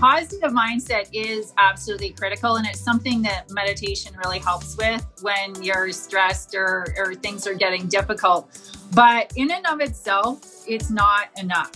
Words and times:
positive 0.00 0.50
mindset 0.50 1.10
is 1.12 1.52
absolutely 1.58 2.08
critical 2.08 2.56
and 2.56 2.66
it's 2.66 2.80
something 2.80 3.20
that 3.20 3.50
meditation 3.50 4.16
really 4.24 4.38
helps 4.38 4.74
with 4.78 5.06
when 5.20 5.62
you're 5.62 5.92
stressed 5.92 6.54
or, 6.54 6.86
or 6.96 7.14
things 7.14 7.46
are 7.46 7.52
getting 7.52 7.86
difficult. 7.86 8.48
But 8.94 9.30
in 9.36 9.50
and 9.50 9.66
of 9.66 9.82
itself 9.82 10.64
it's 10.66 10.88
not 10.88 11.28
enough. 11.38 11.70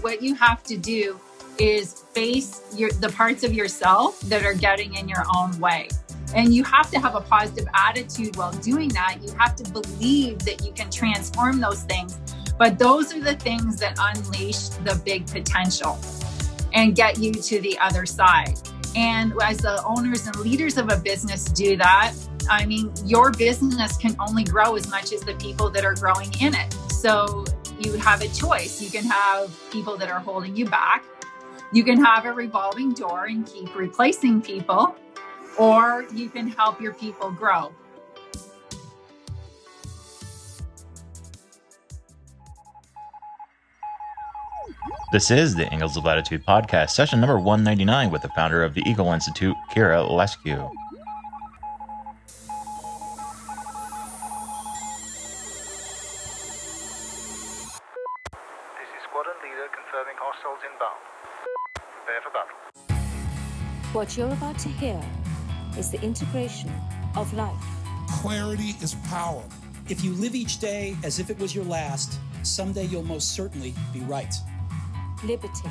What 0.00 0.22
you 0.22 0.34
have 0.36 0.62
to 0.64 0.78
do 0.78 1.20
is 1.58 2.04
face 2.14 2.62
your, 2.74 2.90
the 2.92 3.10
parts 3.10 3.44
of 3.44 3.52
yourself 3.52 4.18
that 4.22 4.42
are 4.42 4.54
getting 4.54 4.94
in 4.94 5.06
your 5.06 5.24
own 5.36 5.58
way. 5.60 5.88
And 6.34 6.54
you 6.54 6.64
have 6.64 6.90
to 6.92 6.98
have 6.98 7.14
a 7.14 7.20
positive 7.20 7.68
attitude 7.74 8.36
while 8.36 8.52
doing 8.52 8.88
that. 8.90 9.18
You 9.20 9.34
have 9.34 9.54
to 9.56 9.70
believe 9.70 10.38
that 10.40 10.64
you 10.64 10.72
can 10.72 10.90
transform 10.90 11.60
those 11.60 11.82
things. 11.82 12.18
But 12.56 12.78
those 12.78 13.14
are 13.14 13.20
the 13.20 13.36
things 13.36 13.76
that 13.80 13.98
unleash 14.00 14.68
the 14.68 14.98
big 15.04 15.26
potential 15.26 15.98
and 16.72 16.94
get 16.94 17.18
you 17.18 17.32
to 17.32 17.60
the 17.60 17.78
other 17.78 18.06
side. 18.06 18.58
And 18.96 19.32
as 19.42 19.58
the 19.58 19.82
owners 19.84 20.26
and 20.26 20.36
leaders 20.36 20.76
of 20.76 20.90
a 20.90 20.96
business 20.96 21.44
do 21.44 21.76
that, 21.76 22.14
I 22.48 22.66
mean, 22.66 22.92
your 23.04 23.30
business 23.30 23.96
can 23.96 24.16
only 24.18 24.44
grow 24.44 24.74
as 24.74 24.88
much 24.88 25.12
as 25.12 25.20
the 25.20 25.34
people 25.34 25.70
that 25.70 25.84
are 25.84 25.94
growing 25.94 26.32
in 26.40 26.54
it. 26.54 26.74
So 26.90 27.44
you 27.78 27.92
have 27.94 28.22
a 28.22 28.28
choice. 28.28 28.82
You 28.82 28.90
can 28.90 29.04
have 29.04 29.56
people 29.70 29.96
that 29.98 30.10
are 30.10 30.18
holding 30.18 30.56
you 30.56 30.66
back. 30.66 31.04
You 31.72 31.84
can 31.84 32.04
have 32.04 32.24
a 32.24 32.32
revolving 32.32 32.92
door 32.92 33.26
and 33.26 33.46
keep 33.46 33.74
replacing 33.76 34.42
people, 34.42 34.96
or 35.58 36.04
you 36.12 36.28
can 36.28 36.48
help 36.48 36.80
your 36.80 36.94
people 36.94 37.30
grow. 37.30 37.72
This 45.12 45.32
is 45.32 45.56
the 45.56 45.66
Angles 45.72 45.96
of 45.96 46.04
Latitude 46.04 46.46
podcast, 46.46 46.90
session 46.90 47.18
number 47.18 47.36
199 47.36 48.12
with 48.12 48.22
the 48.22 48.28
founder 48.28 48.62
of 48.62 48.74
the 48.74 48.82
Eagle 48.88 49.12
Institute, 49.12 49.56
Kira 49.72 50.08
Leskew. 50.08 50.70
This 58.78 58.86
is 58.86 59.02
squadron 59.08 59.34
leader 59.42 59.66
confirming 59.74 60.14
hostiles 60.16 60.60
inbound. 60.70 61.00
Prepare 62.06 62.22
for 62.22 62.30
battle. 62.30 62.54
What 63.92 64.16
you're 64.16 64.32
about 64.32 64.60
to 64.60 64.68
hear 64.68 65.02
is 65.76 65.90
the 65.90 66.00
integration 66.02 66.70
of 67.16 67.34
life. 67.34 67.64
Clarity 68.08 68.76
is 68.80 68.94
power. 69.08 69.42
If 69.88 70.04
you 70.04 70.12
live 70.12 70.36
each 70.36 70.60
day 70.60 70.96
as 71.02 71.18
if 71.18 71.30
it 71.30 71.38
was 71.40 71.52
your 71.52 71.64
last, 71.64 72.20
someday 72.44 72.84
you'll 72.84 73.02
most 73.02 73.32
certainly 73.32 73.74
be 73.92 74.02
right 74.02 74.32
liberty, 75.24 75.68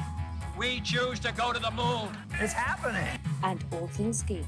We 0.58 0.82
choose 0.82 1.20
to 1.22 1.32
go 1.32 1.54
to 1.54 1.60
the 1.60 1.72
moon. 1.72 2.10
It's 2.40 2.54
happening. 2.54 3.08
and 3.44 3.64
all 3.72 3.88
things 3.88 4.22
geek. 4.24 4.46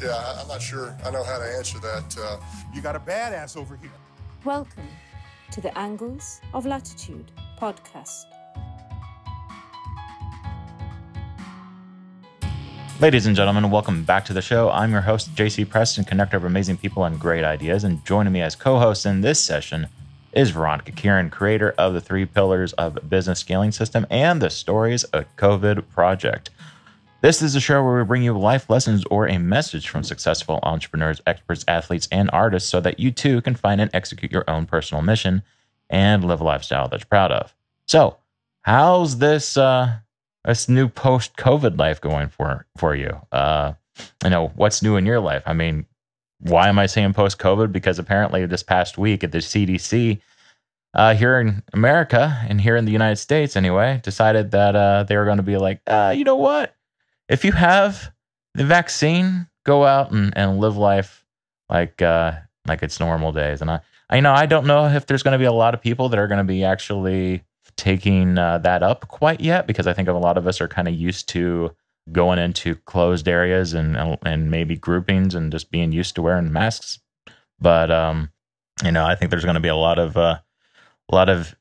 Yeah, 0.00 0.10
I- 0.10 0.40
I'm 0.40 0.48
not 0.48 0.62
sure 0.62 0.96
I 1.04 1.10
know 1.10 1.24
how 1.24 1.38
to 1.38 1.44
answer 1.58 1.78
that. 1.80 2.16
Uh, 2.16 2.36
You 2.72 2.80
got 2.80 2.94
a 2.94 3.00
badass 3.00 3.56
over 3.56 3.76
here. 3.76 3.90
Welcome 4.44 4.88
to 5.50 5.60
the 5.60 5.76
Angles 5.76 6.40
of 6.54 6.64
Latitude 6.66 7.32
podcast. 7.60 8.26
Ladies 13.00 13.26
and 13.26 13.34
gentlemen, 13.34 13.70
welcome 13.70 14.04
back 14.04 14.24
to 14.26 14.32
the 14.32 14.42
show. 14.42 14.70
I'm 14.70 14.92
your 14.92 15.00
host, 15.00 15.34
JC 15.34 15.64
Preston, 15.68 16.04
connector 16.04 16.34
of 16.34 16.44
amazing 16.44 16.76
people 16.76 17.04
and 17.04 17.18
great 17.18 17.44
ideas. 17.44 17.82
And 17.82 18.04
joining 18.04 18.32
me 18.32 18.42
as 18.42 18.54
co 18.54 18.78
host 18.78 19.04
in 19.06 19.22
this 19.22 19.42
session 19.42 19.88
is 20.32 20.50
Veronica 20.50 20.92
Kieran, 20.92 21.30
creator 21.30 21.74
of 21.76 21.94
the 21.94 22.00
three 22.00 22.26
pillars 22.26 22.72
of 22.74 23.08
business 23.08 23.40
scaling 23.40 23.72
system 23.72 24.06
and 24.10 24.40
the 24.40 24.50
stories 24.50 25.04
of 25.04 25.24
COVID 25.36 25.88
project. 25.88 26.50
This 27.22 27.42
is 27.42 27.54
a 27.54 27.60
show 27.60 27.84
where 27.84 27.98
we 27.98 28.04
bring 28.04 28.22
you 28.22 28.38
life 28.38 28.70
lessons 28.70 29.04
or 29.10 29.28
a 29.28 29.38
message 29.38 29.88
from 29.88 30.04
successful 30.04 30.58
entrepreneurs, 30.62 31.20
experts, 31.26 31.64
athletes, 31.68 32.08
and 32.10 32.30
artists 32.32 32.70
so 32.70 32.80
that 32.80 32.98
you 32.98 33.10
too 33.10 33.42
can 33.42 33.54
find 33.54 33.80
and 33.80 33.90
execute 33.92 34.32
your 34.32 34.48
own 34.48 34.64
personal 34.64 35.02
mission 35.02 35.42
and 35.90 36.24
live 36.24 36.40
a 36.40 36.44
lifestyle 36.44 36.88
that 36.88 37.00
you're 37.00 37.06
proud 37.06 37.30
of. 37.30 37.54
So, 37.86 38.16
how's 38.62 39.18
this 39.18 39.56
uh, 39.58 39.98
this 40.44 40.68
new 40.68 40.88
post 40.88 41.36
COVID 41.36 41.78
life 41.78 42.00
going 42.00 42.28
for 42.28 42.66
for 42.78 42.94
you? 42.94 43.20
Uh, 43.30 43.74
I 44.24 44.28
know 44.30 44.52
what's 44.54 44.82
new 44.82 44.96
in 44.96 45.04
your 45.04 45.20
life. 45.20 45.42
I 45.44 45.52
mean, 45.52 45.84
why 46.40 46.68
am 46.68 46.78
I 46.78 46.86
saying 46.86 47.12
post 47.12 47.38
COVID? 47.38 47.72
Because 47.72 47.98
apparently 47.98 48.46
this 48.46 48.62
past 48.62 48.98
week 48.98 49.22
at 49.24 49.32
the 49.32 49.38
CDC 49.38 50.20
uh, 50.94 51.14
here 51.14 51.38
in 51.40 51.62
America 51.72 52.44
and 52.48 52.60
here 52.60 52.76
in 52.76 52.84
the 52.84 52.92
United 52.92 53.16
States, 53.16 53.56
anyway, 53.56 54.00
decided 54.02 54.50
that 54.50 54.74
uh, 54.74 55.04
they 55.04 55.16
were 55.16 55.24
going 55.24 55.36
to 55.36 55.42
be 55.42 55.56
like, 55.56 55.80
uh, 55.86 56.12
you 56.16 56.24
know 56.24 56.36
what? 56.36 56.74
If 57.28 57.44
you 57.44 57.52
have 57.52 58.10
the 58.54 58.64
vaccine, 58.64 59.46
go 59.64 59.84
out 59.84 60.10
and, 60.10 60.32
and 60.36 60.58
live 60.58 60.76
life 60.76 61.24
like 61.68 62.02
uh, 62.02 62.32
like 62.66 62.82
it's 62.82 62.98
normal 62.98 63.32
days. 63.32 63.60
And 63.60 63.70
I, 63.70 63.80
I 64.08 64.20
know 64.20 64.32
I 64.32 64.46
don't 64.46 64.66
know 64.66 64.86
if 64.86 65.06
there's 65.06 65.22
going 65.22 65.32
to 65.32 65.38
be 65.38 65.44
a 65.44 65.52
lot 65.52 65.74
of 65.74 65.80
people 65.80 66.08
that 66.08 66.18
are 66.18 66.26
going 66.26 66.38
to 66.38 66.44
be 66.44 66.64
actually 66.64 67.44
taking 67.76 68.36
uh, 68.36 68.58
that 68.58 68.82
up 68.82 69.08
quite 69.08 69.40
yet 69.40 69.66
because 69.66 69.86
I 69.86 69.92
think 69.92 70.08
a 70.08 70.12
lot 70.12 70.36
of 70.36 70.46
us 70.46 70.60
are 70.60 70.68
kind 70.68 70.88
of 70.88 70.94
used 70.94 71.28
to 71.30 71.74
going 72.12 72.38
into 72.38 72.74
closed 72.74 73.28
areas 73.28 73.74
and 73.74 74.18
and 74.24 74.50
maybe 74.50 74.76
groupings 74.76 75.34
and 75.34 75.52
just 75.52 75.70
being 75.70 75.92
used 75.92 76.14
to 76.14 76.22
wearing 76.22 76.52
masks. 76.52 76.98
But 77.60 77.90
um, 77.90 78.30
you 78.84 78.92
know, 78.92 79.04
I 79.04 79.14
think 79.14 79.30
there's 79.30 79.44
going 79.44 79.54
to 79.54 79.60
be 79.60 79.68
a 79.68 79.76
lot 79.76 79.98
of 79.98 80.16
uh, 80.16 80.38
a 81.10 81.14
lot 81.14 81.28
of 81.28 81.54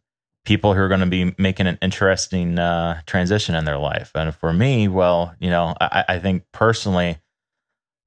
people 0.46 0.74
who 0.74 0.82
are 0.82 0.88
going 0.88 1.02
to 1.02 1.06
be 1.06 1.36
making 1.38 1.68
an 1.68 1.78
interesting 1.82 2.58
uh, 2.58 3.02
transition 3.06 3.56
in 3.56 3.66
their 3.66 3.78
life. 3.78 4.12
And 4.16 4.34
for 4.34 4.54
me, 4.54 4.88
well, 4.88 5.36
you 5.40 5.50
know, 5.50 5.76
I, 5.80 6.06
I 6.10 6.20
think 6.20 6.44
personally, 6.52 7.18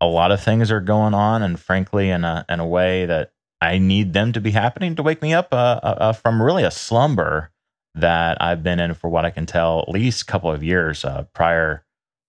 a 0.00 0.06
lot 0.06 0.32
of 0.32 0.42
things 0.42 0.70
are 0.70 0.80
going 0.80 1.14
on, 1.14 1.42
and 1.42 1.60
frankly, 1.60 2.10
in 2.10 2.24
a 2.24 2.44
in 2.48 2.60
a 2.60 2.66
way 2.66 3.06
that 3.06 3.32
I 3.60 3.78
need 3.78 4.12
them 4.12 4.32
to 4.32 4.40
be 4.40 4.50
happening 4.50 4.96
to 4.96 5.02
wake 5.02 5.22
me 5.22 5.32
up 5.34 5.48
uh, 5.52 5.78
uh, 5.82 6.12
from 6.12 6.42
really 6.42 6.64
a 6.64 6.70
slumber 6.70 7.50
that 7.94 8.40
I've 8.40 8.62
been 8.62 8.80
in 8.80 8.94
for 8.94 9.08
what 9.08 9.24
I 9.24 9.30
can 9.30 9.46
tell 9.46 9.80
at 9.80 9.88
least 9.88 10.22
a 10.22 10.24
couple 10.24 10.50
of 10.50 10.64
years 10.64 11.04
uh, 11.04 11.26
prior 11.34 11.84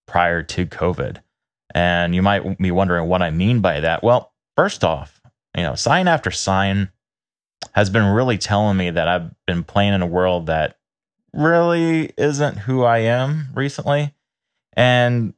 prior 0.07 0.43
to 0.43 0.65
COVID. 0.65 1.17
And 1.73 2.13
you 2.13 2.21
might 2.21 2.57
be 2.57 2.71
wondering 2.71 3.07
what 3.07 3.21
I 3.21 3.31
mean 3.31 3.61
by 3.61 3.79
that. 3.79 4.03
Well, 4.03 4.33
first 4.55 4.83
off, 4.83 5.21
you 5.55 5.63
know, 5.63 5.75
sign 5.75 6.07
after 6.07 6.31
sign 6.31 6.89
has 7.73 7.89
been 7.89 8.05
really 8.05 8.37
telling 8.37 8.77
me 8.77 8.89
that 8.89 9.07
I've 9.07 9.31
been 9.47 9.63
playing 9.63 9.93
in 9.93 10.01
a 10.01 10.07
world 10.07 10.47
that 10.47 10.77
really 11.33 12.11
isn't 12.17 12.59
who 12.59 12.83
I 12.83 12.99
am 12.99 13.47
recently. 13.55 14.13
And 14.75 15.33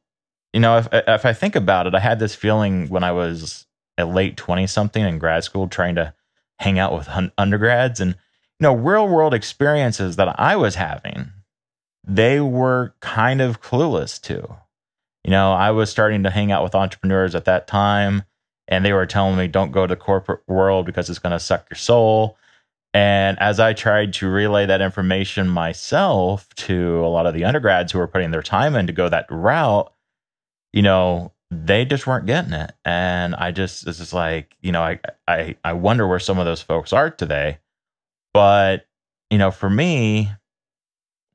you 0.52 0.60
know, 0.60 0.78
if 0.78 0.88
if 0.92 1.26
I 1.26 1.32
think 1.32 1.56
about 1.56 1.86
it, 1.86 1.94
I 1.94 2.00
had 2.00 2.18
this 2.18 2.34
feeling 2.34 2.88
when 2.88 3.04
I 3.04 3.12
was 3.12 3.66
a 3.98 4.04
late 4.04 4.36
20 4.36 4.66
something 4.66 5.02
in 5.02 5.18
grad 5.18 5.44
school 5.44 5.68
trying 5.68 5.94
to 5.96 6.14
hang 6.58 6.78
out 6.78 6.94
with 6.94 7.08
un- 7.08 7.32
undergrads 7.38 8.00
and 8.00 8.12
you 8.12 8.64
know, 8.64 8.74
real 8.74 9.06
world 9.06 9.34
experiences 9.34 10.16
that 10.16 10.40
I 10.40 10.56
was 10.56 10.76
having, 10.76 11.30
they 12.06 12.40
were 12.40 12.94
kind 13.00 13.40
of 13.40 13.60
clueless 13.60 14.20
to. 14.22 14.56
You 15.24 15.30
know, 15.30 15.52
I 15.52 15.72
was 15.72 15.90
starting 15.90 16.22
to 16.22 16.30
hang 16.30 16.52
out 16.52 16.62
with 16.62 16.74
entrepreneurs 16.74 17.34
at 17.34 17.46
that 17.46 17.66
time, 17.66 18.22
and 18.68 18.84
they 18.84 18.92
were 18.92 19.06
telling 19.06 19.36
me, 19.36 19.48
don't 19.48 19.72
go 19.72 19.86
to 19.86 19.96
corporate 19.96 20.42
world 20.46 20.86
because 20.86 21.10
it's 21.10 21.18
going 21.18 21.32
to 21.32 21.40
suck 21.40 21.66
your 21.68 21.76
soul. 21.76 22.38
And 22.94 23.38
as 23.40 23.60
I 23.60 23.72
tried 23.72 24.14
to 24.14 24.30
relay 24.30 24.66
that 24.66 24.80
information 24.80 25.48
myself 25.48 26.48
to 26.54 27.04
a 27.04 27.08
lot 27.08 27.26
of 27.26 27.34
the 27.34 27.44
undergrads 27.44 27.92
who 27.92 27.98
were 27.98 28.06
putting 28.06 28.30
their 28.30 28.42
time 28.42 28.74
in 28.74 28.86
to 28.86 28.92
go 28.92 29.08
that 29.08 29.26
route, 29.28 29.92
you 30.72 30.82
know, 30.82 31.32
they 31.50 31.84
just 31.84 32.06
weren't 32.06 32.26
getting 32.26 32.52
it. 32.52 32.72
And 32.84 33.34
I 33.34 33.50
just, 33.50 33.86
it's 33.86 33.98
just 33.98 34.12
like, 34.12 34.56
you 34.62 34.72
know, 34.72 34.82
I, 34.82 35.00
I, 35.28 35.56
I 35.64 35.72
wonder 35.74 36.06
where 36.06 36.18
some 36.18 36.38
of 36.38 36.46
those 36.46 36.62
folks 36.62 36.92
are 36.92 37.10
today. 37.10 37.58
But, 38.32 38.86
you 39.30 39.38
know, 39.38 39.50
for 39.50 39.68
me, 39.68 40.30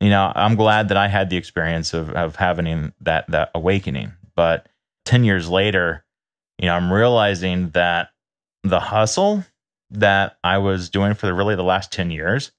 you 0.01 0.09
know, 0.09 0.31
I'm 0.35 0.55
glad 0.55 0.89
that 0.89 0.97
I 0.97 1.07
had 1.07 1.29
the 1.29 1.37
experience 1.37 1.93
of, 1.93 2.09
of 2.09 2.35
having 2.35 2.91
that, 3.01 3.29
that 3.29 3.51
awakening. 3.53 4.13
But 4.35 4.67
10 5.05 5.23
years 5.23 5.47
later, 5.47 6.03
you 6.57 6.65
know, 6.65 6.73
I'm 6.73 6.91
realizing 6.91 7.69
that 7.69 8.09
the 8.63 8.79
hustle 8.79 9.45
that 9.91 10.37
I 10.43 10.57
was 10.57 10.89
doing 10.89 11.13
for 11.13 11.27
the, 11.27 11.33
really 11.35 11.55
the 11.55 11.63
last 11.63 11.91
10 11.91 12.09
years 12.09 12.51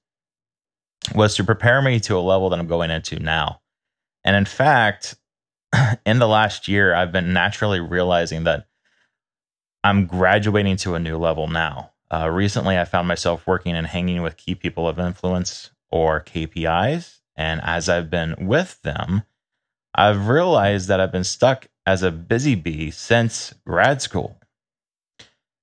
was 1.13 1.35
to 1.35 1.43
prepare 1.43 1.81
me 1.81 1.99
to 1.99 2.17
a 2.17 2.21
level 2.21 2.49
that 2.49 2.59
I'm 2.59 2.67
going 2.67 2.91
into 2.91 3.19
now. 3.19 3.59
And 4.23 4.37
in 4.37 4.45
fact, 4.45 5.15
in 6.05 6.19
the 6.19 6.27
last 6.29 6.69
year, 6.69 6.95
I've 6.95 7.11
been 7.11 7.33
naturally 7.33 7.81
realizing 7.81 8.45
that 8.45 8.67
I'm 9.83 10.05
graduating 10.05 10.77
to 10.77 10.95
a 10.95 10.99
new 10.99 11.17
level 11.17 11.49
now. 11.49 11.91
Uh, 12.09 12.29
recently, 12.29 12.79
I 12.79 12.85
found 12.85 13.09
myself 13.09 13.45
working 13.45 13.75
and 13.75 13.87
hanging 13.87 14.21
with 14.21 14.37
key 14.37 14.55
people 14.55 14.87
of 14.87 14.97
influence 14.97 15.71
or 15.91 16.21
KPIs. 16.21 17.19
And 17.35 17.61
as 17.63 17.89
I've 17.89 18.09
been 18.09 18.47
with 18.47 18.81
them, 18.81 19.23
I've 19.95 20.27
realized 20.27 20.87
that 20.87 20.99
I've 20.99 21.11
been 21.11 21.23
stuck 21.23 21.67
as 21.85 22.03
a 22.03 22.11
busy 22.11 22.55
bee 22.55 22.91
since 22.91 23.53
grad 23.65 24.01
school. 24.01 24.39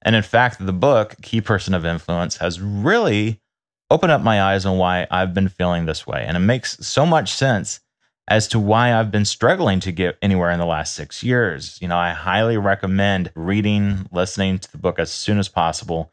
And 0.02 0.16
in 0.16 0.22
fact, 0.22 0.64
the 0.64 0.72
book, 0.72 1.16
Key 1.22 1.40
Person 1.40 1.74
of 1.74 1.84
Influence, 1.84 2.38
has 2.38 2.60
really 2.60 3.40
opened 3.90 4.12
up 4.12 4.22
my 4.22 4.42
eyes 4.42 4.64
on 4.64 4.78
why 4.78 5.06
I've 5.10 5.34
been 5.34 5.48
feeling 5.48 5.84
this 5.84 6.06
way. 6.06 6.24
And 6.26 6.36
it 6.36 6.40
makes 6.40 6.78
so 6.86 7.04
much 7.04 7.32
sense 7.32 7.80
as 8.28 8.46
to 8.48 8.60
why 8.60 8.94
I've 8.94 9.10
been 9.10 9.24
struggling 9.24 9.80
to 9.80 9.92
get 9.92 10.16
anywhere 10.22 10.52
in 10.52 10.60
the 10.60 10.66
last 10.66 10.94
six 10.94 11.22
years. 11.22 11.78
You 11.82 11.88
know, 11.88 11.98
I 11.98 12.12
highly 12.12 12.56
recommend 12.56 13.32
reading, 13.34 14.08
listening 14.12 14.60
to 14.60 14.70
the 14.70 14.78
book 14.78 15.00
as 15.00 15.10
soon 15.10 15.38
as 15.38 15.48
possible. 15.48 16.12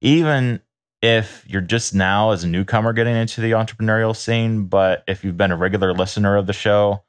Even 0.00 0.62
if 1.06 1.44
you're 1.46 1.60
just 1.60 1.94
now 1.94 2.32
as 2.32 2.42
a 2.42 2.48
newcomer 2.48 2.92
getting 2.92 3.14
into 3.14 3.40
the 3.40 3.52
entrepreneurial 3.52 4.14
scene, 4.14 4.64
but 4.64 5.04
if 5.06 5.22
you've 5.22 5.36
been 5.36 5.52
a 5.52 5.56
regular 5.56 5.94
listener 5.94 6.36
of 6.36 6.48
the 6.48 6.52
show, 6.52 7.04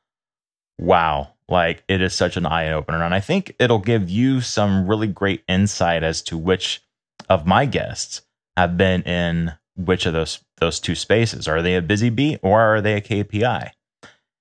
wow, 0.77 1.33
like 1.49 1.83
it 1.87 1.99
is 1.99 2.13
such 2.13 2.37
an 2.37 2.45
eye 2.45 2.71
opener. 2.71 3.03
And 3.03 3.15
I 3.15 3.19
think 3.21 3.55
it'll 3.59 3.79
give 3.79 4.07
you 4.07 4.39
some 4.39 4.85
really 4.87 5.07
great 5.07 5.43
insight 5.47 6.03
as 6.03 6.21
to 6.23 6.37
which 6.37 6.83
of 7.27 7.47
my 7.47 7.65
guests 7.65 8.21
have 8.55 8.77
been 8.77 9.01
in 9.01 9.53
which 9.75 10.05
of 10.05 10.13
those 10.13 10.43
those 10.57 10.79
two 10.79 10.93
spaces. 10.93 11.47
Are 11.47 11.63
they 11.63 11.75
a 11.75 11.81
busy 11.81 12.11
bee 12.11 12.37
or 12.43 12.61
are 12.61 12.81
they 12.81 12.93
a 12.93 13.01
KPI? 13.01 13.71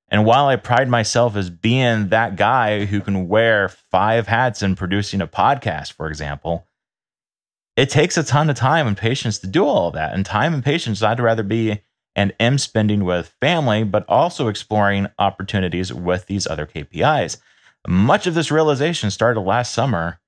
And 0.08 0.26
while 0.26 0.48
I 0.48 0.56
pride 0.56 0.90
myself 0.90 1.34
as 1.34 1.48
being 1.48 2.10
that 2.10 2.36
guy 2.36 2.84
who 2.84 3.00
can 3.00 3.26
wear 3.26 3.70
five 3.70 4.26
hats 4.26 4.62
in 4.62 4.76
producing 4.76 5.22
a 5.22 5.26
podcast, 5.26 5.92
for 5.92 6.08
example, 6.08 6.66
it 7.76 7.90
takes 7.90 8.16
a 8.16 8.24
ton 8.24 8.48
of 8.50 8.56
time 8.56 8.86
and 8.86 8.96
patience 8.96 9.38
to 9.40 9.46
do 9.46 9.64
all 9.64 9.88
of 9.88 9.94
that. 9.94 10.14
And 10.14 10.24
time 10.24 10.54
and 10.54 10.64
patience, 10.64 11.02
I'd 11.02 11.20
rather 11.20 11.42
be 11.42 11.82
and 12.14 12.34
am 12.40 12.56
spending 12.56 13.04
with 13.04 13.34
family, 13.40 13.84
but 13.84 14.06
also 14.08 14.48
exploring 14.48 15.06
opportunities 15.18 15.92
with 15.92 16.26
these 16.26 16.46
other 16.46 16.66
KPIs. 16.66 17.36
Much 17.86 18.26
of 18.26 18.34
this 18.34 18.50
realization 18.50 19.10
started 19.10 19.40
last 19.40 19.74
summer 19.74 20.18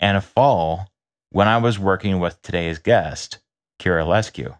and 0.00 0.16
a 0.16 0.20
fall 0.20 0.88
when 1.30 1.46
I 1.46 1.58
was 1.58 1.78
working 1.78 2.18
with 2.18 2.42
today's 2.42 2.78
guest, 2.78 3.38
Kira 3.80 4.04
Leskew. 4.04 4.56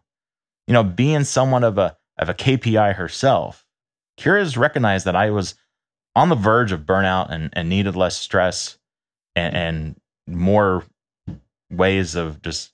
You 0.66 0.74
know, 0.74 0.84
being 0.84 1.24
someone 1.24 1.64
of 1.64 1.78
a 1.78 1.96
of 2.16 2.28
a 2.28 2.34
KPI 2.34 2.94
herself, 2.94 3.64
Kira's 4.18 4.56
recognized 4.56 5.04
that 5.06 5.16
I 5.16 5.30
was 5.30 5.54
on 6.16 6.28
the 6.28 6.34
verge 6.34 6.72
of 6.72 6.80
burnout 6.80 7.30
and, 7.30 7.50
and 7.52 7.68
needed 7.68 7.94
less 7.94 8.16
stress 8.16 8.76
and, 9.36 9.54
and 9.56 9.96
more 10.26 10.84
ways 11.70 12.14
of 12.14 12.42
just 12.42 12.72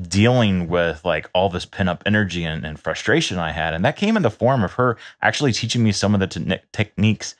dealing 0.00 0.68
with 0.68 1.04
like 1.04 1.30
all 1.34 1.48
this 1.48 1.64
pent 1.64 1.88
up 1.88 2.02
energy 2.04 2.44
and, 2.44 2.64
and, 2.66 2.80
frustration 2.80 3.38
I 3.38 3.52
had. 3.52 3.74
And 3.74 3.84
that 3.84 3.96
came 3.96 4.16
in 4.16 4.22
the 4.22 4.30
form 4.30 4.64
of 4.64 4.72
her 4.72 4.96
actually 5.22 5.52
teaching 5.52 5.84
me 5.84 5.92
some 5.92 6.14
of 6.14 6.20
the 6.20 6.26
te- 6.26 6.58
techniques 6.72 7.36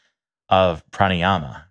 of 0.48 0.88
pranayama. 0.90 1.64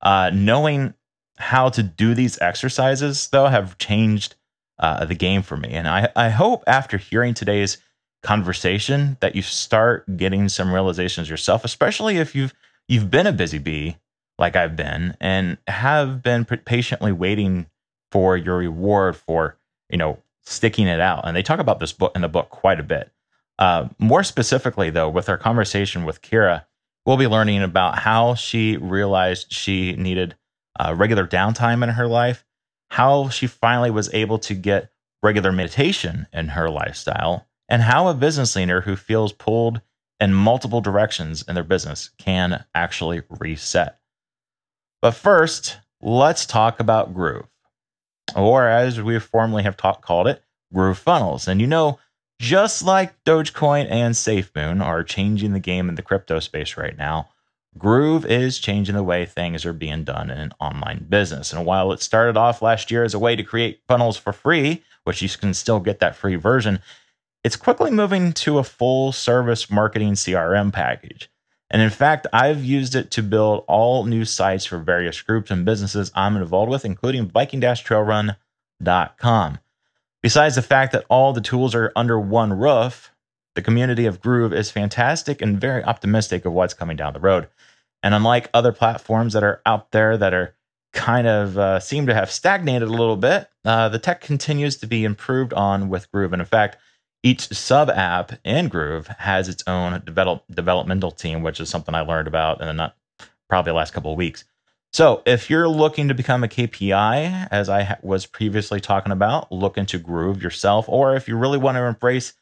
Uh, 0.00 0.30
knowing 0.32 0.94
how 1.38 1.68
to 1.70 1.82
do 1.82 2.14
these 2.14 2.38
exercises, 2.40 3.28
though, 3.28 3.46
have 3.46 3.78
changed 3.78 4.36
uh, 4.78 5.04
the 5.04 5.14
game 5.14 5.42
for 5.42 5.56
me. 5.56 5.70
And 5.70 5.88
I, 5.88 6.08
I 6.14 6.28
hope 6.28 6.62
after 6.66 6.98
hearing 6.98 7.34
today's 7.34 7.78
conversation 8.22 9.16
that 9.20 9.34
you 9.34 9.42
start 9.42 10.04
getting 10.16 10.48
some 10.48 10.72
realizations 10.72 11.30
yourself, 11.30 11.64
especially 11.64 12.18
if 12.18 12.34
you've 12.34 12.54
you've 12.88 13.10
been 13.10 13.26
a 13.26 13.32
busy 13.32 13.58
bee 13.58 13.96
like 14.38 14.56
I've 14.56 14.76
been 14.76 15.16
and 15.20 15.58
have 15.66 16.22
been 16.22 16.44
patiently 16.44 17.12
waiting 17.12 17.66
for 18.10 18.36
your 18.36 18.58
reward 18.58 19.16
for 19.16 19.56
you 19.90 19.98
know 19.98 20.18
sticking 20.42 20.86
it 20.86 21.00
out. 21.00 21.26
And 21.26 21.36
they 21.36 21.42
talk 21.42 21.60
about 21.60 21.80
this 21.80 21.92
book 21.92 22.12
in 22.14 22.22
the 22.22 22.28
book 22.28 22.50
quite 22.50 22.80
a 22.80 22.84
bit. 22.84 23.10
Uh, 23.58 23.88
more 23.98 24.22
specifically, 24.22 24.90
though, 24.90 25.08
with 25.08 25.28
our 25.28 25.36
conversation 25.36 26.04
with 26.04 26.22
Kira, 26.22 26.64
we'll 27.04 27.16
be 27.16 27.26
learning 27.26 27.62
about 27.62 27.98
how 27.98 28.34
she 28.34 28.76
realized 28.76 29.52
she 29.52 29.94
needed 29.94 30.36
uh, 30.78 30.94
regular 30.96 31.26
downtime 31.26 31.82
in 31.82 31.90
her 31.90 32.06
life, 32.06 32.44
how 32.90 33.28
she 33.28 33.46
finally 33.46 33.90
was 33.90 34.12
able 34.14 34.38
to 34.38 34.54
get 34.54 34.92
regular 35.22 35.50
meditation 35.50 36.26
in 36.32 36.48
her 36.48 36.70
lifestyle, 36.70 37.46
and 37.68 37.82
how 37.82 38.08
a 38.08 38.14
business 38.14 38.54
leader 38.54 38.82
who 38.82 38.94
feels 38.94 39.32
pulled 39.32 39.80
in 40.20 40.32
multiple 40.32 40.80
directions 40.80 41.44
in 41.48 41.54
their 41.54 41.64
business 41.64 42.10
can 42.18 42.64
actually 42.74 43.22
reset. 43.40 43.98
But 45.02 45.12
first, 45.12 45.78
let's 46.00 46.46
talk 46.46 46.80
about 46.80 47.14
Groove, 47.14 47.46
or 48.36 48.68
as 48.68 49.00
we 49.00 49.18
formerly 49.18 49.62
have 49.62 49.76
talk, 49.76 50.02
called 50.02 50.28
it, 50.28 50.42
Groove 50.72 50.98
Funnels. 50.98 51.48
And 51.48 51.60
you 51.60 51.66
know, 51.66 51.98
just 52.40 52.84
like 52.84 53.22
Dogecoin 53.24 53.90
and 53.90 54.14
SafeMoon 54.14 54.84
are 54.84 55.02
changing 55.02 55.52
the 55.52 55.60
game 55.60 55.88
in 55.88 55.96
the 55.96 56.02
crypto 56.02 56.38
space 56.38 56.76
right 56.76 56.96
now, 56.96 57.28
Groove 57.76 58.24
is 58.24 58.58
changing 58.58 58.94
the 58.94 59.02
way 59.02 59.26
things 59.26 59.64
are 59.64 59.72
being 59.72 60.04
done 60.04 60.30
in 60.30 60.38
an 60.38 60.52
online 60.60 61.06
business. 61.08 61.52
And 61.52 61.66
while 61.66 61.92
it 61.92 62.02
started 62.02 62.36
off 62.36 62.62
last 62.62 62.90
year 62.90 63.04
as 63.04 63.14
a 63.14 63.18
way 63.18 63.36
to 63.36 63.42
create 63.42 63.82
funnels 63.86 64.16
for 64.16 64.32
free, 64.32 64.82
which 65.04 65.22
you 65.22 65.28
can 65.28 65.54
still 65.54 65.80
get 65.80 66.00
that 66.00 66.16
free 66.16 66.36
version, 66.36 66.80
it's 67.44 67.56
quickly 67.56 67.90
moving 67.90 68.32
to 68.32 68.58
a 68.58 68.64
full 68.64 69.12
service 69.12 69.70
marketing 69.70 70.14
CRM 70.14 70.72
package. 70.72 71.30
And 71.70 71.82
in 71.82 71.90
fact, 71.90 72.26
I've 72.32 72.64
used 72.64 72.94
it 72.94 73.10
to 73.12 73.22
build 73.22 73.64
all 73.68 74.04
new 74.04 74.24
sites 74.24 74.64
for 74.64 74.78
various 74.78 75.20
groups 75.20 75.50
and 75.50 75.64
businesses 75.64 76.10
I'm 76.14 76.36
involved 76.36 76.70
with, 76.70 76.84
including 76.84 77.28
Viking 77.28 77.60
trailrun.com. 77.60 79.58
Besides 80.22 80.54
the 80.54 80.62
fact 80.62 80.92
that 80.92 81.04
all 81.08 81.32
the 81.32 81.40
tools 81.40 81.74
are 81.74 81.92
under 81.94 82.18
one 82.18 82.58
roof, 82.58 83.12
the 83.54 83.62
community 83.62 84.06
of 84.06 84.20
Groove 84.20 84.52
is 84.52 84.70
fantastic 84.70 85.42
and 85.42 85.60
very 85.60 85.84
optimistic 85.84 86.44
of 86.44 86.52
what's 86.52 86.74
coming 86.74 86.96
down 86.96 87.12
the 87.12 87.20
road. 87.20 87.48
And 88.02 88.14
unlike 88.14 88.48
other 88.54 88.72
platforms 88.72 89.32
that 89.32 89.42
are 89.42 89.60
out 89.66 89.90
there 89.90 90.16
that 90.16 90.32
are 90.32 90.54
kind 90.92 91.26
of 91.26 91.58
uh, 91.58 91.80
seem 91.80 92.06
to 92.06 92.14
have 92.14 92.30
stagnated 92.30 92.88
a 92.88 92.92
little 92.92 93.16
bit, 93.16 93.48
uh, 93.64 93.88
the 93.88 93.98
tech 93.98 94.20
continues 94.20 94.76
to 94.76 94.86
be 94.86 95.04
improved 95.04 95.52
on 95.52 95.88
with 95.88 96.10
Groove. 96.10 96.32
And 96.32 96.40
in 96.40 96.46
fact, 96.46 96.78
each 97.22 97.48
sub 97.48 97.90
app 97.90 98.32
in 98.44 98.68
Groove 98.68 99.08
has 99.08 99.48
its 99.48 99.62
own 99.66 100.02
develop, 100.04 100.44
developmental 100.50 101.10
team, 101.10 101.42
which 101.42 101.60
is 101.60 101.68
something 101.68 101.94
I 101.94 102.00
learned 102.00 102.28
about 102.28 102.60
in 102.60 102.66
the 102.66 102.72
not 102.72 102.96
probably 103.48 103.70
the 103.70 103.76
last 103.76 103.92
couple 103.92 104.12
of 104.12 104.18
weeks. 104.18 104.44
So, 104.92 105.22
if 105.26 105.50
you're 105.50 105.68
looking 105.68 106.08
to 106.08 106.14
become 106.14 106.42
a 106.42 106.48
KPI, 106.48 107.48
as 107.50 107.68
I 107.68 107.82
ha- 107.82 107.98
was 108.02 108.24
previously 108.24 108.80
talking 108.80 109.12
about, 109.12 109.52
look 109.52 109.76
into 109.76 109.98
Groove 109.98 110.42
yourself. 110.42 110.88
Or 110.88 111.14
if 111.14 111.28
you 111.28 111.36
really 111.36 111.58
want 111.58 111.76
to 111.76 111.84
embrace, 111.84 112.32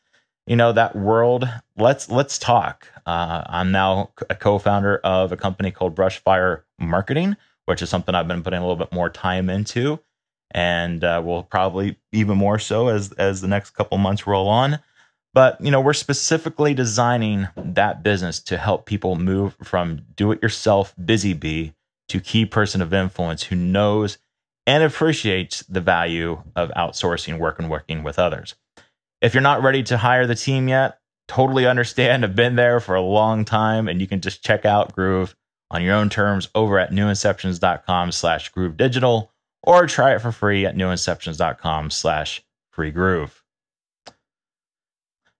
you 0.46 0.54
know, 0.54 0.72
that 0.72 0.94
world, 0.94 1.48
let's 1.76 2.08
let's 2.08 2.38
talk. 2.38 2.86
Uh, 3.04 3.42
I'm 3.46 3.72
now 3.72 4.10
a 4.30 4.36
co-founder 4.36 4.98
of 4.98 5.32
a 5.32 5.36
company 5.36 5.72
called 5.72 5.96
Brushfire 5.96 6.62
Marketing, 6.78 7.36
which 7.64 7.82
is 7.82 7.90
something 7.90 8.14
I've 8.14 8.28
been 8.28 8.44
putting 8.44 8.60
a 8.60 8.62
little 8.62 8.76
bit 8.76 8.92
more 8.92 9.10
time 9.10 9.50
into 9.50 9.98
and 10.52 11.04
uh, 11.04 11.22
will 11.24 11.42
probably 11.42 11.96
even 12.12 12.36
more 12.38 12.58
so 12.58 12.88
as 12.88 13.12
as 13.12 13.40
the 13.40 13.48
next 13.48 13.70
couple 13.70 13.98
months 13.98 14.26
roll 14.26 14.48
on. 14.48 14.78
But 15.34 15.60
you 15.60 15.70
know, 15.70 15.80
we're 15.80 15.92
specifically 15.92 16.74
designing 16.74 17.48
that 17.56 18.02
business 18.02 18.40
to 18.44 18.56
help 18.56 18.86
people 18.86 19.16
move 19.16 19.56
from 19.62 20.02
do-it-yourself 20.14 20.94
busy 21.04 21.34
bee 21.34 21.74
to 22.08 22.20
key 22.20 22.46
person 22.46 22.80
of 22.80 22.94
influence 22.94 23.42
who 23.44 23.56
knows 23.56 24.18
and 24.66 24.82
appreciates 24.82 25.60
the 25.68 25.80
value 25.80 26.42
of 26.56 26.70
outsourcing 26.70 27.38
work 27.38 27.58
and 27.58 27.70
working 27.70 28.02
with 28.02 28.18
others. 28.18 28.54
If 29.20 29.34
you're 29.34 29.42
not 29.42 29.62
ready 29.62 29.82
to 29.84 29.96
hire 29.96 30.26
the 30.26 30.34
team 30.34 30.68
yet, 30.68 30.98
totally 31.28 31.66
understand. 31.66 32.24
I've 32.24 32.36
been 32.36 32.56
there 32.56 32.80
for 32.80 32.94
a 32.94 33.00
long 33.00 33.44
time, 33.44 33.88
and 33.88 34.00
you 34.00 34.06
can 34.06 34.20
just 34.20 34.44
check 34.44 34.64
out 34.64 34.94
Groove 34.94 35.36
on 35.70 35.82
your 35.82 35.94
own 35.94 36.08
terms 36.08 36.48
over 36.54 36.78
at 36.78 36.90
newinceptions.com 36.90 38.12
slash 38.12 38.48
groove 38.50 38.76
digital 38.76 39.32
or 39.66 39.86
try 39.86 40.14
it 40.14 40.20
for 40.20 40.32
free 40.32 40.64
at 40.64 40.76
newinceptions.com 40.76 41.90
slash 41.90 42.42
free 42.70 42.90
groove. 42.90 43.42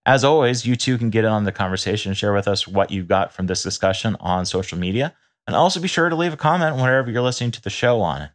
As 0.05 0.23
always, 0.23 0.67
you 0.67 0.77
too 0.77 0.99
can 0.99 1.11
get 1.11 1.25
in 1.25 1.31
on 1.31 1.45
the 1.45 1.53
conversation 1.53 2.15
share 2.15 2.33
with 2.33 2.47
us 2.47 2.69
what 2.69 2.91
you've 2.91 3.09
got 3.09 3.33
from 3.33 3.47
this 3.47 3.63
discussion 3.63 4.17
on 4.21 4.47
social 4.47 4.79
media. 4.79 5.15
And 5.47 5.57
also 5.57 5.81
be 5.81 5.89
sure 5.89 6.09
to 6.09 6.17
leave 6.17 6.33
a 6.33 6.37
comment 6.37 6.77
wherever 6.77 7.11
you're 7.11 7.23
listening 7.23 7.53
to 7.53 7.63
the 7.63 7.71
show 7.71 8.01
on. 8.03 8.31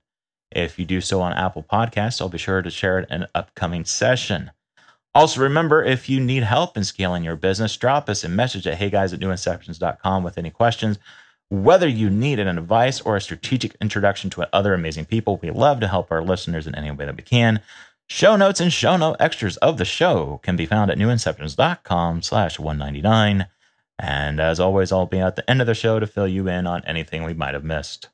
If 0.52 0.78
you 0.78 0.86
do 0.86 1.00
so 1.00 1.22
on 1.22 1.34
Apple 1.34 1.64
Podcasts, 1.64 2.20
I'll 2.20 2.30
be 2.30 2.38
sure 2.38 2.62
to 2.62 2.70
share 2.70 3.00
it 3.00 3.10
in 3.10 3.24
an 3.24 3.30
upcoming 3.34 3.86
session. 3.86 4.52
Also, 5.14 5.42
remember 5.42 5.84
if 5.84 6.10
you 6.10 6.20
need 6.20 6.44
help 6.44 6.78
in 6.78 6.84
scaling 6.84 7.24
your 7.24 7.36
business, 7.36 7.76
drop 7.76 8.10
us 8.10 8.24
a 8.24 8.30
message 8.30 8.66
at 8.68 8.80
heyguys 8.80 9.14
at 9.14 9.20
newinceptions.com 9.20 10.24
with 10.24 10.38
any 10.38 10.50
questions. 10.50 11.00
Whether 11.52 11.90
you 11.90 12.10
need 12.10 12.40
an 12.40 12.58
advice 12.58 13.02
or 13.02 13.18
a 13.18 13.22
strategic 13.22 13.76
introduction 13.82 14.30
to 14.30 14.48
other 14.56 14.74
amazing 14.74 15.04
people, 15.04 15.36
we 15.44 15.52
love 15.52 15.82
to 15.82 15.88
help 15.90 16.10
our 16.10 16.24
listeners 16.24 16.66
in 16.66 16.74
any 16.76 16.92
way 16.92 17.04
that 17.04 17.18
we 17.18 17.24
can. 17.24 17.60
Show 18.08 18.38
notes 18.38 18.62
and 18.62 18.72
show 18.72 18.96
note 18.96 19.18
extras 19.20 19.58
of 19.58 19.78
the 19.78 19.84
show 19.84 20.40
can 20.44 20.56
be 20.56 20.66
found 20.66 20.92
at 20.92 20.98
newinceptions.com 20.98 22.22
slash 22.22 22.58
199. 22.58 23.48
And 24.00 24.40
as 24.40 24.62
always, 24.62 24.94
I'll 24.94 25.08
be 25.08 25.20
at 25.20 25.36
the 25.36 25.50
end 25.50 25.60
of 25.60 25.68
the 25.68 25.74
show 25.74 26.00
to 26.00 26.08
fill 26.08 26.26
you 26.26 26.48
in 26.48 26.68
on 26.68 26.86
anything 26.86 27.24
we 27.24 27.34
might 27.34 27.54
have 27.54 27.66
missed. 27.66 28.08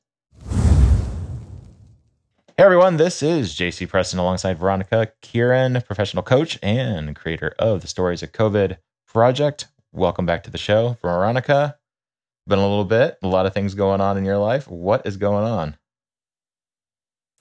Hey 2.58 2.63
everyone, 2.63 2.98
this 2.98 3.22
is 3.22 3.53
JC 3.53 3.88
Preston 3.88 4.17
alongside 4.17 4.58
Veronica 4.58 5.12
Kieran, 5.22 5.79
professional 5.86 6.24
coach 6.24 6.58
and 6.63 7.15
creator 7.15 7.53
of 7.60 7.82
the 7.82 7.88
Stories 7.88 8.24
of 8.24 8.32
COVID 8.32 8.77
project. 9.06 9.67
Welcome 9.91 10.25
back 10.25 10.41
to 10.46 10.50
the 10.50 10.58
show. 10.58 10.98
Veronica, 11.03 11.77
been 12.48 12.60
a 12.60 12.68
little 12.68 12.86
bit, 12.86 13.18
a 13.22 13.27
lot 13.27 13.46
of 13.46 13.54
things 13.54 13.75
going 13.75 14.01
on 14.01 14.18
in 14.18 14.25
your 14.25 14.38
life. 14.38 14.68
What 14.68 15.06
is 15.06 15.18
going 15.18 15.44
on? 15.46 15.77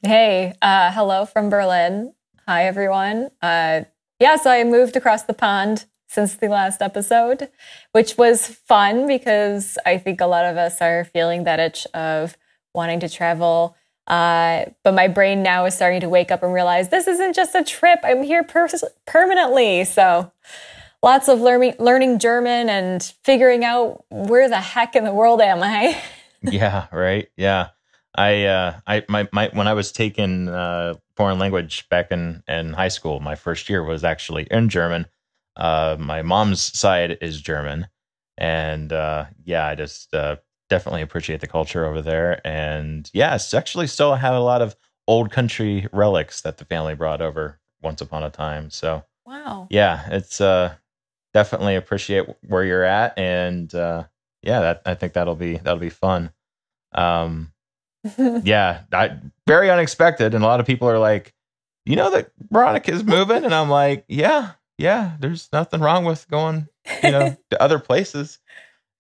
Hey, 0.02 0.54
uh, 0.60 0.92
hello 0.92 1.25
from 1.25 1.48
Berlin. 1.48 2.12
Hi, 2.46 2.66
everyone. 2.66 3.30
Uh, 3.40 3.82
yeah, 4.20 4.36
so 4.36 4.50
I 4.50 4.64
moved 4.64 4.96
across 4.96 5.22
the 5.22 5.34
pond 5.34 5.86
since 6.08 6.34
the 6.34 6.48
last 6.48 6.80
episode, 6.80 7.48
which 7.92 8.16
was 8.16 8.46
fun 8.46 9.06
because 9.06 9.78
I 9.84 9.98
think 9.98 10.20
a 10.20 10.26
lot 10.26 10.44
of 10.44 10.56
us 10.56 10.80
are 10.80 11.04
feeling 11.04 11.44
that 11.44 11.60
itch 11.60 11.86
of 11.94 12.36
wanting 12.75 13.00
to 13.00 13.08
travel. 13.08 13.76
Uh, 14.06 14.66
but 14.84 14.94
my 14.94 15.08
brain 15.08 15.42
now 15.42 15.64
is 15.64 15.75
starting 15.75 16.00
to 16.00 16.08
wake 16.08 16.30
up 16.30 16.42
and 16.42 16.52
realize 16.52 16.90
this 16.90 17.08
isn't 17.08 17.34
just 17.34 17.54
a 17.54 17.64
trip. 17.64 17.98
I'm 18.04 18.22
here 18.22 18.44
per- 18.44 18.68
permanently. 19.06 19.84
So 19.84 20.30
lots 21.06 21.28
of 21.28 21.40
learning 21.40 21.72
learning 21.78 22.18
German 22.18 22.68
and 22.68 23.00
figuring 23.22 23.64
out 23.64 24.04
where 24.10 24.48
the 24.48 24.60
heck 24.60 24.96
in 24.96 25.04
the 25.04 25.14
world 25.14 25.40
am 25.40 25.62
I. 25.62 25.96
yeah, 26.42 26.88
right. 26.92 27.28
Yeah. 27.36 27.68
I 28.16 28.44
uh 28.44 28.80
I 28.86 29.04
my, 29.08 29.28
my 29.32 29.50
when 29.52 29.68
I 29.68 29.75
was 29.75 29.92
taking 29.92 30.48
uh 30.48 30.94
foreign 31.16 31.38
language 31.38 31.88
back 31.88 32.10
in 32.10 32.42
in 32.48 32.72
high 32.72 32.88
school, 32.88 33.20
my 33.20 33.36
first 33.36 33.68
year 33.70 33.84
was 33.84 34.02
actually 34.02 34.48
in 34.50 34.68
German. 34.68 35.06
Uh 35.54 35.96
my 35.98 36.22
mom's 36.22 36.76
side 36.76 37.18
is 37.20 37.40
German. 37.40 37.86
And 38.36 38.92
uh 38.92 39.26
yeah, 39.44 39.66
I 39.68 39.76
just 39.76 40.12
uh 40.12 40.36
definitely 40.68 41.02
appreciate 41.02 41.40
the 41.40 41.46
culture 41.46 41.86
over 41.86 42.02
there. 42.02 42.44
And 42.44 43.08
yeah, 43.14 43.36
it's 43.36 43.54
actually 43.54 43.86
still 43.86 44.16
have 44.16 44.34
a 44.34 44.40
lot 44.40 44.60
of 44.60 44.75
old 45.06 45.30
country 45.30 45.86
relics 45.92 46.40
that 46.40 46.56
the 46.56 46.64
family 46.64 46.96
brought 46.96 47.20
over 47.20 47.60
once 47.80 48.00
upon 48.00 48.25
a 48.25 48.30
time. 48.30 48.70
So 48.70 49.04
Wow. 49.25 49.68
yeah, 49.70 50.08
it's 50.10 50.40
uh 50.40 50.75
definitely 51.37 51.76
appreciate 51.76 52.26
where 52.49 52.64
you're 52.64 52.83
at 52.83 53.19
and 53.19 53.75
uh 53.75 54.05
yeah, 54.43 54.61
that 54.61 54.83
I 54.87 54.95
think 54.95 55.12
that'll 55.12 55.37
be 55.37 55.59
that'll 55.59 55.78
be 55.78 55.90
fun. 55.90 56.31
Um 56.95 57.52
yeah, 58.43 58.85
I, 58.90 59.19
very 59.47 59.71
unexpected. 59.71 60.33
And 60.33 60.43
a 60.43 60.47
lot 60.47 60.61
of 60.61 60.66
people 60.66 60.88
are 60.88 60.99
like, 60.99 61.35
you 61.85 61.95
know 61.97 62.11
that 62.11 62.31
Veronica's 62.50 63.05
moving, 63.05 63.45
and 63.45 63.55
I'm 63.55 63.69
like, 63.69 64.05
yeah, 64.09 64.52
yeah. 64.78 65.16
There's 65.21 65.50
nothing 65.52 65.81
wrong 65.81 66.05
with 66.07 66.26
going, 66.31 66.69
you 67.02 67.11
know, 67.11 67.37
to 67.50 67.62
other 67.62 67.78
places. 67.78 68.38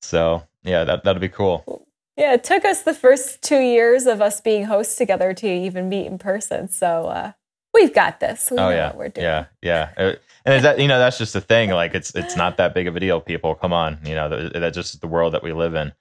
So 0.02 0.42
yeah, 0.62 0.84
that 0.84 1.04
that'll 1.04 1.20
be 1.20 1.28
cool. 1.28 1.86
Yeah, 2.18 2.34
it 2.34 2.44
took 2.44 2.64
us 2.64 2.82
the 2.82 2.94
first 2.94 3.42
two 3.42 3.60
years 3.60 4.06
of 4.06 4.20
us 4.20 4.40
being 4.40 4.64
hosts 4.64 4.96
together 4.96 5.32
to 5.34 5.48
even 5.48 5.88
meet 5.88 6.06
in 6.06 6.18
person. 6.18 6.68
So 6.68 7.06
uh, 7.06 7.32
we've 7.72 7.94
got 7.94 8.20
this. 8.20 8.50
We 8.50 8.58
oh 8.58 8.68
know 8.68 8.76
yeah, 8.76 8.86
what 8.88 8.96
we're 8.96 9.08
doing. 9.08 9.24
yeah, 9.24 9.44
yeah. 9.62 9.90
Uh, 9.96 10.12
And 10.46 10.64
that 10.64 10.78
you 10.78 10.86
know 10.86 11.00
that's 11.00 11.18
just 11.18 11.32
the 11.32 11.40
thing. 11.40 11.70
Like 11.70 11.94
it's 11.94 12.14
it's 12.14 12.36
not 12.36 12.56
that 12.58 12.72
big 12.72 12.86
of 12.86 12.94
a 12.94 13.00
deal. 13.00 13.20
People, 13.20 13.56
come 13.56 13.72
on, 13.72 13.98
you 14.04 14.14
know 14.14 14.28
that, 14.28 14.52
that's 14.54 14.76
just 14.76 15.00
the 15.00 15.08
world 15.08 15.34
that 15.34 15.42
we 15.42 15.52
live 15.52 15.74
in. 15.74 15.92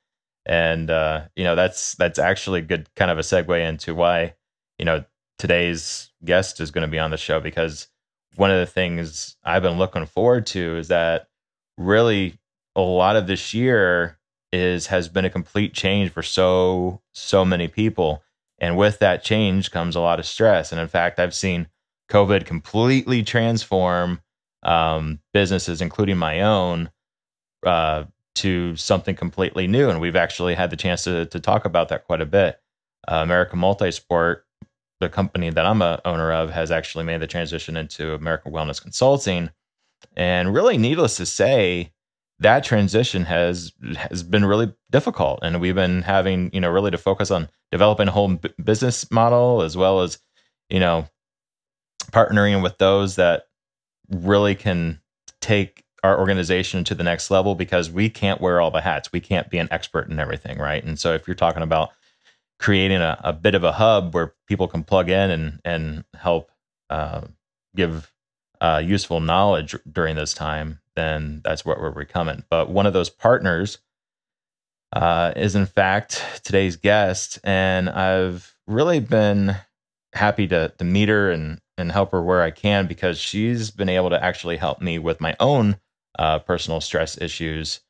And 0.45 0.91
uh, 0.91 1.23
you 1.35 1.43
know 1.43 1.55
that's 1.55 1.95
that's 1.95 2.19
actually 2.19 2.61
good 2.61 2.87
kind 2.95 3.09
of 3.09 3.17
a 3.17 3.21
segue 3.21 3.67
into 3.67 3.95
why 3.95 4.35
you 4.77 4.85
know 4.85 5.03
today's 5.39 6.11
guest 6.23 6.59
is 6.61 6.69
going 6.69 6.83
to 6.83 6.91
be 6.91 6.99
on 6.99 7.09
the 7.09 7.17
show 7.17 7.39
because 7.39 7.87
one 8.35 8.51
of 8.51 8.59
the 8.59 8.65
things 8.67 9.35
I've 9.43 9.63
been 9.63 9.79
looking 9.79 10.05
forward 10.05 10.45
to 10.47 10.77
is 10.77 10.89
that 10.89 11.27
really 11.77 12.37
a 12.75 12.81
lot 12.81 13.15
of 13.15 13.25
this 13.25 13.53
year 13.53 14.19
is 14.53 14.87
has 14.87 15.09
been 15.09 15.25
a 15.25 15.29
complete 15.29 15.73
change 15.73 16.11
for 16.11 16.21
so 16.21 17.01
so 17.13 17.43
many 17.43 17.67
people 17.67 18.23
and 18.59 18.77
with 18.77 18.99
that 18.99 19.23
change 19.23 19.71
comes 19.71 19.95
a 19.95 19.99
lot 19.99 20.19
of 20.19 20.25
stress 20.25 20.71
and 20.71 20.79
in 20.79 20.87
fact 20.87 21.19
I've 21.19 21.33
seen 21.33 21.67
COVID 22.09 22.45
completely 22.45 23.23
transform 23.23 24.21
um, 24.65 25.19
businesses 25.33 25.81
including 25.81 26.17
my 26.17 26.41
own 26.41 26.89
uh, 27.65 28.03
to 28.35 28.75
something 28.75 29.15
completely 29.15 29.67
new. 29.67 29.89
And 29.89 30.01
we've 30.01 30.15
actually 30.15 30.55
had 30.55 30.69
the 30.69 30.77
chance 30.77 31.05
to 31.05 31.25
to 31.27 31.39
talk 31.39 31.65
about 31.65 31.89
that 31.89 32.05
quite 32.05 32.21
a 32.21 32.25
bit. 32.25 32.59
Uh, 33.07 33.17
American 33.17 33.59
Multisport 33.59 34.41
the 34.99 35.09
company 35.09 35.49
that 35.49 35.65
I'm 35.65 35.81
a 35.81 36.01
owner 36.05 36.31
of 36.31 36.51
has 36.51 36.71
actually 36.71 37.03
made 37.03 37.21
the 37.21 37.27
transition 37.27 37.75
into 37.77 38.13
American 38.13 38.51
Wellness 38.51 38.81
Consulting. 38.81 39.49
And 40.15 40.53
really, 40.53 40.77
needless 40.77 41.17
to 41.17 41.25
say, 41.25 41.91
that 42.39 42.63
transition 42.63 43.25
has 43.25 43.71
has 43.95 44.23
been 44.23 44.45
really 44.45 44.73
difficult, 44.91 45.39
and 45.41 45.61
we've 45.61 45.75
been 45.75 46.01
having 46.01 46.49
you 46.53 46.59
know 46.59 46.69
really 46.69 46.91
to 46.91 46.97
focus 46.97 47.31
on 47.31 47.49
developing 47.71 48.07
a 48.07 48.11
whole 48.11 48.35
b- 48.35 48.53
business 48.63 49.09
model 49.11 49.61
as 49.61 49.75
well 49.77 50.01
as 50.01 50.19
you 50.69 50.79
know 50.79 51.07
partnering 52.11 52.61
with 52.61 52.77
those 52.77 53.15
that 53.15 53.43
really 54.09 54.55
can 54.55 55.01
take 55.41 55.83
our 56.03 56.19
organization 56.19 56.83
to 56.83 56.95
the 56.95 57.03
next 57.03 57.31
level 57.31 57.55
because 57.55 57.89
we 57.89 58.09
can't 58.09 58.39
wear 58.39 58.61
all 58.61 58.71
the 58.71 58.81
hats. 58.81 59.11
We 59.11 59.19
can't 59.19 59.49
be 59.49 59.57
an 59.57 59.67
expert 59.71 60.09
in 60.09 60.19
everything, 60.19 60.59
right? 60.59 60.83
And 60.83 60.99
so 60.99 61.13
if 61.13 61.27
you're 61.27 61.35
talking 61.35 61.63
about 61.63 61.91
creating 62.59 63.01
a, 63.01 63.19
a 63.23 63.33
bit 63.33 63.55
of 63.55 63.63
a 63.63 63.71
hub 63.71 64.13
where 64.13 64.33
people 64.47 64.67
can 64.67 64.83
plug 64.83 65.09
in 65.09 65.31
and 65.31 65.59
and 65.65 66.03
help 66.15 66.51
uh, 66.89 67.21
give 67.75 68.11
uh, 68.61 68.81
useful 68.83 69.19
knowledge 69.19 69.75
during 69.91 70.15
this 70.15 70.33
time, 70.33 70.79
then 70.95 71.41
that's 71.43 71.65
what 71.65 71.79
we're 71.79 71.91
becoming. 71.91 72.43
But 72.49 72.69
one 72.69 72.85
of 72.85 72.93
those 72.93 73.09
partners 73.09 73.79
uh, 74.93 75.33
is 75.35 75.55
in 75.55 75.65
fact 75.65 76.23
today's 76.43 76.75
guest, 76.75 77.39
and 77.43 77.89
I've 77.89 78.55
really 78.67 78.99
been 78.99 79.55
happy 80.13 80.47
to 80.47 80.71
to 80.77 80.83
meet 80.83 81.09
her 81.09 81.31
and 81.31 81.59
and 81.77 81.91
help 81.91 82.11
her 82.11 82.21
where 82.21 82.41
I 82.41 82.51
can 82.51 82.87
because 82.87 83.17
she's 83.17 83.71
been 83.71 83.89
able 83.89 84.09
to 84.09 84.23
actually 84.23 84.57
help 84.57 84.81
me 84.81 84.99
with 84.99 85.21
my 85.21 85.35
own 85.39 85.77
uh, 86.17 86.39
personal 86.39 86.81
stress 86.81 87.19
issues 87.21 87.81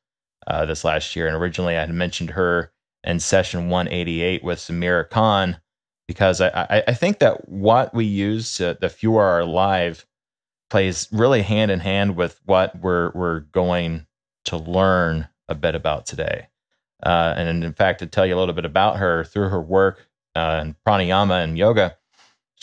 uh, 0.47 0.65
this 0.65 0.83
last 0.83 1.15
year. 1.15 1.27
And 1.27 1.35
originally, 1.35 1.77
I 1.77 1.81
had 1.81 1.93
mentioned 1.93 2.31
her 2.31 2.71
in 3.03 3.19
session 3.19 3.69
188 3.69 4.43
with 4.43 4.59
Samira 4.59 5.09
Khan 5.09 5.57
because 6.07 6.41
I, 6.41 6.49
I, 6.69 6.83
I 6.87 6.93
think 6.93 7.19
that 7.19 7.47
what 7.47 7.93
we 7.93 8.05
use 8.05 8.55
to 8.57 8.77
the 8.79 8.89
fuel 8.89 9.17
our 9.17 9.45
life 9.45 10.05
plays 10.69 11.07
really 11.11 11.41
hand 11.41 11.71
in 11.71 11.79
hand 11.79 12.15
with 12.15 12.39
what 12.45 12.79
we're 12.79 13.11
we're 13.13 13.41
going 13.41 14.05
to 14.45 14.57
learn 14.57 15.27
a 15.47 15.55
bit 15.55 15.75
about 15.75 16.05
today. 16.05 16.47
Uh, 17.03 17.33
and 17.37 17.63
in 17.63 17.73
fact, 17.73 17.99
to 17.99 18.07
tell 18.07 18.25
you 18.25 18.35
a 18.35 18.39
little 18.39 18.53
bit 18.53 18.65
about 18.65 18.97
her 18.97 19.23
through 19.23 19.49
her 19.49 19.61
work 19.61 20.07
uh, 20.35 20.59
in 20.63 20.75
pranayama 20.87 21.43
and 21.43 21.57
yoga, 21.57 21.97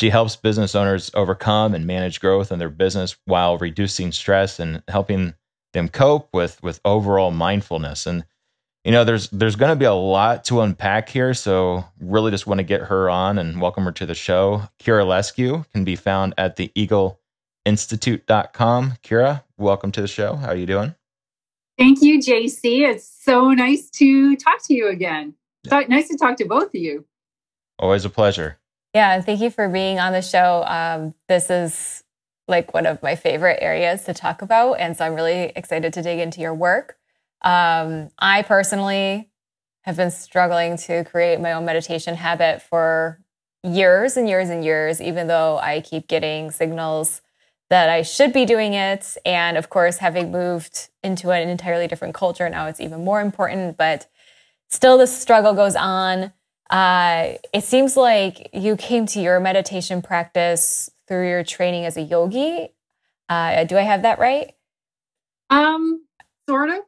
she 0.02 0.11
helps 0.11 0.35
business 0.35 0.75
owners 0.75 1.12
overcome 1.14 1.76
and 1.76 1.87
manage 1.87 2.21
growth 2.21 2.50
in 2.50 2.59
their 2.59 2.68
business 2.68 3.16
while 3.26 3.56
reducing 3.56 4.11
stress 4.11 4.59
and 4.59 4.82
helping 4.88 5.32
them 5.75 5.88
cope 5.88 6.28
with 6.35 6.61
with 6.61 6.80
overall 6.85 7.30
mindfulness. 7.30 8.04
And 8.04 8.25
you 8.85 8.90
know, 8.90 9.04
there's 9.04 9.28
there's 9.28 9.54
going 9.54 9.71
to 9.71 9.76
be 9.76 9.85
a 9.85 9.94
lot 9.94 10.42
to 10.47 10.61
unpack 10.61 11.09
here, 11.09 11.35
so 11.35 11.85
really 12.00 12.32
just 12.32 12.49
want 12.49 12.59
to 12.59 12.64
get 12.64 12.80
her 12.80 13.09
on 13.09 13.38
and 13.38 13.61
welcome 13.61 13.85
her 13.85 13.92
to 13.92 14.04
the 14.04 14.16
show. 14.16 14.64
Kira 14.80 15.06
Leskew 15.06 15.71
can 15.71 15.85
be 15.85 15.94
found 15.94 16.35
at 16.37 16.56
the 16.56 16.73
eagleinstitute.com. 16.76 18.94
Kira, 19.04 19.44
welcome 19.56 19.92
to 19.92 20.00
the 20.00 20.09
show. 20.09 20.35
How 20.35 20.49
are 20.49 20.56
you 20.56 20.66
doing? 20.66 20.97
Thank 21.78 22.02
you, 22.02 22.18
JC. 22.18 22.90
It's 22.90 23.06
so 23.06 23.52
nice 23.52 23.88
to 23.90 24.35
talk 24.35 24.66
to 24.66 24.75
you 24.75 24.88
again. 24.88 25.35
Th- 25.71 25.87
Nice 25.87 26.09
to 26.09 26.16
talk 26.16 26.38
to 26.38 26.44
both 26.44 26.71
of 26.71 26.75
you. 26.75 27.04
Always 27.78 28.04
a 28.04 28.11
pleasure. 28.11 28.59
Yeah, 28.94 29.14
and 29.14 29.25
thank 29.25 29.40
you 29.40 29.50
for 29.50 29.68
being 29.68 29.99
on 29.99 30.12
the 30.12 30.22
show. 30.22 30.64
Um, 30.66 31.14
this 31.28 31.49
is 31.50 32.04
like 32.46 32.75
one 32.75 32.87
of 32.87 33.02
my 33.02 33.14
favorite 33.16 33.58
areas 33.62 34.04
to 34.04 34.14
talk 34.14 34.42
about. 34.42 34.75
And 34.75 34.96
so 34.96 35.04
I'm 35.06 35.14
really 35.14 35.52
excited 35.56 35.92
to 35.94 36.02
dig 36.02 36.18
into 36.18 36.40
your 36.40 36.52
work. 36.54 36.99
Um, 37.42 38.11
I 38.18 38.42
personally 38.42 39.30
have 39.82 39.96
been 39.96 40.11
struggling 40.11 40.76
to 40.76 41.04
create 41.04 41.40
my 41.40 41.52
own 41.52 41.64
meditation 41.64 42.14
habit 42.16 42.61
for 42.61 43.20
years 43.62 44.16
and 44.16 44.28
years 44.28 44.50
and 44.50 44.64
years, 44.64 45.00
even 45.00 45.26
though 45.26 45.58
I 45.58 45.80
keep 45.80 46.06
getting 46.06 46.50
signals 46.50 47.22
that 47.70 47.88
I 47.88 48.02
should 48.02 48.32
be 48.32 48.44
doing 48.44 48.75
it. 48.75 49.16
And 49.25 49.56
of 49.56 49.70
course, 49.70 49.96
having 49.99 50.30
moved 50.30 50.90
into 51.02 51.30
an 51.30 51.49
entirely 51.49 51.87
different 51.87 52.14
culture, 52.14 52.49
now 52.49 52.66
it's 52.66 52.80
even 52.80 53.04
more 53.04 53.20
important. 53.20 53.78
But 53.78 54.08
still, 54.68 54.99
the 54.99 55.06
struggle 55.06 55.54
goes 55.54 55.76
on. 55.76 56.32
Uh, 56.73 57.35
it 57.52 57.64
seems 57.64 57.99
like 57.99 58.49
you 58.55 58.76
came 58.76 59.05
to 59.05 59.21
your 59.21 59.38
meditation 59.41 60.00
practice 60.00 60.91
through 61.07 61.29
your 61.29 61.45
training 61.45 61.85
as 61.85 61.99
a 61.99 62.02
yogi. 62.02 62.71
Uh, 63.29 63.64
do 63.64 63.76
I 63.76 63.83
have 63.83 64.02
that 64.02 64.19
right? 64.19 64.55
Um, 65.50 66.02
sort 66.49 66.71
of. 66.71 66.79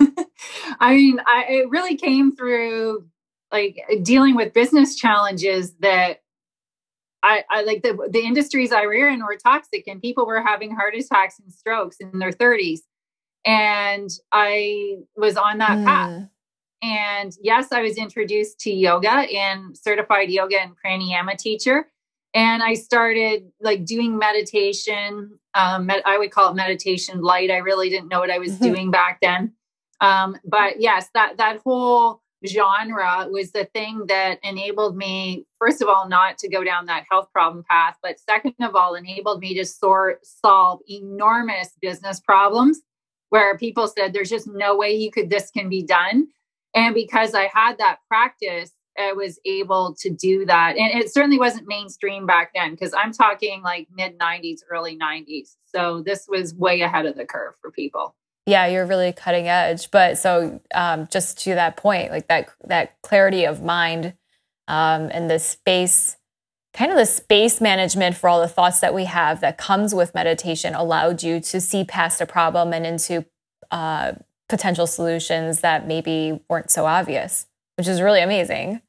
I 0.80 0.94
mean, 0.94 1.20
I 1.26 1.44
it 1.48 1.70
really 1.70 1.96
came 1.96 2.36
through 2.36 3.04
like 3.50 3.76
dealing 4.02 4.36
with 4.36 4.54
business 4.54 4.94
challenges 4.94 5.74
that 5.80 6.22
I, 7.24 7.42
I 7.50 7.62
like 7.62 7.82
the 7.82 7.98
the 8.10 8.20
industries 8.20 8.70
I 8.70 8.86
were 8.86 9.08
in 9.08 9.24
were 9.24 9.36
toxic 9.36 9.88
and 9.88 10.00
people 10.00 10.24
were 10.24 10.40
having 10.40 10.70
heart 10.70 10.94
attacks 10.94 11.40
and 11.40 11.52
strokes 11.52 11.96
in 11.98 12.20
their 12.20 12.32
30s. 12.32 12.80
And 13.44 14.08
I 14.30 14.98
was 15.16 15.36
on 15.36 15.58
that 15.58 15.84
path. 15.84 16.28
And 16.82 17.32
yes, 17.40 17.70
I 17.70 17.80
was 17.82 17.96
introduced 17.96 18.58
to 18.60 18.70
yoga 18.72 19.10
and 19.10 19.76
certified 19.78 20.30
yoga 20.30 20.60
and 20.60 20.72
pranayama 20.84 21.38
teacher. 21.38 21.86
And 22.34 22.62
I 22.62 22.74
started 22.74 23.52
like 23.60 23.84
doing 23.84 24.18
meditation. 24.18 25.38
Um, 25.54 25.86
med- 25.86 26.02
I 26.04 26.18
would 26.18 26.30
call 26.32 26.50
it 26.50 26.56
meditation 26.56 27.20
light. 27.22 27.50
I 27.50 27.58
really 27.58 27.88
didn't 27.88 28.08
know 28.08 28.20
what 28.20 28.30
I 28.30 28.38
was 28.38 28.52
Mhm. 28.58 28.62
doing 28.62 28.90
back 28.90 29.18
then. 29.22 29.52
Um, 30.00 30.36
but 30.44 30.80
yes, 30.80 31.08
that 31.14 31.36
that 31.36 31.58
whole 31.64 32.20
genre 32.44 33.28
was 33.30 33.52
the 33.52 33.66
thing 33.66 34.06
that 34.08 34.40
enabled 34.42 34.96
me, 34.96 35.46
first 35.60 35.80
of 35.80 35.88
all, 35.88 36.08
not 36.08 36.38
to 36.38 36.48
go 36.48 36.64
down 36.64 36.86
that 36.86 37.04
health 37.08 37.28
problem 37.32 37.62
path, 37.70 37.96
but 38.02 38.18
second 38.18 38.54
of 38.60 38.74
all, 38.74 38.94
enabled 38.96 39.38
me 39.40 39.54
to 39.54 39.64
sort 39.64 40.26
solve 40.26 40.80
enormous 40.90 41.76
business 41.80 42.18
problems 42.18 42.80
where 43.28 43.56
people 43.56 43.86
said 43.86 44.12
there's 44.12 44.30
just 44.30 44.48
no 44.48 44.76
way 44.76 44.92
you 44.92 45.12
could 45.12 45.30
this 45.30 45.52
can 45.52 45.68
be 45.68 45.82
done 45.84 46.26
and 46.74 46.94
because 46.94 47.34
i 47.34 47.50
had 47.52 47.78
that 47.78 47.98
practice 48.08 48.72
i 48.98 49.12
was 49.12 49.38
able 49.46 49.94
to 49.98 50.10
do 50.10 50.44
that. 50.44 50.76
And 50.76 51.00
it 51.00 51.12
certainly 51.12 51.38
wasn't 51.38 51.66
mainstream 51.66 52.26
back 52.26 52.52
then 52.54 52.72
because 52.72 52.94
i'm 52.96 53.12
talking 53.12 53.62
like 53.62 53.88
mid 53.94 54.18
90s 54.18 54.60
early 54.70 54.98
90s 54.98 55.56
so 55.74 56.02
this 56.04 56.26
was 56.28 56.54
way 56.54 56.82
ahead 56.82 57.06
of 57.06 57.16
the 57.16 57.24
curve 57.24 57.54
for 57.60 57.70
people. 57.70 58.14
Yeah 58.46 58.66
you're 58.66 58.86
really 58.86 59.12
cutting 59.12 59.48
edge. 59.48 59.90
But 59.90 60.18
so 60.18 60.60
um, 60.74 61.08
just 61.10 61.38
to 61.44 61.54
that 61.54 61.76
point 61.76 62.10
like 62.10 62.28
that 62.28 62.48
that 62.64 63.00
clarity 63.02 63.44
of 63.44 63.62
mind 63.62 64.14
um, 64.68 65.10
and 65.12 65.30
the 65.30 65.38
space 65.38 66.16
kind 66.74 66.90
of 66.90 66.96
the 66.96 67.06
space 67.06 67.60
management 67.60 68.16
for 68.16 68.28
all 68.28 68.40
the 68.40 68.48
thoughts 68.48 68.80
that 68.80 68.94
we 68.94 69.04
have 69.04 69.40
that 69.40 69.58
comes 69.58 69.94
with 69.94 70.14
meditation 70.14 70.74
allowed 70.74 71.22
you 71.22 71.38
to 71.38 71.60
see 71.60 71.84
past 71.84 72.20
a 72.20 72.26
problem 72.26 72.72
and 72.72 72.86
into 72.86 73.24
uh, 73.70 74.12
potential 74.48 74.86
solutions 74.86 75.60
that 75.60 75.86
maybe 75.86 76.40
weren't 76.48 76.70
so 76.70 76.86
obvious, 76.86 77.46
which 77.76 77.88
is 77.88 78.00
really 78.00 78.20
amazing. 78.20 78.82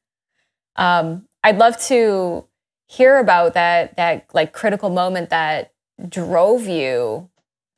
Um, 0.76 1.28
I'd 1.44 1.58
love 1.58 1.80
to 1.88 2.46
hear 2.88 3.18
about 3.18 3.54
that 3.54 3.96
that 3.98 4.28
like 4.34 4.54
critical 4.54 4.90
moment 4.90 5.30
that 5.30 5.74
drove 6.10 6.68
you 6.68 7.30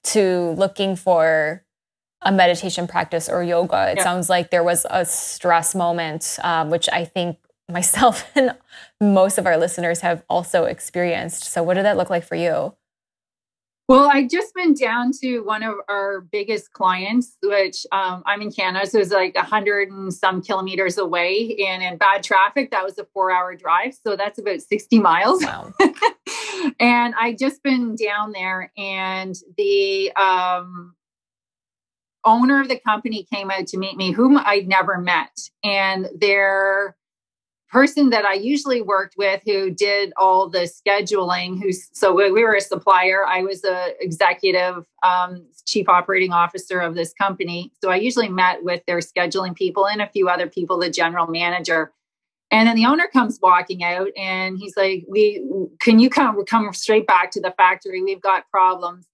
to 0.04 0.52
looking 0.52 0.96
for 0.96 1.64
a 2.22 2.32
meditation 2.32 2.88
practice 2.88 3.30
or 3.30 3.44
yoga. 3.44 3.92
It 3.92 3.98
yeah. 3.98 4.04
sounds 4.04 4.30
like 4.30 4.50
there 4.50 4.64
was 4.64 4.86
a 4.90 5.06
stress 5.06 5.76
moment, 5.76 6.40
um, 6.44 6.70
which 6.70 6.90
I 6.92 7.06
think 7.06 7.38
myself 7.70 8.26
and 8.36 8.56
most 9.02 9.38
of 9.38 9.46
our 9.46 9.58
listeners 9.58 10.02
have 10.02 10.24
also 10.30 10.66
experienced. 10.66 11.46
So, 11.46 11.64
what 11.64 11.76
did 11.76 11.86
that 11.86 11.98
look 11.98 12.10
like 12.10 12.24
for 12.24 12.36
you? 12.36 12.76
Well, 13.88 14.10
I 14.12 14.28
just 14.28 14.52
went 14.56 14.80
down 14.80 15.12
to 15.22 15.42
one 15.42 15.62
of 15.62 15.76
our 15.88 16.22
biggest 16.22 16.74
clients, 16.74 17.38
which 17.44 17.86
um, 17.92 18.24
I'm 18.26 18.42
in 18.42 18.52
Canada, 18.52 18.88
so 18.88 18.98
it's 18.98 19.12
like 19.12 19.36
a 19.36 19.44
hundred 19.44 19.92
and 19.92 20.12
some 20.12 20.42
kilometers 20.42 20.98
away, 20.98 21.56
and 21.68 21.84
in 21.84 21.98
bad 21.98 22.24
traffic, 22.24 22.72
that 22.72 22.84
was 22.84 22.98
a 22.98 23.06
four-hour 23.14 23.56
drive, 23.56 23.94
so 24.06 24.16
that's 24.16 24.40
about 24.40 24.62
sixty 24.62 24.98
miles. 25.00 25.44
Wow. 25.44 25.72
and 26.80 27.14
I 27.20 27.36
just 27.40 27.62
been 27.62 27.96
down 27.96 28.32
there, 28.32 28.72
and 28.76 29.36
the 29.56 30.12
um, 30.14 30.96
owner 32.24 32.62
of 32.62 32.70
the 32.70 32.80
company 32.80 33.28
came 33.32 33.52
out 33.52 33.68
to 33.68 33.78
meet 33.78 33.98
me, 33.98 34.12
whom 34.12 34.36
I'd 34.36 34.68
never 34.68 34.98
met, 34.98 35.38
and 35.64 36.08
they're 36.20 36.96
person 37.76 38.10
that 38.10 38.24
I 38.24 38.36
usually 38.36 38.82
worked 38.82 39.18
with 39.18 39.42
who 39.46 39.70
did 39.70 40.14
all 40.16 40.48
the 40.48 40.60
scheduling, 40.60 41.62
who's 41.62 41.90
so 41.92 42.14
we 42.14 42.32
were 42.32 42.56
a 42.56 42.62
supplier. 42.62 43.26
I 43.28 43.42
was 43.42 43.66
a 43.66 43.94
executive 44.00 44.86
um, 45.04 45.46
chief 45.66 45.90
operating 45.90 46.32
officer 46.32 46.80
of 46.80 46.96
this 46.96 47.14
company. 47.14 47.74
So 47.84 47.90
I 47.92 47.98
usually 47.98 48.30
met 48.30 48.64
with 48.64 48.82
their 48.88 49.00
scheduling 49.00 49.54
people 49.58 49.90
and 49.90 50.02
a 50.02 50.08
few 50.08 50.30
other 50.30 50.48
people, 50.48 50.80
the 50.80 50.90
general 50.90 51.28
manager. 51.28 51.92
And 52.50 52.66
then 52.70 52.78
the 52.78 52.86
owner 52.86 53.10
comes 53.12 53.40
walking 53.42 53.84
out 53.84 54.08
and 54.16 54.58
he's 54.58 54.78
like, 54.78 55.04
We 55.10 55.46
can 55.82 56.00
you 56.00 56.10
come 56.10 56.46
come 56.46 56.72
straight 56.72 57.08
back 57.08 57.30
to 57.32 57.42
the 57.42 57.54
factory? 57.58 58.02
We've 58.02 58.22
got 58.22 58.50
problems. 58.50 59.06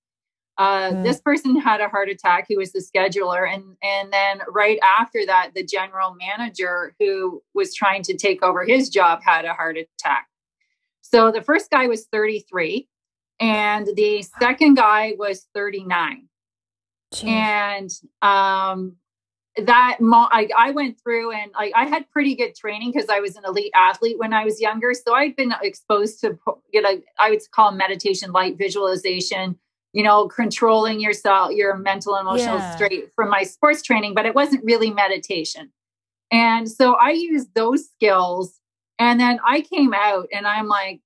Uh, 0.58 0.91
mm. 0.91 1.03
This 1.03 1.22
person 1.22 1.60
had 1.60 1.81
a 1.81 1.88
heart 1.88 2.10
attack. 2.10 2.46
Who 2.50 2.58
was 2.58 2.72
the 2.72 2.79
scheduler, 2.84 3.51
and 3.51 3.63
and 3.81 4.12
then 4.12 4.41
right 4.48 4.79
after 4.84 5.25
that, 5.25 5.51
the 5.55 5.63
general 5.63 6.15
manager 6.15 6.93
who 7.00 7.41
was 7.53 7.74
trying 7.74 8.03
to 8.03 8.17
take 8.17 8.43
over 8.43 8.65
his 8.65 8.89
job 8.89 9.22
had 9.24 9.46
a 9.46 9.53
heart 9.53 9.77
attack. 9.77 10.27
So 11.01 11.31
the 11.31 11.41
first 11.41 11.70
guy 11.70 11.88
was 11.88 12.05
33, 12.12 12.88
and 13.39 13.88
the 13.96 14.24
second 14.39 14.75
guy 14.75 15.13
was 15.17 15.48
39. 15.53 16.27
Jeez. 17.13 17.27
And 17.27 17.89
um, 18.22 18.96
that 19.58 19.98
mo- 20.00 20.29
I, 20.31 20.48
I 20.58 20.72
went 20.72 21.00
through 21.01 21.31
and 21.31 21.51
I, 21.55 21.72
I 21.75 21.86
had 21.86 22.10
pretty 22.10 22.36
good 22.36 22.55
training 22.55 22.91
because 22.93 23.10
I 23.10 23.20
was 23.20 23.36
an 23.36 23.43
elite 23.46 23.72
athlete 23.75 24.17
when 24.17 24.34
I 24.34 24.46
was 24.46 24.62
younger. 24.62 24.93
So 24.93 25.13
I'd 25.13 25.36
been 25.36 25.53
exposed 25.62 26.22
to 26.22 26.38
you 26.72 26.81
know 26.81 27.01
I 27.20 27.31
would 27.31 27.42
call 27.51 27.72
meditation, 27.72 28.31
light 28.31 28.57
visualization, 28.57 29.57
you 29.94 30.04
know, 30.04 30.27
controlling 30.27 31.01
yourself, 31.01 31.51
your 31.51 31.75
mental 31.75 32.16
emotional 32.16 32.58
yeah. 32.58 32.75
state 32.75 33.12
from 33.16 33.30
my 33.30 33.44
sports 33.44 33.82
training, 33.82 34.14
but 34.14 34.25
it 34.25 34.36
wasn't 34.36 34.64
really 34.64 34.92
meditation. 34.92 35.72
And 36.32 36.70
so 36.70 36.94
I 36.94 37.12
used 37.12 37.54
those 37.56 37.90
skills. 37.90 38.58
And 39.00 39.20
then 39.20 39.40
I 39.46 39.62
came 39.62 39.94
out 39.94 40.27
and 40.32 40.48
I'm 40.48 40.68
like, 40.68 41.01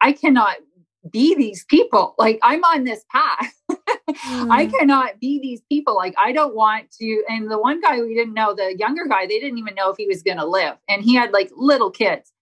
I 0.00 0.12
cannot 0.12 0.56
be 1.10 1.34
these 1.34 1.64
people. 1.64 2.14
Like, 2.18 2.38
I'm 2.42 2.62
on 2.64 2.84
this 2.84 3.04
path. 3.10 3.54
mm. 3.70 4.50
I 4.50 4.66
cannot 4.66 5.18
be 5.20 5.40
these 5.40 5.62
people. 5.68 5.96
Like, 5.96 6.14
I 6.18 6.32
don't 6.32 6.54
want 6.54 6.90
to. 7.00 7.24
And 7.28 7.50
the 7.50 7.58
one 7.58 7.80
guy 7.80 8.00
we 8.00 8.14
didn't 8.14 8.34
know, 8.34 8.54
the 8.54 8.76
younger 8.76 9.06
guy, 9.06 9.26
they 9.26 9.38
didn't 9.38 9.58
even 9.58 9.74
know 9.74 9.90
if 9.90 9.96
he 9.96 10.06
was 10.06 10.22
going 10.22 10.38
to 10.38 10.46
live. 10.46 10.76
And 10.88 11.02
he 11.02 11.14
had 11.14 11.32
like 11.32 11.50
little 11.56 11.90
kids 11.90 12.32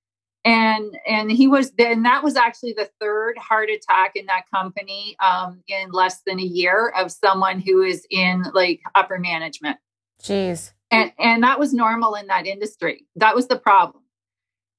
and 0.46 0.96
and 1.08 1.30
he 1.30 1.48
was 1.48 1.72
then 1.72 2.04
that 2.04 2.22
was 2.22 2.36
actually 2.36 2.72
the 2.72 2.88
third 3.00 3.36
heart 3.36 3.68
attack 3.68 4.12
in 4.14 4.26
that 4.26 4.44
company 4.54 5.16
um, 5.18 5.60
in 5.66 5.90
less 5.90 6.22
than 6.24 6.38
a 6.38 6.44
year 6.44 6.92
of 6.96 7.10
someone 7.10 7.58
who 7.58 7.82
is 7.82 8.06
in 8.10 8.44
like 8.54 8.80
upper 8.94 9.18
management. 9.18 9.76
Jeez. 10.22 10.72
And 10.92 11.12
and 11.18 11.42
that 11.42 11.58
was 11.58 11.74
normal 11.74 12.14
in 12.14 12.28
that 12.28 12.46
industry. 12.46 13.06
That 13.16 13.34
was 13.34 13.48
the 13.48 13.58
problem. 13.58 14.04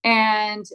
And 0.05 0.65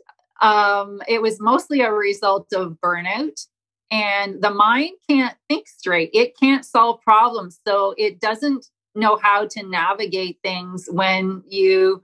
um, 0.43 1.01
it 1.09 1.23
was 1.23 1.41
mostly 1.41 1.81
a 1.81 1.91
result 1.91 2.53
of 2.53 2.77
burnout. 2.85 3.47
And 3.91 4.43
the 4.43 4.51
mind 4.51 4.93
can't 5.09 5.37
think 5.49 5.69
straight. 5.69 6.11
It 6.13 6.39
can't 6.39 6.65
solve 6.65 7.01
problems. 7.01 7.61
So 7.67 7.95
it 7.97 8.21
doesn't 8.21 8.67
know 8.95 9.19
how 9.23 9.47
to 9.47 9.63
navigate 9.63 10.39
things 10.43 10.87
when 10.91 11.43
you 11.47 12.03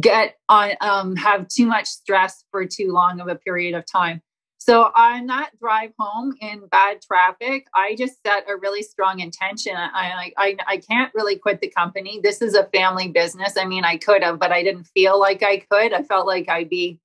get 0.00 0.36
on 0.48 0.72
um, 0.80 1.16
have 1.16 1.48
too 1.48 1.66
much 1.66 1.86
stress 1.86 2.44
for 2.50 2.66
too 2.66 2.92
long 2.92 3.20
of 3.20 3.28
a 3.28 3.36
period 3.36 3.74
of 3.74 3.84
time. 3.90 4.22
So 4.58 4.82
on 4.82 5.26
that 5.28 5.52
drive 5.58 5.92
home 5.98 6.34
in 6.40 6.66
bad 6.66 7.00
traffic, 7.00 7.66
I 7.74 7.94
just 7.96 8.20
set 8.26 8.44
a 8.50 8.56
really 8.56 8.82
strong 8.82 9.20
intention. 9.20 9.74
I, 9.76 10.32
I 10.36 10.56
I 10.66 10.76
can't 10.78 11.12
really 11.14 11.36
quit 11.36 11.60
the 11.60 11.70
company. 11.70 12.20
This 12.22 12.42
is 12.42 12.54
a 12.54 12.64
family 12.64 13.08
business. 13.08 13.56
I 13.56 13.64
mean, 13.64 13.84
I 13.84 13.96
could 13.96 14.22
have, 14.22 14.38
but 14.38 14.52
I 14.52 14.62
didn't 14.62 14.84
feel 14.84 15.18
like 15.18 15.42
I 15.42 15.58
could. 15.70 15.92
I 15.92 16.02
felt 16.02 16.26
like 16.26 16.48
I'd 16.48 16.68
be 16.68 17.00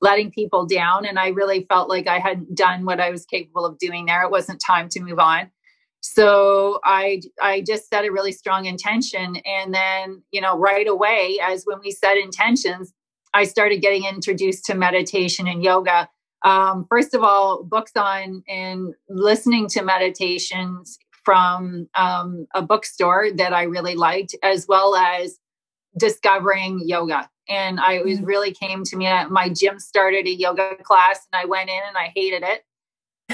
letting 0.00 0.32
people 0.32 0.66
down, 0.66 1.06
and 1.06 1.18
I 1.18 1.28
really 1.28 1.66
felt 1.68 1.88
like 1.88 2.08
I 2.08 2.18
hadn't 2.18 2.54
done 2.54 2.84
what 2.84 3.00
I 3.00 3.10
was 3.10 3.26
capable 3.26 3.64
of 3.64 3.78
doing 3.78 4.06
there. 4.06 4.22
It 4.22 4.30
wasn't 4.30 4.60
time 4.60 4.88
to 4.90 5.00
move 5.00 5.18
on 5.18 5.50
so 6.06 6.80
i 6.84 7.18
i 7.40 7.62
just 7.62 7.88
set 7.88 8.04
a 8.04 8.12
really 8.12 8.30
strong 8.30 8.66
intention 8.66 9.36
and 9.46 9.72
then 9.72 10.22
you 10.32 10.40
know 10.40 10.54
right 10.54 10.86
away 10.86 11.38
as 11.42 11.64
when 11.64 11.78
we 11.80 11.90
set 11.90 12.18
intentions 12.18 12.92
i 13.32 13.42
started 13.42 13.80
getting 13.80 14.04
introduced 14.04 14.66
to 14.66 14.74
meditation 14.74 15.48
and 15.48 15.62
yoga. 15.64 16.08
Um, 16.42 16.84
first 16.90 17.14
of 17.14 17.22
all 17.22 17.64
books 17.64 17.92
on 17.96 18.42
and 18.46 18.92
listening 19.08 19.66
to 19.68 19.82
meditations 19.82 20.98
from 21.24 21.88
um, 21.94 22.46
a 22.54 22.60
bookstore 22.60 23.30
that 23.36 23.54
i 23.54 23.62
really 23.62 23.94
liked 23.94 24.36
as 24.42 24.66
well 24.68 24.94
as 24.94 25.38
discovering 25.98 26.82
yoga. 26.84 27.30
And 27.48 27.80
i 27.80 28.02
was 28.02 28.18
mm. 28.18 28.26
really 28.26 28.52
came 28.52 28.84
to 28.84 28.96
me 28.96 29.06
my 29.30 29.48
gym 29.48 29.78
started 29.78 30.26
a 30.26 30.34
yoga 30.34 30.76
class 30.82 31.26
and 31.32 31.40
i 31.40 31.46
went 31.46 31.70
in 31.70 31.80
and 31.88 31.96
i 31.96 32.12
hated 32.14 32.42
it 32.42 32.62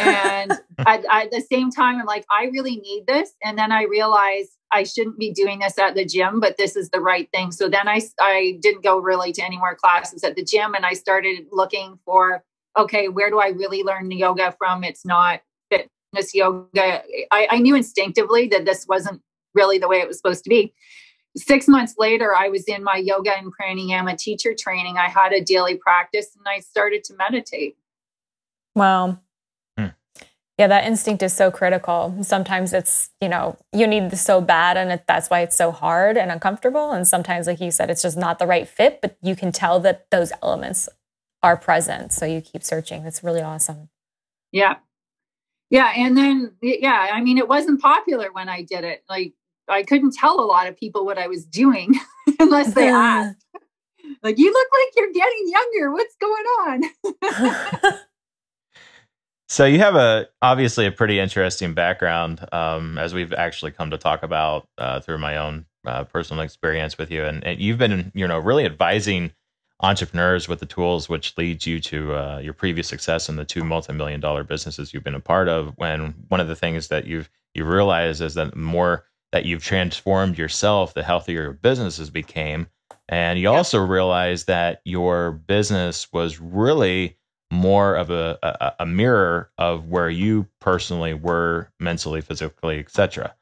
and 0.01 0.53
at, 0.79 1.05
at, 1.11 1.31
the 1.31 1.41
same 1.41 1.71
time 1.71 1.99
i'm 1.99 2.07
like 2.07 2.25
i 2.31 2.45
really 2.47 2.77
need 2.77 3.07
this. 3.07 3.33
And 3.43 3.59
then 3.59 3.73
i 3.73 3.85
realized 3.85 4.51
i 4.73 4.83
shouldn't 4.83 5.19
be 5.19 5.33
doing 5.33 5.61
this 5.61 5.79
at 5.79 5.95
the 5.95 6.05
gym 6.05 6.41
but 6.41 6.57
this 6.57 6.77
is 6.77 6.91
the 6.91 7.01
right 7.01 7.29
thing. 7.33 7.53
So 7.53 7.69
then 7.69 7.89
i 7.89 8.01
i 8.21 8.59
didn't 8.61 8.83
go 8.83 8.99
really 8.99 9.33
to 9.33 9.45
any 9.45 9.59
more 9.59 9.75
classes 9.75 10.25
at 10.25 10.37
the 10.37 10.45
gym 10.45 10.75
and 10.75 10.87
i 10.87 10.93
started 10.93 11.47
looking 11.53 11.99
for 12.05 12.43
okay 12.79 13.09
where 13.09 13.31
do 13.31 13.39
i 13.41 13.49
really 13.49 13.83
learn 13.83 14.11
yoga 14.11 14.55
from? 14.59 14.85
It's 14.85 15.05
not 15.05 15.41
fitness 15.71 16.35
yoga. 16.35 17.03
I, 17.31 17.49
I 17.51 17.59
knew 17.59 17.75
instinctively 17.75 18.49
that 18.49 18.65
this 18.65 18.87
wasn't 18.87 19.23
really 19.55 19.79
the 19.79 19.89
way 19.89 19.99
it 19.99 20.09
was 20.09 20.17
supposed 20.17 20.45
to 20.45 20.51
be. 20.51 20.73
Six 21.37 21.69
months 21.69 21.95
later 21.99 22.35
i 22.35 22.49
was 22.49 22.65
in 22.65 22.83
my 22.83 22.97
yoga 22.97 23.37
and 23.37 23.53
pranayama 23.55 24.17
teacher 24.19 24.55
training. 24.59 24.99
I 24.99 25.09
had 25.09 25.33
a 25.33 25.41
daily 25.41 25.77
practice 25.77 26.29
and 26.37 26.47
i 26.49 26.61
started 26.61 27.05
to 27.05 27.15
meditate. 27.15 27.77
Wow 28.75 29.19
yeah, 30.61 30.66
that 30.66 30.85
instinct 30.85 31.23
is 31.23 31.33
so 31.33 31.51
critical. 31.51 32.14
Sometimes 32.20 32.75
it's, 32.75 33.09
you 33.23 33.31
know, 33.31 33.57
you 33.73 33.87
need 33.87 34.11
this 34.11 34.20
so 34.20 34.42
bad 34.42 34.77
and 34.77 34.92
it, 34.92 35.05
that's 35.09 35.31
why 35.31 35.40
it's 35.40 35.57
so 35.57 35.73
hard 35.73 36.18
and 36.18 36.31
uncomfortable. 36.31 36.92
And 36.92 37.09
sometimes, 37.09 37.46
like 37.46 37.62
you 37.62 37.70
said, 37.70 37.88
it's 37.88 38.03
just 38.03 38.18
not 38.18 38.38
the 38.38 38.46
right 38.46 38.68
fit, 38.68 39.01
but 39.01 39.16
you 39.23 39.35
can 39.35 39.53
tell 39.53 39.81
that 39.81 40.11
those 40.11 40.33
elements 40.42 40.87
are 41.42 41.57
present. 41.57 42.12
So 42.12 42.27
you 42.27 42.42
keep 42.42 42.62
searching. 42.62 43.05
That's 43.05 43.25
really 43.25 43.40
awesome. 43.40 43.88
Yeah. 44.53 44.77
Yeah. 45.70 45.94
And 45.96 46.14
then, 46.14 46.53
yeah, 46.61 47.09
I 47.11 47.23
mean, 47.23 47.38
it 47.38 47.49
wasn't 47.49 47.81
popular 47.81 48.31
when 48.31 48.51
I 48.51 48.61
did 48.61 48.85
it. 48.85 49.03
Like, 49.09 49.33
I 49.66 49.83
couldn't 49.83 50.12
tell 50.12 50.40
a 50.40 50.44
lot 50.44 50.66
of 50.66 50.77
people 50.77 51.07
what 51.07 51.16
I 51.16 51.27
was 51.29 51.46
doing 51.46 51.94
unless 52.38 52.75
they 52.75 52.88
asked. 52.90 53.46
like, 54.23 54.37
you 54.37 54.53
look 54.53 54.68
like 54.79 54.92
you're 54.94 55.12
getting 55.14 55.49
younger. 55.49 55.90
What's 55.90 56.16
going 56.16 56.44
on? 56.44 57.99
So 59.51 59.65
you 59.65 59.81
have 59.81 59.97
a 59.97 60.29
obviously 60.41 60.87
a 60.87 60.93
pretty 60.93 61.19
interesting 61.19 61.75
background, 61.75 62.47
um, 62.53 62.97
as 62.99 63.13
we've 63.13 63.33
actually 63.33 63.73
come 63.73 63.91
to 63.91 63.99
talk 63.99 64.23
about 64.23 64.69
uh, 64.79 65.01
through 65.01 65.19
my 65.19 65.39
own 65.39 65.67
uh, 65.85 66.05
personal 66.05 66.45
experience 66.45 66.97
with 66.97 67.11
you, 67.11 67.25
and, 67.25 67.43
and, 67.43 67.61
you've 67.61 67.77
been 67.77 68.13
you 68.15 68.29
know 68.29 68.39
really 68.39 68.65
advising 68.65 69.33
entrepreneurs 69.81 70.47
with 70.47 70.61
the 70.61 70.67
tools 70.67 71.09
which 71.09 71.37
leads 71.37 71.67
you 71.67 71.81
to 71.81 72.15
uh, 72.15 72.39
your 72.39 72.53
previous 72.53 72.87
success 72.87 73.29
in 73.29 73.35
the 73.35 73.45
two 73.45 73.65
multi-million 73.65 74.21
dollar 74.21 74.45
businesses 74.45 74.95
you've 74.95 75.03
been 75.03 75.17
a 75.17 75.21
part 75.21 75.49
of. 75.49 75.73
When 75.75 76.15
one 76.29 76.39
of 76.39 76.47
the 76.47 76.55
things 76.55 76.87
that 76.87 77.09
you've 77.09 77.29
you 77.53 77.65
realize 77.65 78.21
is 78.21 78.35
that 78.35 78.53
the 78.53 78.57
more 78.57 79.05
that 79.33 79.47
you've 79.47 79.65
transformed 79.65 80.39
yourself, 80.39 80.95
the 80.95 81.03
healthier 81.03 81.43
your 81.43 81.53
businesses 81.55 82.09
became, 82.09 82.69
and 83.09 83.37
you 83.37 83.51
yep. 83.51 83.57
also 83.57 83.85
realize 83.85 84.45
that 84.45 84.81
your 84.85 85.33
business 85.33 86.07
was 86.13 86.39
really 86.39 87.17
more 87.51 87.95
of 87.97 88.11
a, 88.11 88.39
a, 88.43 88.73
a 88.81 88.87
mirror 88.87 89.51
of 89.59 89.89
where 89.89 90.11
you 90.11 90.47
personally 90.61 91.15
were 91.15 91.69
mentally, 91.81 92.21
physically, 92.21 92.79
etc. 92.79 93.35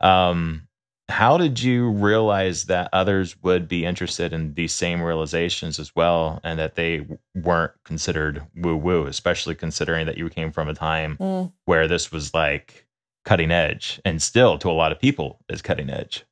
Um, 0.00 0.68
how 1.08 1.38
did 1.38 1.62
you 1.62 1.90
realize 1.90 2.64
that 2.64 2.90
others 2.92 3.42
would 3.42 3.66
be 3.66 3.86
interested 3.86 4.34
in 4.34 4.52
these 4.54 4.72
same 4.72 5.00
realizations 5.00 5.78
as 5.78 5.96
well, 5.96 6.38
and 6.44 6.58
that 6.58 6.74
they 6.74 7.06
weren't 7.34 7.72
considered 7.84 8.42
woo 8.54 8.76
woo, 8.76 9.06
especially 9.06 9.54
considering 9.54 10.04
that 10.06 10.18
you 10.18 10.28
came 10.28 10.52
from 10.52 10.68
a 10.68 10.74
time 10.74 11.16
mm. 11.18 11.50
where 11.64 11.88
this 11.88 12.12
was 12.12 12.34
like 12.34 12.86
cutting 13.24 13.50
edge, 13.50 14.00
and 14.04 14.20
still 14.20 14.58
to 14.58 14.70
a 14.70 14.72
lot 14.72 14.92
of 14.92 15.00
people 15.00 15.40
is 15.48 15.62
cutting 15.62 15.88
edge. 15.88 16.24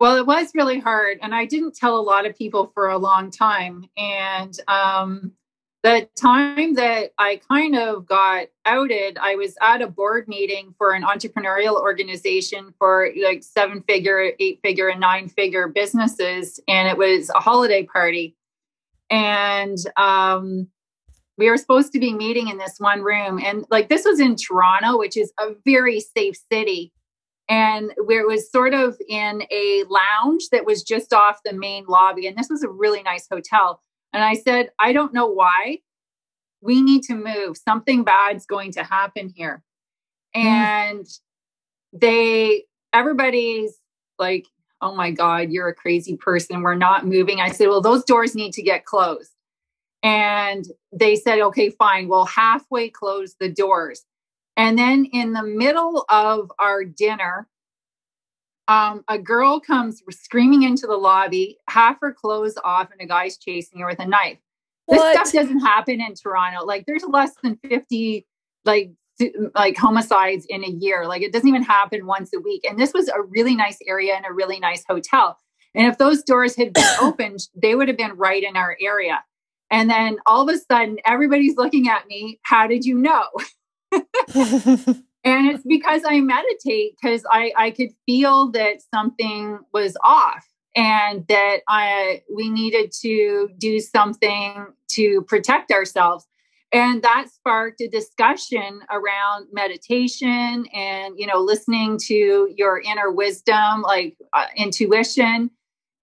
Well, 0.00 0.16
it 0.16 0.26
was 0.26 0.52
really 0.54 0.78
hard, 0.78 1.18
and 1.20 1.34
I 1.34 1.44
didn't 1.44 1.74
tell 1.74 1.98
a 1.98 2.00
lot 2.00 2.24
of 2.24 2.38
people 2.38 2.70
for 2.72 2.88
a 2.88 2.98
long 2.98 3.30
time, 3.30 3.84
and 3.98 4.58
um, 4.68 5.32
the 5.82 6.08
time 6.16 6.74
that 6.74 7.12
I 7.18 7.40
kind 7.48 7.76
of 7.76 8.06
got 8.06 8.46
outed, 8.64 9.16
I 9.18 9.36
was 9.36 9.54
at 9.62 9.80
a 9.80 9.86
board 9.86 10.26
meeting 10.26 10.74
for 10.76 10.92
an 10.92 11.04
entrepreneurial 11.04 11.80
organization 11.80 12.74
for 12.78 13.10
like 13.22 13.44
seven 13.44 13.82
figure, 13.82 14.32
eight 14.40 14.58
figure, 14.62 14.88
and 14.88 15.00
nine 15.00 15.28
figure 15.28 15.68
businesses. 15.68 16.58
And 16.66 16.88
it 16.88 16.98
was 16.98 17.30
a 17.30 17.38
holiday 17.38 17.84
party. 17.84 18.36
And 19.08 19.78
um, 19.96 20.68
we 21.36 21.48
were 21.48 21.56
supposed 21.56 21.92
to 21.92 22.00
be 22.00 22.12
meeting 22.12 22.48
in 22.48 22.58
this 22.58 22.74
one 22.78 23.02
room. 23.02 23.40
And 23.42 23.64
like 23.70 23.88
this 23.88 24.04
was 24.04 24.18
in 24.18 24.34
Toronto, 24.34 24.98
which 24.98 25.16
is 25.16 25.32
a 25.38 25.50
very 25.64 26.00
safe 26.00 26.36
city. 26.50 26.92
And 27.48 27.92
where 28.04 28.20
it 28.20 28.26
was 28.26 28.50
sort 28.50 28.74
of 28.74 28.98
in 29.08 29.44
a 29.50 29.84
lounge 29.88 30.48
that 30.50 30.66
was 30.66 30.82
just 30.82 31.14
off 31.14 31.38
the 31.44 31.54
main 31.54 31.86
lobby. 31.86 32.26
And 32.26 32.36
this 32.36 32.50
was 32.50 32.62
a 32.62 32.68
really 32.68 33.02
nice 33.02 33.26
hotel 33.30 33.80
and 34.12 34.24
I 34.24 34.34
said, 34.34 34.70
I 34.78 34.92
don't 34.92 35.12
know 35.12 35.26
why. 35.26 35.78
We 36.60 36.82
need 36.82 37.02
to 37.04 37.14
move. 37.14 37.56
Something 37.56 38.04
bad's 38.04 38.46
going 38.46 38.72
to 38.72 38.82
happen 38.82 39.32
here. 39.34 39.62
Mm. 40.36 40.44
And 40.44 41.06
they, 41.92 42.64
everybody's 42.92 43.78
like, 44.18 44.46
oh 44.80 44.94
my 44.94 45.10
God, 45.10 45.50
you're 45.50 45.68
a 45.68 45.74
crazy 45.74 46.16
person. 46.16 46.62
We're 46.62 46.74
not 46.74 47.06
moving. 47.06 47.40
I 47.40 47.50
said, 47.50 47.68
well, 47.68 47.80
those 47.80 48.04
doors 48.04 48.34
need 48.34 48.52
to 48.54 48.62
get 48.62 48.84
closed. 48.84 49.30
And 50.02 50.64
they 50.92 51.16
said, 51.16 51.40
okay, 51.40 51.70
fine. 51.70 52.08
We'll 52.08 52.26
halfway 52.26 52.88
close 52.88 53.34
the 53.40 53.48
doors. 53.48 54.04
And 54.56 54.78
then 54.78 55.04
in 55.06 55.32
the 55.32 55.42
middle 55.42 56.04
of 56.08 56.50
our 56.58 56.84
dinner, 56.84 57.48
um, 58.68 59.02
a 59.08 59.18
girl 59.18 59.58
comes 59.58 60.02
screaming 60.10 60.62
into 60.62 60.86
the 60.86 60.96
lobby, 60.96 61.58
half 61.68 61.96
her 62.02 62.12
clothes 62.12 62.58
off, 62.62 62.90
and 62.92 63.00
a 63.00 63.06
guy's 63.06 63.38
chasing 63.38 63.80
her 63.80 63.86
with 63.86 63.98
a 63.98 64.06
knife. 64.06 64.38
This 64.86 64.98
what? 64.98 65.14
stuff 65.14 65.32
doesn't 65.32 65.60
happen 65.60 66.00
in 66.00 66.14
Toronto. 66.14 66.64
Like 66.64 66.84
there's 66.86 67.04
less 67.04 67.32
than 67.42 67.58
50 67.68 68.26
like 68.64 68.92
like 69.54 69.76
homicides 69.76 70.46
in 70.48 70.64
a 70.64 70.68
year. 70.68 71.06
Like 71.06 71.22
it 71.22 71.32
doesn't 71.32 71.48
even 71.48 71.62
happen 71.62 72.06
once 72.06 72.30
a 72.34 72.40
week. 72.40 72.64
And 72.68 72.78
this 72.78 72.92
was 72.92 73.08
a 73.08 73.22
really 73.22 73.56
nice 73.56 73.78
area 73.86 74.14
and 74.14 74.24
a 74.26 74.32
really 74.32 74.60
nice 74.60 74.84
hotel. 74.88 75.38
And 75.74 75.86
if 75.86 75.98
those 75.98 76.22
doors 76.22 76.54
had 76.54 76.72
been 76.72 76.84
opened, 77.00 77.48
they 77.54 77.74
would 77.74 77.88
have 77.88 77.96
been 77.96 78.16
right 78.16 78.42
in 78.42 78.56
our 78.56 78.76
area. 78.80 79.24
And 79.70 79.90
then 79.90 80.18
all 80.26 80.48
of 80.48 80.54
a 80.54 80.58
sudden, 80.58 80.98
everybody's 81.04 81.56
looking 81.56 81.88
at 81.88 82.06
me. 82.06 82.40
How 82.42 82.66
did 82.66 82.84
you 82.84 82.98
know? 82.98 83.26
and 85.28 85.50
it's 85.50 85.64
because 85.64 86.02
i 86.06 86.20
meditate 86.20 86.94
because 87.00 87.24
i 87.30 87.52
i 87.56 87.70
could 87.70 87.90
feel 88.06 88.50
that 88.50 88.76
something 88.94 89.58
was 89.72 89.96
off 90.02 90.46
and 90.76 91.26
that 91.28 91.58
i 91.68 92.22
we 92.34 92.48
needed 92.48 92.92
to 92.92 93.48
do 93.58 93.80
something 93.80 94.66
to 94.88 95.22
protect 95.22 95.70
ourselves. 95.70 96.26
And 96.70 97.02
that 97.02 97.28
sparked 97.32 97.80
a 97.80 97.88
discussion 97.88 98.80
around 98.90 99.46
meditation 99.52 100.66
and 100.74 101.14
you 101.16 101.26
know 101.26 101.38
listening 101.38 101.98
to 102.08 102.52
your 102.54 102.80
inner 102.80 103.10
wisdom 103.10 103.82
like 103.82 104.16
uh, 104.34 104.46
intuition 104.54 105.50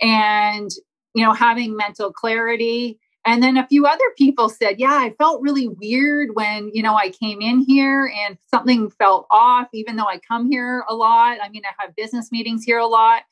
and 0.02 0.72
you 1.14 1.24
know 1.24 1.34
having 1.34 1.78
mental 1.78 2.12
clarity 2.12 3.00
and 3.26 3.42
then 3.42 3.58
a 3.58 3.68
few 3.68 3.88
other 3.88 4.06
people 4.18 4.50
said, 4.50 4.80
Yeah, 4.80 4.94
I 4.94 5.14
felt 5.18 5.42
really 5.42 5.68
weird 5.68 6.36
when, 6.36 6.70
you 6.74 6.84
know, 6.84 6.96
I 6.96 7.10
came 7.10 7.42
in 7.42 7.62
here 7.62 8.12
and 8.24 8.38
something 8.48 8.92
felt 8.92 9.26
off, 9.32 9.68
even 9.74 9.96
though 9.96 10.08
I 10.08 10.20
come 10.20 10.50
here 10.50 10.86
a 10.88 10.94
lot. 10.94 11.40
I 11.42 11.50
mean, 11.50 11.64
I 11.66 11.74
have 11.84 11.96
business 11.96 12.32
meetings 12.32 12.64
here 12.64 12.78
a 12.78 12.86
lot. 12.86 13.24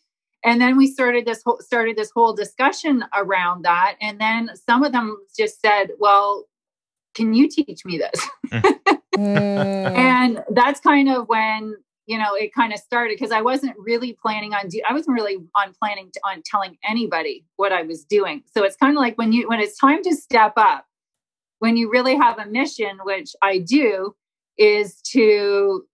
And 0.43 0.59
then 0.59 0.77
we 0.77 0.87
started 0.87 1.25
this 1.25 1.43
whole 1.43 1.59
started 1.59 1.95
this 1.95 2.11
whole 2.11 2.33
discussion 2.33 3.05
around 3.15 3.65
that. 3.65 3.95
And 4.01 4.19
then 4.19 4.49
some 4.67 4.83
of 4.83 4.91
them 4.91 5.15
just 5.37 5.61
said, 5.61 5.91
Well, 5.99 6.45
can 7.13 7.35
you 7.35 7.47
teach 7.47 7.85
me 7.85 7.99
this? 7.99 8.29
mm. 9.15 9.95
and 9.95 10.43
that's 10.49 10.79
kind 10.79 11.07
of 11.07 11.27
when 11.27 11.75
you 12.05 12.17
know 12.17 12.33
it 12.35 12.53
kind 12.53 12.73
of 12.73 12.79
started 12.79 13.15
because 13.15 13.31
i 13.31 13.41
wasn't 13.41 13.75
really 13.77 14.13
planning 14.21 14.53
on 14.53 14.67
do 14.67 14.81
i 14.89 14.93
wasn't 14.93 15.13
really 15.13 15.37
on 15.55 15.73
planning 15.81 16.09
to, 16.13 16.19
on 16.25 16.41
telling 16.45 16.77
anybody 16.87 17.45
what 17.55 17.71
i 17.71 17.81
was 17.81 18.03
doing. 18.03 18.43
So 18.55 18.63
it's 18.63 18.75
kind 18.75 18.95
of 18.95 19.01
like 19.01 19.17
when 19.17 19.31
you 19.31 19.47
when 19.47 19.59
it's 19.59 19.77
time 19.77 20.03
to 20.03 20.15
step 20.15 20.53
up 20.57 20.85
when 21.59 21.77
you 21.77 21.89
really 21.89 22.15
have 22.15 22.39
a 22.39 22.45
mission 22.45 22.99
which 23.03 23.35
i 23.41 23.57
do 23.57 24.15
is 24.57 25.01
to 25.01 25.85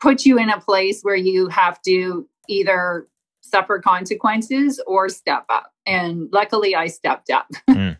put 0.00 0.24
you 0.24 0.38
in 0.38 0.50
a 0.50 0.60
place 0.60 1.02
where 1.02 1.16
you 1.16 1.48
have 1.48 1.80
to 1.82 2.28
either 2.48 3.08
suffer 3.40 3.80
consequences 3.80 4.80
or 4.86 5.08
step 5.08 5.44
up. 5.48 5.72
And 5.86 6.28
luckily 6.32 6.74
i 6.74 6.86
stepped 6.86 7.30
up. 7.30 7.48
Mm. 7.68 7.96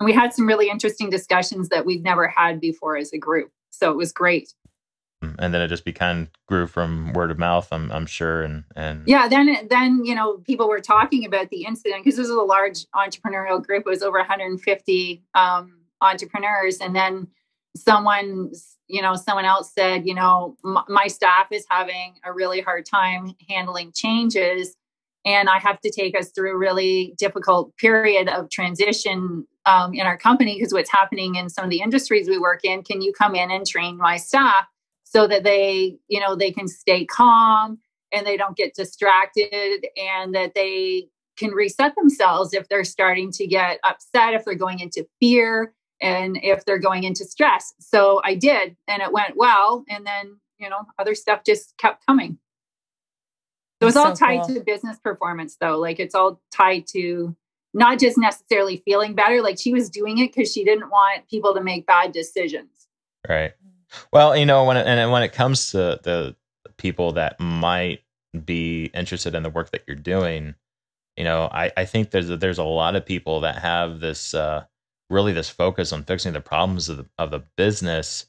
and 0.00 0.06
we 0.06 0.12
had 0.12 0.32
some 0.32 0.46
really 0.46 0.68
interesting 0.68 1.10
discussions 1.10 1.68
that 1.70 1.86
we've 1.86 2.02
never 2.02 2.28
had 2.28 2.60
before 2.60 2.96
as 2.96 3.12
a 3.12 3.18
group. 3.18 3.50
So 3.70 3.90
it 3.90 3.96
was 3.96 4.12
great 4.12 4.52
and 5.38 5.54
then 5.54 5.62
it 5.62 5.68
just 5.68 5.84
became 5.84 6.28
grew 6.46 6.66
from 6.66 7.12
word 7.12 7.30
of 7.30 7.38
mouth 7.38 7.68
i'm, 7.72 7.90
I'm 7.90 8.06
sure 8.06 8.42
and 8.42 8.64
and 8.76 9.02
yeah 9.06 9.28
then 9.28 9.68
then 9.68 10.04
you 10.04 10.14
know 10.14 10.38
people 10.38 10.68
were 10.68 10.80
talking 10.80 11.24
about 11.24 11.50
the 11.50 11.64
incident 11.64 12.04
because 12.04 12.16
this 12.16 12.28
was 12.28 12.36
a 12.36 12.42
large 12.42 12.86
entrepreneurial 12.94 13.64
group 13.64 13.84
it 13.86 13.90
was 13.90 14.02
over 14.02 14.18
150 14.18 15.22
um, 15.34 15.80
entrepreneurs 16.00 16.78
and 16.78 16.94
then 16.94 17.28
someone 17.76 18.50
you 18.88 19.02
know 19.02 19.14
someone 19.14 19.44
else 19.44 19.72
said 19.72 20.06
you 20.06 20.14
know 20.14 20.56
m- 20.64 20.84
my 20.88 21.06
staff 21.06 21.46
is 21.50 21.64
having 21.68 22.14
a 22.24 22.32
really 22.32 22.60
hard 22.60 22.84
time 22.86 23.32
handling 23.48 23.92
changes 23.94 24.74
and 25.24 25.48
i 25.48 25.58
have 25.58 25.80
to 25.80 25.90
take 25.90 26.18
us 26.18 26.30
through 26.30 26.52
a 26.52 26.58
really 26.58 27.14
difficult 27.18 27.76
period 27.76 28.28
of 28.28 28.50
transition 28.50 29.46
um, 29.66 29.92
in 29.92 30.06
our 30.06 30.16
company 30.16 30.54
because 30.54 30.72
what's 30.72 30.90
happening 30.90 31.34
in 31.34 31.50
some 31.50 31.64
of 31.64 31.70
the 31.70 31.80
industries 31.80 32.28
we 32.28 32.38
work 32.38 32.64
in 32.64 32.82
can 32.82 33.02
you 33.02 33.12
come 33.12 33.34
in 33.34 33.50
and 33.50 33.66
train 33.66 33.96
my 33.96 34.16
staff 34.16 34.66
so 35.10 35.26
that 35.26 35.42
they, 35.42 35.96
you 36.08 36.20
know, 36.20 36.36
they 36.36 36.50
can 36.50 36.68
stay 36.68 37.06
calm 37.06 37.78
and 38.12 38.26
they 38.26 38.36
don't 38.36 38.56
get 38.56 38.74
distracted 38.74 39.86
and 39.96 40.34
that 40.34 40.54
they 40.54 41.08
can 41.38 41.50
reset 41.50 41.94
themselves 41.96 42.52
if 42.52 42.68
they're 42.68 42.84
starting 42.84 43.30
to 43.32 43.46
get 43.46 43.78
upset, 43.84 44.34
if 44.34 44.44
they're 44.44 44.54
going 44.54 44.80
into 44.80 45.06
fear, 45.20 45.72
and 46.00 46.38
if 46.42 46.64
they're 46.64 46.78
going 46.78 47.04
into 47.04 47.24
stress. 47.24 47.72
So 47.80 48.20
I 48.24 48.34
did, 48.34 48.76
and 48.86 49.02
it 49.02 49.12
went 49.12 49.36
well. 49.36 49.84
And 49.88 50.06
then, 50.06 50.36
you 50.58 50.68
know, 50.68 50.80
other 50.98 51.14
stuff 51.14 51.40
just 51.44 51.74
kept 51.78 52.04
coming. 52.06 52.38
So 53.80 53.88
it's 53.88 53.96
all 53.96 54.14
so 54.14 54.26
tied 54.26 54.42
cool. 54.42 54.56
to 54.56 54.60
business 54.60 54.98
performance, 54.98 55.56
though. 55.60 55.78
Like 55.78 55.98
it's 56.00 56.14
all 56.14 56.40
tied 56.52 56.86
to 56.88 57.34
not 57.72 57.98
just 57.98 58.18
necessarily 58.18 58.82
feeling 58.84 59.14
better. 59.14 59.40
Like 59.40 59.58
she 59.58 59.72
was 59.72 59.88
doing 59.88 60.18
it 60.18 60.34
because 60.34 60.52
she 60.52 60.64
didn't 60.64 60.90
want 60.90 61.28
people 61.28 61.54
to 61.54 61.62
make 61.62 61.86
bad 61.86 62.12
decisions. 62.12 62.88
Right. 63.28 63.52
Well, 64.12 64.36
you 64.36 64.46
know, 64.46 64.64
when 64.64 64.76
it, 64.76 64.86
and 64.86 65.10
when 65.10 65.22
it 65.22 65.32
comes 65.32 65.70
to 65.72 66.00
the 66.02 66.36
people 66.76 67.12
that 67.12 67.38
might 67.40 68.00
be 68.44 68.86
interested 68.94 69.34
in 69.34 69.42
the 69.42 69.50
work 69.50 69.70
that 69.70 69.84
you're 69.86 69.96
doing, 69.96 70.54
you 71.16 71.24
know, 71.24 71.48
I, 71.52 71.72
I 71.76 71.84
think 71.84 72.10
there's 72.10 72.28
there's 72.28 72.58
a 72.58 72.64
lot 72.64 72.96
of 72.96 73.06
people 73.06 73.40
that 73.40 73.58
have 73.58 74.00
this 74.00 74.34
uh, 74.34 74.64
really 75.10 75.32
this 75.32 75.50
focus 75.50 75.92
on 75.92 76.04
fixing 76.04 76.32
the 76.32 76.40
problems 76.40 76.88
of 76.88 76.98
the, 76.98 77.06
of 77.18 77.30
the 77.30 77.40
business, 77.56 78.26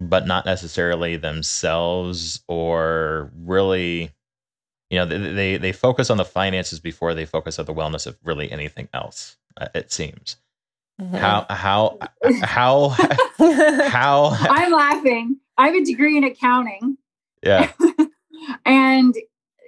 but 0.00 0.26
not 0.26 0.46
necessarily 0.46 1.16
themselves 1.16 2.42
or 2.48 3.30
really, 3.36 4.12
you 4.90 4.98
know, 4.98 5.06
they, 5.06 5.18
they 5.18 5.56
they 5.58 5.72
focus 5.72 6.10
on 6.10 6.16
the 6.16 6.24
finances 6.24 6.80
before 6.80 7.14
they 7.14 7.26
focus 7.26 7.58
on 7.58 7.66
the 7.66 7.74
wellness 7.74 8.06
of 8.06 8.16
really 8.24 8.50
anything 8.50 8.88
else. 8.94 9.36
Uh, 9.58 9.68
it 9.74 9.92
seems 9.92 10.36
Mhm. 11.00 11.18
How 11.18 11.46
how 11.50 11.98
how 12.42 12.88
how 13.88 14.30
I'm 14.32 14.72
laughing. 14.72 15.38
I 15.58 15.66
have 15.66 15.74
a 15.74 15.84
degree 15.84 16.16
in 16.16 16.24
accounting. 16.24 16.96
yeah 17.42 17.70
and 18.64 19.14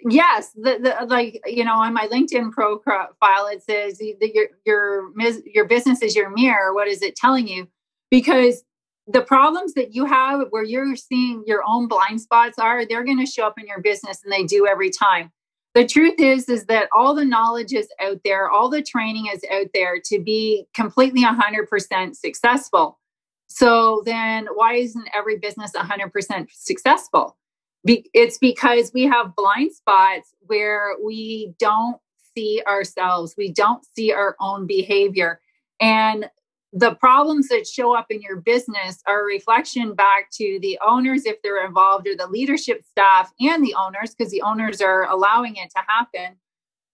yes, 0.09 0.51
the, 0.55 0.79
the 0.81 1.07
like 1.07 1.41
you 1.47 1.65
know 1.65 1.75
on 1.75 1.93
my 1.93 2.07
LinkedIn 2.09 2.53
profile 2.53 3.47
it 3.47 3.63
says 3.63 3.99
that 3.99 4.31
your 4.35 4.47
your 4.65 5.11
your 5.45 5.67
business 5.67 6.03
is 6.03 6.17
your 6.17 6.31
mirror. 6.31 6.73
What 6.75 6.89
is 6.89 7.03
it 7.03 7.15
telling 7.17 7.47
you? 7.47 7.69
Because 8.11 8.65
the 9.07 9.23
problems 9.23 9.75
that 9.75 9.95
you 9.95 10.05
have 10.05 10.49
where 10.51 10.63
you're 10.63 10.97
seeing 10.97 11.43
your 11.47 11.63
own 11.67 11.89
blind 11.89 12.21
spots 12.21 12.59
are 12.59 12.87
they're 12.87 13.05
going 13.05 13.19
to 13.19 13.31
show 13.31 13.47
up 13.47 13.59
in 13.59 13.67
your 13.67 13.81
business 13.81 14.21
and 14.23 14.33
they 14.33 14.45
do 14.45 14.67
every 14.67 14.91
time 14.91 15.33
the 15.79 15.87
truth 15.87 16.19
is 16.19 16.49
is 16.49 16.65
that 16.65 16.89
all 16.93 17.15
the 17.15 17.25
knowledge 17.25 17.73
is 17.73 17.89
out 18.03 18.19
there 18.25 18.51
all 18.51 18.69
the 18.69 18.83
training 18.83 19.27
is 19.33 19.45
out 19.55 19.69
there 19.73 20.01
to 20.07 20.19
be 20.19 20.67
completely 20.75 21.23
100% 21.23 22.17
successful. 22.17 22.99
So 23.47 24.03
then 24.05 24.49
why 24.55 24.75
isn't 24.75 25.09
every 25.15 25.39
business 25.39 25.71
100% 25.77 26.49
successful? 26.53 27.37
Be- 27.85 28.11
it's 28.13 28.39
because 28.39 28.91
we 28.93 29.05
have 29.05 29.37
blind 29.37 29.71
spots 29.71 30.35
where 30.41 30.97
we 31.01 31.55
don't 31.61 31.99
see 32.35 32.61
ourselves. 32.67 33.37
We 33.39 33.53
don't 33.53 33.87
see 33.95 34.13
our 34.13 34.35
own 34.41 34.67
behavior. 34.67 35.41
And 35.81 36.29
the 36.73 36.95
problems 36.95 37.49
that 37.49 37.67
show 37.67 37.97
up 37.97 38.07
in 38.11 38.21
your 38.21 38.37
business 38.37 39.01
are 39.07 39.21
a 39.21 39.25
reflection 39.25 39.95
back 39.95 40.31
to 40.33 40.59
the 40.61 40.79
owners 40.87 41.25
if 41.25 41.41
they're 41.43 41.65
involved 41.65 42.07
or 42.07 42.15
the 42.15 42.27
leadership 42.27 42.85
staff 42.85 43.33
and 43.41 43.65
the 43.65 43.75
owners 43.75 44.15
because 44.15 44.31
the 44.31 44.43
owners 44.43 44.81
are 44.81 45.09
allowing 45.09 45.57
it 45.57 45.71
to 45.71 45.83
happen 45.89 46.37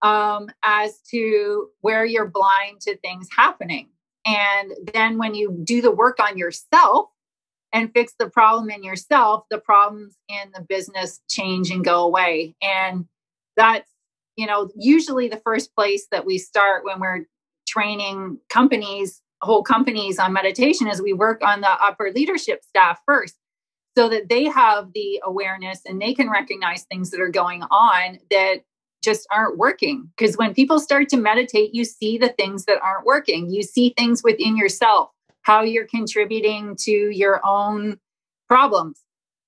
um, 0.03 0.49
as 0.63 1.01
to 1.11 1.69
where 1.81 2.05
you're 2.05 2.29
blind 2.29 2.81
to 2.83 2.97
things 2.99 3.29
happening. 3.35 3.89
And 4.25 4.73
then 4.93 5.19
when 5.19 5.35
you 5.35 5.59
do 5.65 5.83
the 5.83 5.91
work 5.91 6.21
on 6.21 6.39
yourself 6.39 7.09
and 7.73 7.93
fix 7.93 8.15
the 8.19 8.31
problem 8.31 8.71
in 8.71 8.85
yourself 8.85 9.45
the 9.51 9.59
problems 9.59 10.17
in 10.29 10.53
the 10.55 10.63
business 10.63 11.21
change 11.29 11.71
and 11.71 11.85
go 11.85 12.05
away. 12.05 12.55
And 12.63 13.07
that's 13.57 13.91
you 14.37 14.47
know 14.47 14.71
usually 14.77 15.29
the 15.29 15.43
first 15.45 15.75
place 15.75 16.07
that 16.11 16.25
we 16.25 16.39
start 16.39 16.85
when 16.85 17.01
we're 17.01 17.27
training 17.67 18.39
companies 18.49 19.21
whole 19.45 19.63
companies 19.63 20.19
on 20.19 20.33
meditation 20.33 20.89
is 20.89 21.01
we 21.01 21.13
work 21.13 21.43
on 21.45 21.61
the 21.61 21.71
upper 21.71 22.11
leadership 22.15 22.63
staff 22.65 23.01
first 23.07 23.37
so 23.97 24.09
that 24.09 24.29
they 24.29 24.45
have 24.45 24.93
the 24.93 25.21
awareness 25.25 25.81
and 25.87 26.01
they 26.01 26.15
can 26.15 26.29
recognize 26.29 26.85
things 26.85 27.11
that 27.11 27.21
are 27.21 27.29
going 27.29 27.63
on 27.65 28.19
that 28.31 28.65
just 29.03 29.27
aren't 29.31 29.59
working. 29.59 30.11
Because 30.17 30.37
when 30.37 30.55
people 30.55 30.81
start 30.81 31.09
to 31.11 31.17
meditate 31.17 31.75
you 31.75 31.85
see 31.85 32.19
the 32.19 32.31
things 32.31 32.65
that 32.65 32.81
aren't 32.83 33.05
working. 33.05 33.51
You 33.51 33.63
see 33.63 33.95
things 33.97 34.23
within 34.25 34.57
yourself 34.57 35.11
how 35.43 35.63
you're 35.63 35.87
contributing 35.87 36.75
to 36.81 36.91
your 36.91 37.41
own 37.45 37.99
problems. 38.49 39.01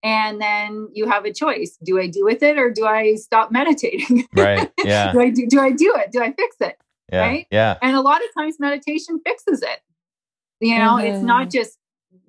And 0.03 0.41
then 0.41 0.89
you 0.93 1.09
have 1.09 1.25
a 1.25 1.33
choice. 1.33 1.79
Do 1.83 1.99
i 1.99 2.07
do 2.07 2.25
with 2.25 2.43
it 2.43 2.59
or 2.59 2.71
do 2.71 2.87
i 2.87 3.15
stop 3.15 3.51
meditating? 3.51 4.29
Right 4.37 4.71
yeah. 4.85 5.13
Do 5.13 5.21
i 5.21 5.31
do, 5.31 5.47
do 5.49 5.59
i 5.59 5.71
do 5.71 5.95
it? 5.97 6.13
Do 6.13 6.23
i 6.23 6.33
fix 6.33 6.57
it? 6.61 6.77
Yeah 7.11 7.21
right? 7.21 7.47
yeah. 7.51 7.79
And 7.83 7.97
a 7.97 8.01
lot 8.01 8.21
of 8.23 8.29
times 8.39 8.57
meditation 8.61 9.21
fixes 9.25 9.63
it 9.63 9.81
you 10.61 10.79
know 10.79 10.99
it's 10.99 11.23
not 11.23 11.43
mm-hmm. 11.43 11.59
just 11.59 11.79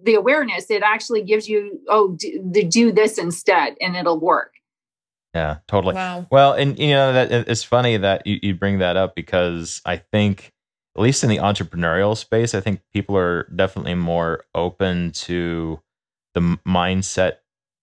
the 0.03 0.15
awareness 0.15 0.69
it 0.69 0.83
actually 0.83 1.23
gives 1.23 1.47
you 1.47 1.79
oh 1.89 2.15
do, 2.19 2.63
do 2.63 2.91
this 2.91 3.17
instead 3.17 3.75
and 3.81 3.95
it'll 3.95 4.19
work. 4.19 4.53
Yeah 5.33 5.57
totally. 5.67 5.95
Wow. 5.95 6.27
well 6.31 6.53
and 6.53 6.77
you 6.79 6.91
know 6.91 7.13
that 7.13 7.31
it's 7.31 7.63
funny 7.63 7.97
that 7.97 8.25
you, 8.25 8.39
you 8.41 8.55
bring 8.55 8.79
that 8.79 8.97
up 8.97 9.15
because 9.15 9.81
i 9.85 9.97
think 9.97 10.51
at 10.95 11.01
least 11.01 11.23
in 11.23 11.29
the 11.29 11.37
entrepreneurial 11.37 12.17
space 12.17 12.55
i 12.55 12.61
think 12.61 12.81
people 12.93 13.15
are 13.15 13.43
definitely 13.55 13.93
more 13.93 14.45
open 14.55 15.11
to 15.11 15.79
the 16.33 16.41
mindset 16.67 17.37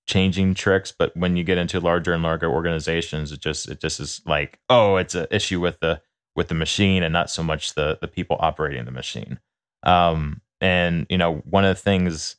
changing 0.07 0.55
tricks 0.55 0.93
but 0.97 1.17
when 1.17 1.37
you 1.37 1.45
get 1.45 1.59
into 1.59 1.81
larger 1.81 2.13
and 2.13 2.23
larger 2.23 2.51
organizations 2.51 3.31
it 3.31 3.41
just 3.41 3.69
it 3.69 3.81
just 3.81 4.01
is 4.01 4.21
like 4.27 4.59
oh 4.69 4.97
it's 4.97 5.15
an 5.15 5.27
issue 5.31 5.61
with 5.61 5.79
the 5.81 6.01
with 6.35 6.49
the 6.49 6.55
machine 6.55 7.03
and 7.03 7.13
not 7.13 7.31
so 7.31 7.43
much 7.43 7.75
the 7.75 7.99
the 8.01 8.09
people 8.09 8.37
operating 8.41 8.85
the 8.85 8.91
machine 8.91 9.39
um 9.85 10.41
and 10.61 11.07
you 11.09 11.19
know 11.19 11.37
one 11.49 11.65
of 11.65 11.77
the 11.77 11.83
things 11.83 12.37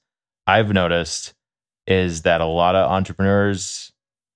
i've 0.48 0.72
noticed 0.72 1.34
is 1.88 2.24
that 2.24 2.42
a 2.42 2.46
lot 2.46 2.76
of 2.76 2.92
entrepreneurs 2.92 3.92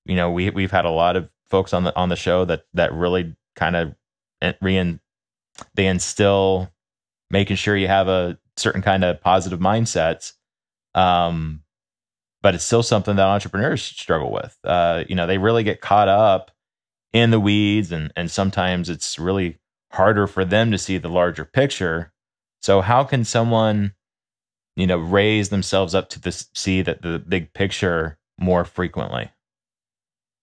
you 0.05 0.15
know 0.15 0.31
we 0.31 0.49
we've 0.49 0.71
had 0.71 0.85
a 0.85 0.89
lot 0.91 1.15
of 1.15 1.29
folks 1.49 1.73
on 1.73 1.83
the 1.83 1.95
on 1.95 2.09
the 2.09 2.15
show 2.15 2.45
that 2.45 2.63
that 2.73 2.93
really 2.93 3.35
kind 3.55 3.75
of 3.75 3.95
rein 4.61 4.99
they 5.75 5.87
instill 5.87 6.71
making 7.29 7.55
sure 7.55 7.75
you 7.75 7.87
have 7.87 8.07
a 8.07 8.37
certain 8.57 8.81
kind 8.81 9.03
of 9.03 9.21
positive 9.21 9.59
mindsets 9.59 10.33
um 10.95 11.61
but 12.41 12.55
it's 12.55 12.63
still 12.63 12.83
something 12.83 13.17
that 13.17 13.27
entrepreneurs 13.27 13.81
struggle 13.81 14.31
with. 14.31 14.57
Uh 14.63 15.03
you 15.09 15.15
know 15.15 15.27
they 15.27 15.37
really 15.37 15.63
get 15.63 15.81
caught 15.81 16.07
up 16.07 16.51
in 17.13 17.31
the 17.31 17.39
weeds 17.39 17.91
and 17.91 18.11
and 18.15 18.29
sometimes 18.29 18.89
it's 18.89 19.17
really 19.19 19.57
harder 19.91 20.27
for 20.27 20.45
them 20.45 20.71
to 20.71 20.77
see 20.77 20.97
the 20.97 21.09
larger 21.09 21.45
picture 21.45 22.11
so 22.61 22.81
how 22.81 23.03
can 23.03 23.23
someone 23.23 23.93
you 24.75 24.87
know 24.87 24.97
raise 24.97 25.49
themselves 25.49 25.95
up 25.95 26.09
to 26.09 26.19
this 26.19 26.49
see 26.53 26.81
that 26.81 27.01
the 27.01 27.19
big 27.19 27.53
picture 27.53 28.17
more 28.39 28.65
frequently? 28.65 29.29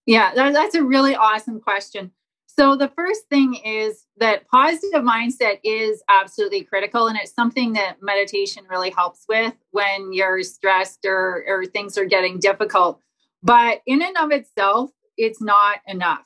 Yeah 0.07 0.33
that's 0.35 0.75
a 0.75 0.83
really 0.83 1.15
awesome 1.15 1.61
question. 1.61 2.13
So 2.59 2.75
the 2.75 2.89
first 2.89 3.29
thing 3.29 3.55
is 3.55 4.07
that 4.17 4.49
positive 4.49 5.03
mindset 5.03 5.59
is 5.63 6.03
absolutely 6.09 6.63
critical 6.63 7.07
and 7.07 7.19
it's 7.19 7.35
something 7.35 7.75
that 7.75 7.99
meditation 8.01 8.65
really 8.71 8.89
helps 8.89 9.27
with 9.29 9.53
when 9.73 10.15
you're 10.15 10.43
stressed 10.43 11.01
or, 11.05 11.45
or 11.47 11.67
things 11.67 11.99
are 11.99 12.07
getting 12.07 12.39
difficult. 12.39 13.03
But 13.43 13.83
in 13.87 14.01
and 14.01 14.17
of 14.17 14.31
itself 14.31 14.91
it's 15.19 15.43
not 15.43 15.81
enough 15.87 16.25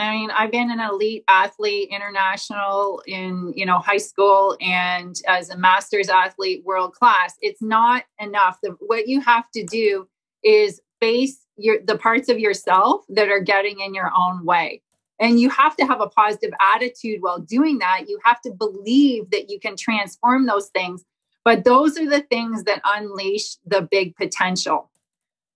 I 0.00 0.12
mean, 0.12 0.30
I've 0.30 0.50
been 0.50 0.70
an 0.70 0.80
elite 0.80 1.24
athlete, 1.28 1.90
international 1.90 3.02
in 3.06 3.52
you 3.54 3.66
know 3.66 3.78
high 3.78 3.98
school, 3.98 4.56
and 4.60 5.14
as 5.28 5.50
a 5.50 5.58
masters 5.58 6.08
athlete, 6.08 6.64
world 6.64 6.94
class. 6.94 7.34
It's 7.42 7.60
not 7.60 8.04
enough. 8.18 8.58
The, 8.62 8.76
what 8.80 9.08
you 9.08 9.20
have 9.20 9.50
to 9.52 9.64
do 9.64 10.08
is 10.42 10.80
face 11.00 11.44
your 11.58 11.80
the 11.84 11.98
parts 11.98 12.30
of 12.30 12.38
yourself 12.38 13.04
that 13.10 13.28
are 13.28 13.40
getting 13.40 13.80
in 13.80 13.92
your 13.92 14.10
own 14.16 14.46
way, 14.46 14.80
and 15.18 15.38
you 15.38 15.50
have 15.50 15.76
to 15.76 15.84
have 15.84 16.00
a 16.00 16.08
positive 16.08 16.52
attitude 16.74 17.20
while 17.20 17.38
doing 17.38 17.78
that. 17.80 18.08
You 18.08 18.18
have 18.24 18.40
to 18.42 18.50
believe 18.50 19.30
that 19.32 19.50
you 19.50 19.60
can 19.60 19.76
transform 19.76 20.46
those 20.46 20.68
things. 20.68 21.04
But 21.44 21.64
those 21.64 21.98
are 21.98 22.08
the 22.08 22.22
things 22.22 22.64
that 22.64 22.82
unleash 22.84 23.56
the 23.66 23.82
big 23.82 24.16
potential 24.16 24.90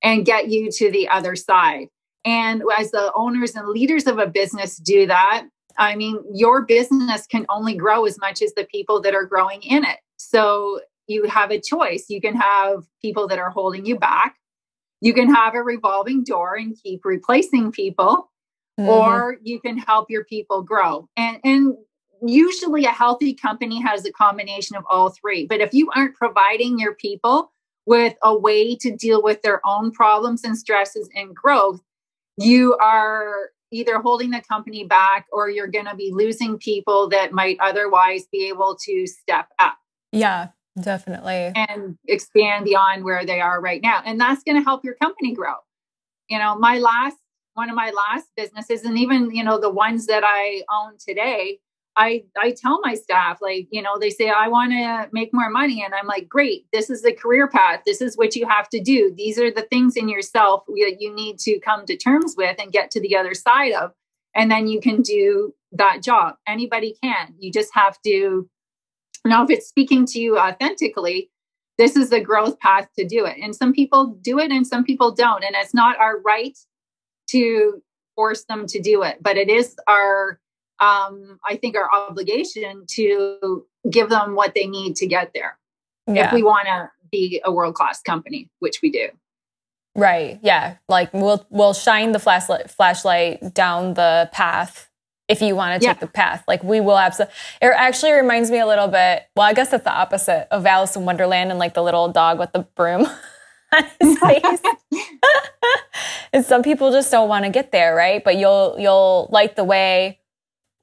and 0.03 0.27
get 0.27 0.49
you 0.49 0.71
to 0.71 0.91
the 0.91 1.09
other 1.09 1.35
side. 1.35 1.89
And 2.25 2.63
as 2.79 2.91
the 2.91 3.13
owners 3.15 3.55
and 3.55 3.69
leaders 3.69 4.07
of 4.07 4.19
a 4.19 4.27
business 4.27 4.77
do 4.77 5.07
that, 5.07 5.47
I 5.79 5.97
mean, 5.97 6.23
your 6.33 6.63
business 6.63 7.27
can 7.27 7.47
only 7.49 7.75
grow 7.75 8.05
as 8.07 8.19
much 8.19 8.41
as 8.43 8.55
the 8.55 8.65
people 8.65 9.01
that 9.03 9.15
are 9.15 9.25
growing 9.25 9.63
in 9.63 9.85
it. 9.85 9.99
So 10.17 10.81
you 11.07 11.25
have 11.25 11.51
a 11.51 11.61
choice. 11.61 12.07
You 12.09 12.21
can 12.21 12.35
have 12.37 12.85
people 13.03 13.29
that 13.29 13.39
are 13.39 13.51
holding 13.51 13.85
you 13.85 13.99
back. 13.99 14.37
You 15.01 15.13
can 15.13 15.33
have 15.35 15.55
a 15.55 15.63
revolving 15.63 16.25
door 16.25 16.55
and 16.55 16.77
keep 16.83 17.05
replacing 17.05 17.73
people, 17.73 18.31
Mhm. 18.81 18.89
or 18.89 19.37
you 19.43 19.61
can 19.61 19.77
help 19.77 20.11
your 20.11 20.25
people 20.25 20.63
grow. 20.63 21.09
And 21.17 21.41
and 21.45 21.77
usually 22.27 22.87
a 22.87 22.91
healthy 22.91 23.35
company 23.35 23.81
has 23.83 24.07
a 24.07 24.13
combination 24.13 24.77
of 24.77 24.85
all 24.89 25.11
three. 25.11 25.47
But 25.47 25.61
if 25.61 25.75
you 25.75 25.91
aren't 25.95 26.15
providing 26.15 26.79
your 26.79 26.95
people 26.95 27.53
with 27.87 28.15
a 28.23 28.35
way 28.35 28.75
to 28.77 28.97
deal 28.97 29.21
with 29.23 29.43
their 29.43 29.61
own 29.67 29.91
problems 29.91 30.43
and 30.43 30.57
stresses 30.57 31.11
and 31.15 31.35
growth, 31.37 31.83
you 32.37 32.77
are 32.77 33.51
either 33.71 33.99
holding 33.99 34.31
the 34.31 34.43
company 34.49 34.85
back 34.85 35.27
or 35.33 35.51
you're 35.51 35.67
going 35.67 35.87
to 35.87 35.97
be 35.97 36.13
losing 36.13 36.59
people 36.59 37.09
that 37.09 37.33
might 37.33 37.57
otherwise 37.61 38.27
be 38.31 38.49
able 38.49 38.77
to 38.85 39.07
step 39.07 39.49
up 39.59 39.77
yeah, 40.15 40.49
definitely. 40.81 41.53
and 41.57 41.99
expand 42.07 42.65
beyond 42.65 43.05
where 43.05 43.27
they 43.27 43.41
are 43.41 43.61
right 43.61 43.83
now. 43.83 44.01
And 44.07 44.21
that's 44.21 44.45
going 44.45 44.57
to 44.57 44.63
help 44.63 44.85
your 44.85 44.95
company 44.95 45.35
grow. 45.35 45.55
You 46.31 46.39
know, 46.39 46.57
my 46.57 46.79
last 46.79 47.17
one 47.55 47.69
of 47.69 47.77
my 47.77 47.93
last 48.09 48.27
businesses 48.37 48.83
and 48.83 48.99
even, 48.99 49.33
you 49.33 49.45
know, 49.45 49.61
the 49.61 49.71
ones 49.71 50.07
that 50.07 50.25
I 50.25 50.63
own 50.73 50.95
today, 50.99 51.61
I 51.97 52.25
I 52.41 52.53
tell 52.53 52.81
my 52.83 52.95
staff 52.95 53.39
like, 53.41 53.69
you 53.71 53.83
know, 53.83 53.99
they 53.99 54.11
say 54.11 54.29
I 54.31 54.49
want 54.49 54.73
to 54.73 55.09
make 55.13 55.33
more 55.33 55.51
money 55.51 55.83
and 55.85 55.95
I'm 55.95 56.07
like, 56.07 56.29
"Great. 56.29 56.67
This 56.73 56.91
is 56.91 57.03
the 57.03 57.13
career 57.13 57.49
path. 57.49 57.83
This 57.87 58.01
is 58.01 58.17
what 58.17 58.35
you 58.35 58.49
have 58.49 58.69
to 58.71 58.81
do. 58.81 59.13
These 59.17 59.39
are 59.39 59.51
the 59.51 59.63
things 59.63 59.97
in 59.97 60.09
yourself 60.09 60.65
that 60.67 60.97
you 60.99 61.15
need 61.15 61.39
to 61.41 61.61
come 61.61 61.87
to 61.87 61.97
terms 61.97 62.35
with 62.37 62.57
and 62.59 62.73
get 62.73 62.91
to 62.93 63.01
the 63.01 63.17
other 63.17 63.35
side 63.35 63.73
of 63.73 63.93
and 64.35 64.51
then 64.51 64.67
you 64.67 64.81
can 64.81 65.03
do 65.03 65.55
that 65.73 66.03
job. 66.03 66.37
Anybody 66.47 66.97
can. 67.03 67.35
You 67.39 67.53
just 67.53 67.71
have 67.75 68.01
to 68.03 68.49
now 69.25 69.45
if 69.45 69.51
it's 69.51 69.69
speaking 69.69 70.05
to 70.07 70.21
you 70.21 70.39
authentically, 70.39 71.31
this 71.79 71.97
is 71.97 72.11
the 72.11 72.21
growth 72.21 72.59
path 72.61 72.89
to 72.99 73.07
do 73.07 73.25
it. 73.25 73.37
And 73.41 73.55
some 73.55 73.73
people 73.73 74.19
do 74.23 74.39
it 74.39 74.51
and 74.51 74.67
some 74.67 74.85
people 74.85 75.13
don't. 75.13 75.45
And 75.45 75.55
it's 75.57 75.75
not 75.75 75.99
our 75.99 76.21
right 76.21 76.57
to 77.31 77.83
force 78.15 78.45
them 78.45 78.67
to 78.67 78.81
do 78.81 79.03
it, 79.03 79.19
but 79.21 79.37
it 79.37 79.49
is 79.49 79.77
our 79.89 80.39
um, 80.81 81.39
I 81.45 81.57
think, 81.57 81.77
our 81.77 81.89
obligation 81.93 82.85
to 82.91 83.67
give 83.91 84.09
them 84.11 84.35
what 84.35 84.55
they 84.55 84.67
need 84.67 84.97
to 84.97 85.07
get 85.07 85.33
there. 85.35 85.59
Yeah. 86.07 86.27
If 86.27 86.33
we 86.33 86.43
want 86.43 86.67
to 86.67 86.91
be 87.11 87.41
a 87.45 87.53
world 87.53 87.75
class 87.75 88.03
company, 88.03 88.51
which 88.59 88.81
we 88.83 88.91
do. 88.91 89.09
Right. 89.97 90.41
Yeah. 90.43 90.77
Like 90.89 91.13
we'll 91.15 91.47
we'll 91.51 91.73
shine 91.75 92.13
the 92.13 92.19
flashlight 92.19 92.71
flashlight 92.71 93.55
down 93.55 93.95
the 93.95 94.29
path 94.33 94.91
if 95.29 95.41
you 95.41 95.55
want 95.55 95.81
to 95.81 95.87
take 95.87 95.97
Yeah. 95.97 96.01
the 96.01 96.09
path. 96.09 96.43
Like 96.49 96.65
we 96.65 96.81
will 96.81 96.99
absolutely. 96.99 97.35
It 97.63 97.67
actually 97.77 98.13
reminds 98.13 98.51
me 98.51 98.59
a 98.59 98.67
little 98.67 98.89
bit. 98.89 99.23
Well, 99.37 99.47
I 99.47 99.53
guess 99.53 99.73
it's 99.73 99.85
the 99.85 99.93
opposite 99.95 100.49
of 100.51 100.67
Alice 100.67 100.97
in 100.97 101.05
Wonderland 101.05 101.51
and 101.51 101.59
like 101.61 101.75
the 101.75 101.83
little 101.83 102.09
dog 102.09 102.41
with 102.41 102.53
the 102.53 102.67
broom 102.75 103.07
on 103.73 103.85
his 104.01 104.19
face. 104.19 104.61
and 106.33 106.45
some 106.45 106.63
people 106.63 106.91
just 106.91 107.11
don't 107.13 107.29
want 107.29 107.45
to 107.45 107.51
get 107.51 107.71
there, 107.71 107.95
right? 107.95 108.23
But 108.23 108.37
you'll 108.37 108.77
you'll 108.79 109.29
light 109.31 109.55
the 109.55 109.65
way 109.65 110.19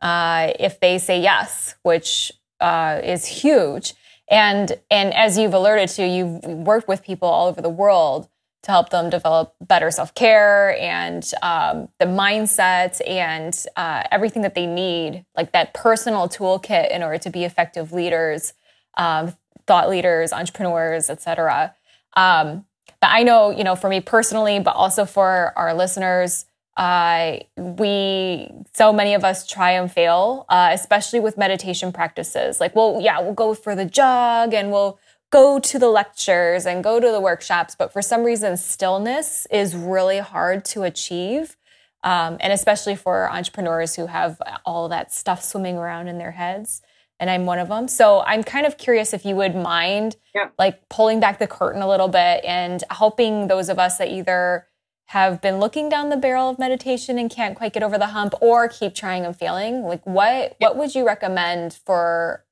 uh, 0.02 0.52
if 0.60 0.80
they 0.80 0.98
say 0.98 1.22
yes, 1.22 1.76
which 1.84 2.32
uh, 2.60 3.02
is 3.04 3.26
huge. 3.26 3.94
And 4.30 4.80
and 4.90 5.14
as 5.14 5.38
you've 5.38 5.54
alerted 5.54 5.90
to, 5.90 6.08
you've 6.08 6.44
worked 6.46 6.88
with 6.88 7.04
people 7.04 7.28
all 7.28 7.48
over 7.48 7.62
the 7.62 7.70
world 7.70 8.30
to 8.64 8.72
help 8.72 8.90
them 8.90 9.10
develop 9.10 9.56
better 9.60 9.90
self 9.92 10.14
care 10.14 10.80
and 10.80 11.30
um, 11.42 11.90
the 12.00 12.06
mindset 12.06 13.02
and 13.08 13.66
uh, 13.76 14.04
everything 14.12 14.44
that 14.44 14.56
they 14.56 14.68
need, 14.68 15.26
like 15.36 15.52
that 15.52 15.74
personal 15.74 16.30
toolkit 16.30 16.92
in 16.92 17.04
order 17.04 17.18
to 17.18 17.30
be 17.30 17.44
effective 17.44 17.92
leaders, 17.92 18.54
um, 18.98 19.36
thought 19.66 19.90
leaders, 19.90 20.32
entrepreneurs, 20.32 21.10
etc. 21.10 21.74
Um, 22.16 22.66
but 23.00 23.10
I 23.10 23.24
know, 23.24 23.50
you 23.50 23.64
know, 23.64 23.76
for 23.76 23.90
me 23.90 24.00
personally, 24.00 24.60
but 24.60 24.76
also 24.76 25.06
for 25.06 25.54
our 25.56 25.74
listeners, 25.74 26.46
uh, 26.78 27.38
we 27.58 28.50
so 28.74 28.94
many 28.94 29.14
of 29.14 29.24
us 29.24 29.46
try 29.48 29.72
and 29.72 29.92
fail, 29.92 30.46
uh, 30.50 30.70
especially 30.72 31.20
with 31.20 31.38
meditation 31.38 31.92
practices. 31.92 32.60
Like, 32.60 32.76
well, 32.76 33.00
yeah, 33.02 33.20
we'll 33.20 33.34
go 33.34 33.54
for 33.54 33.76
the 33.76 33.86
jog 33.86 34.54
and 34.54 34.72
we'll 34.72 35.00
go 35.32 35.60
to 35.60 35.80
the 35.80 35.88
lectures 35.90 36.66
and 36.66 36.84
go 36.84 37.00
to 37.00 37.12
the 37.12 37.20
workshops, 37.22 37.76
but 37.76 37.92
for 37.94 38.02
some 38.02 38.24
reason, 38.24 38.58
stillness 38.58 39.48
is 39.52 39.76
really 39.76 40.20
hard 40.20 40.66
to 40.66 40.84
achieve. 40.84 41.58
Um, 42.04 42.38
and 42.40 42.52
especially 42.52 42.96
for 42.96 43.32
entrepreneurs 43.32 43.96
who 43.96 44.08
have 44.08 44.42
all 44.66 44.90
that 44.90 45.14
stuff 45.14 45.44
swimming 45.44 45.78
around 45.78 46.08
in 46.08 46.18
their 46.18 46.32
heads. 46.32 46.82
And 47.20 47.30
I'm 47.30 47.46
one 47.46 47.60
of 47.60 47.68
them. 47.68 47.88
So 47.88 48.22
I'm 48.26 48.44
kind 48.44 48.66
of 48.66 48.80
curious 48.80 49.14
if 49.14 49.24
you 49.24 49.36
would 49.36 49.56
mind 49.56 50.16
Yeah. 50.34 50.50
like 50.58 50.90
pulling 50.90 51.20
back 51.20 51.38
the 51.38 51.46
curtain 51.46 51.84
a 51.84 51.88
little 51.88 52.08
bit 52.08 52.44
and 52.44 52.84
helping 52.90 53.48
those 53.48 53.70
of 53.70 53.78
us 53.78 54.00
that 54.00 54.08
either 54.08 54.66
have 55.12 55.42
been 55.42 55.60
looking 55.60 55.90
down 55.90 56.08
the 56.10 56.16
barrel 56.18 56.50
of 56.50 56.58
meditation 56.58 57.20
and 57.20 57.30
can't 57.30 57.58
quite 57.58 57.74
get 57.74 57.84
over 57.84 57.98
the 57.98 58.08
hump 58.08 58.34
or 58.42 58.70
keep 58.70 58.96
trying 58.96 59.26
and 59.26 59.36
failing 59.36 59.84
like 59.84 60.06
what 60.06 60.56
what 60.60 60.78
would 60.78 60.96
you 60.96 61.06
recommend 61.06 61.74
for 61.86 62.46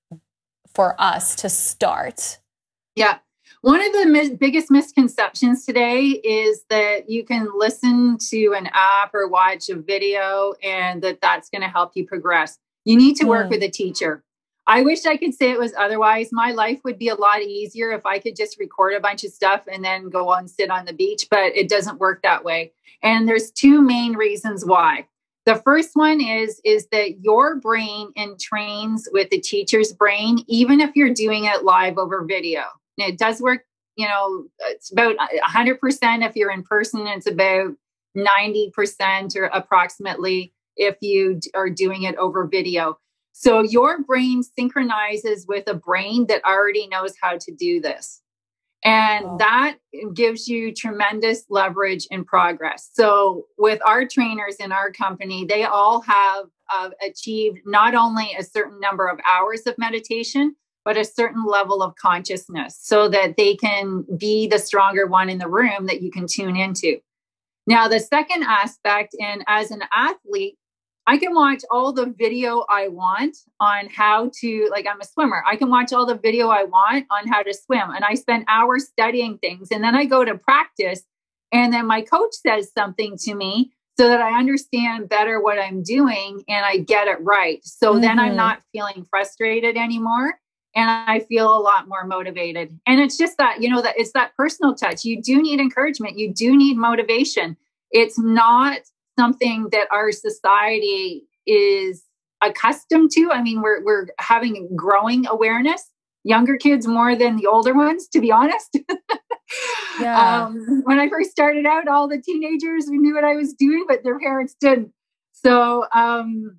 for 0.73 0.93
us 0.99 1.35
to 1.35 1.49
start 1.49 2.37
Yeah. 2.95 3.19
One 3.61 3.81
of 3.81 3.91
the 3.91 4.05
mis- 4.05 4.29
biggest 4.39 4.69
misconceptions 4.71 5.65
today 5.65 6.01
is 6.23 6.63
that 6.69 7.09
you 7.09 7.25
can 7.25 7.47
listen 7.57 8.17
to 8.29 8.53
an 8.57 8.69
app 8.73 9.13
or 9.13 9.27
watch 9.27 9.69
a 9.69 9.75
video 9.75 10.53
and 10.63 11.01
that 11.01 11.19
that's 11.21 11.49
going 11.49 11.61
to 11.63 11.67
help 11.67 11.91
you 11.95 12.05
progress. 12.07 12.57
You 12.85 12.95
need 12.97 13.15
to 13.17 13.25
work 13.25 13.47
Mm. 13.47 13.49
with 13.51 13.63
a 13.63 13.69
teacher. 13.69 14.23
I 14.69 14.83
wish 14.83 15.07
I 15.07 15.17
could 15.17 15.33
say 15.33 15.49
it 15.49 15.57
was 15.57 15.73
otherwise. 15.75 16.29
My 16.31 16.51
life 16.51 16.81
would 16.83 16.99
be 16.99 17.09
a 17.09 17.15
lot 17.15 17.41
easier 17.41 17.91
if 17.91 18.05
I 18.05 18.19
could 18.19 18.35
just 18.35 18.59
record 18.59 18.93
a 18.93 18.99
bunch 18.99 19.23
of 19.23 19.31
stuff 19.31 19.63
and 19.65 19.83
then 19.83 20.09
go 20.09 20.29
on 20.29 20.47
sit 20.47 20.69
on 20.69 20.85
the 20.85 20.93
beach, 20.93 21.25
but 21.31 21.55
it 21.57 21.69
doesn't 21.69 21.97
work 21.97 22.21
that 22.21 22.43
way. 22.43 22.71
And 23.01 23.27
there's 23.27 23.49
two 23.49 23.81
main 23.81 24.13
reasons 24.13 24.63
why. 24.63 25.07
The 25.47 25.55
first 25.55 25.95
one 25.95 26.21
is 26.21 26.61
is 26.63 26.87
that 26.91 27.21
your 27.21 27.55
brain 27.55 28.11
entrains 28.15 29.05
with 29.11 29.31
the 29.31 29.39
teacher's 29.39 29.91
brain 29.91 30.43
even 30.45 30.81
if 30.81 30.95
you're 30.95 31.15
doing 31.15 31.45
it 31.45 31.63
live 31.63 31.97
over 31.97 32.23
video. 32.23 32.61
And 32.99 33.11
it 33.11 33.17
does 33.17 33.41
work, 33.41 33.65
you 33.95 34.07
know, 34.07 34.45
it's 34.67 34.91
about 34.91 35.15
100% 35.17 36.27
if 36.27 36.35
you're 36.35 36.51
in 36.51 36.61
person, 36.61 37.07
it's 37.07 37.25
about 37.25 37.73
90% 38.15 39.35
or 39.35 39.45
approximately 39.45 40.53
if 40.77 40.97
you 41.01 41.39
are 41.55 41.71
doing 41.71 42.03
it 42.03 42.15
over 42.17 42.45
video. 42.45 42.99
So 43.31 43.61
your 43.61 44.03
brain 44.03 44.43
synchronizes 44.43 45.45
with 45.47 45.67
a 45.67 45.73
brain 45.73 46.27
that 46.27 46.43
already 46.45 46.87
knows 46.87 47.13
how 47.21 47.37
to 47.37 47.51
do 47.51 47.79
this. 47.81 48.21
And 48.83 49.25
Wow. 49.25 49.37
that 49.39 49.77
gives 50.13 50.47
you 50.47 50.73
tremendous 50.73 51.43
leverage 51.49 52.07
and 52.11 52.25
progress. 52.25 52.89
So, 52.93 53.45
with 53.57 53.81
our 53.85 54.05
trainers 54.07 54.55
in 54.55 54.71
our 54.71 54.91
company, 54.91 55.43
they 55.43 55.65
all 55.65 55.99
have 56.01 56.45
uh, 56.73 56.91
achieved 57.05 57.59
not 57.65 57.93
only 57.93 58.33
a 58.37 58.43
certain 58.43 58.79
number 58.79 59.07
of 59.07 59.19
hours 59.27 59.67
of 59.67 59.77
meditation, 59.77 60.55
but 60.85 60.95
a 60.97 61.03
certain 61.03 61.45
level 61.45 61.83
of 61.83 61.93
consciousness 61.95 62.79
so 62.81 63.09
that 63.09 63.35
they 63.35 63.55
can 63.55 64.05
be 64.17 64.47
the 64.47 64.59
stronger 64.59 65.07
one 65.07 65.29
in 65.29 65.39
the 65.39 65.49
room 65.49 65.87
that 65.87 66.01
you 66.01 66.09
can 66.09 66.25
tune 66.25 66.55
into. 66.55 66.99
Now, 67.67 67.87
the 67.87 67.99
second 67.99 68.43
aspect, 68.43 69.13
and 69.19 69.43
as 69.47 69.71
an 69.71 69.83
athlete, 69.93 70.57
I 71.09 71.17
can 71.17 71.33
watch 71.33 71.63
all 71.71 71.91
the 71.91 72.05
video 72.05 72.65
I 72.69 72.87
want 72.87 73.35
on 73.59 73.89
how 73.89 74.29
to, 74.41 74.67
like, 74.69 74.85
I'm 74.85 75.01
a 75.01 75.05
swimmer. 75.05 75.43
I 75.47 75.55
can 75.55 75.71
watch 75.71 75.91
all 75.91 76.05
the 76.05 76.19
video 76.19 76.49
I 76.49 76.65
want 76.65 77.07
on 77.09 77.27
how 77.27 77.41
to 77.41 77.51
swim. 77.51 77.89
And 77.89 78.05
I 78.05 78.13
spend 78.13 78.45
hours 78.47 78.87
studying 78.89 79.39
things. 79.39 79.69
And 79.71 79.83
then 79.83 79.95
I 79.95 80.05
go 80.05 80.23
to 80.23 80.37
practice. 80.37 81.01
And 81.51 81.73
then 81.73 81.87
my 81.87 82.03
coach 82.03 82.35
says 82.35 82.71
something 82.77 83.17
to 83.23 83.33
me 83.33 83.71
so 83.99 84.07
that 84.07 84.21
I 84.21 84.37
understand 84.37 85.09
better 85.09 85.41
what 85.41 85.57
I'm 85.57 85.81
doing 85.81 86.43
and 86.47 86.63
I 86.63 86.77
get 86.77 87.07
it 87.07 87.17
right. 87.21 87.59
So 87.65 87.97
then 87.97 88.19
I'm 88.19 88.33
Mhm. 88.33 88.43
not 88.45 88.61
feeling 88.71 89.03
frustrated 89.09 89.77
anymore. 89.77 90.39
And 90.75 90.91
I 90.91 91.21
feel 91.21 91.57
a 91.57 91.57
lot 91.59 91.87
more 91.87 92.05
motivated. 92.05 92.79
And 92.85 93.01
it's 93.01 93.17
just 93.17 93.35
that, 93.39 93.63
you 93.63 93.69
know, 93.71 93.81
that 93.81 93.97
it's 93.97 94.11
that 94.13 94.35
personal 94.37 94.75
touch. 94.75 95.05
You 95.05 95.19
do 95.19 95.41
need 95.41 95.59
encouragement. 95.59 96.19
You 96.19 96.31
do 96.31 96.55
need 96.55 96.77
motivation. 96.77 97.57
It's 97.89 98.19
not 98.19 98.81
something 99.19 99.67
that 99.71 99.87
our 99.91 100.11
society 100.11 101.23
is 101.45 102.03
accustomed 102.41 103.11
to. 103.11 103.31
I 103.31 103.41
mean, 103.41 103.61
we're 103.61 103.83
we're 103.83 104.07
having 104.19 104.69
growing 104.75 105.27
awareness. 105.27 105.83
Younger 106.23 106.57
kids 106.57 106.87
more 106.87 107.15
than 107.15 107.35
the 107.37 107.47
older 107.47 107.73
ones, 107.73 108.07
to 108.09 108.21
be 108.21 108.31
honest. 108.31 108.77
Yeah. 109.99 110.45
um, 110.45 110.83
when 110.85 110.99
I 110.99 111.09
first 111.09 111.31
started 111.31 111.65
out, 111.65 111.87
all 111.87 112.07
the 112.07 112.21
teenagers 112.21 112.87
knew 112.87 113.15
what 113.15 113.23
I 113.23 113.35
was 113.35 113.53
doing, 113.53 113.85
but 113.87 114.03
their 114.03 114.19
parents 114.19 114.55
didn't. 114.61 114.93
So, 115.31 115.87
um, 115.93 116.57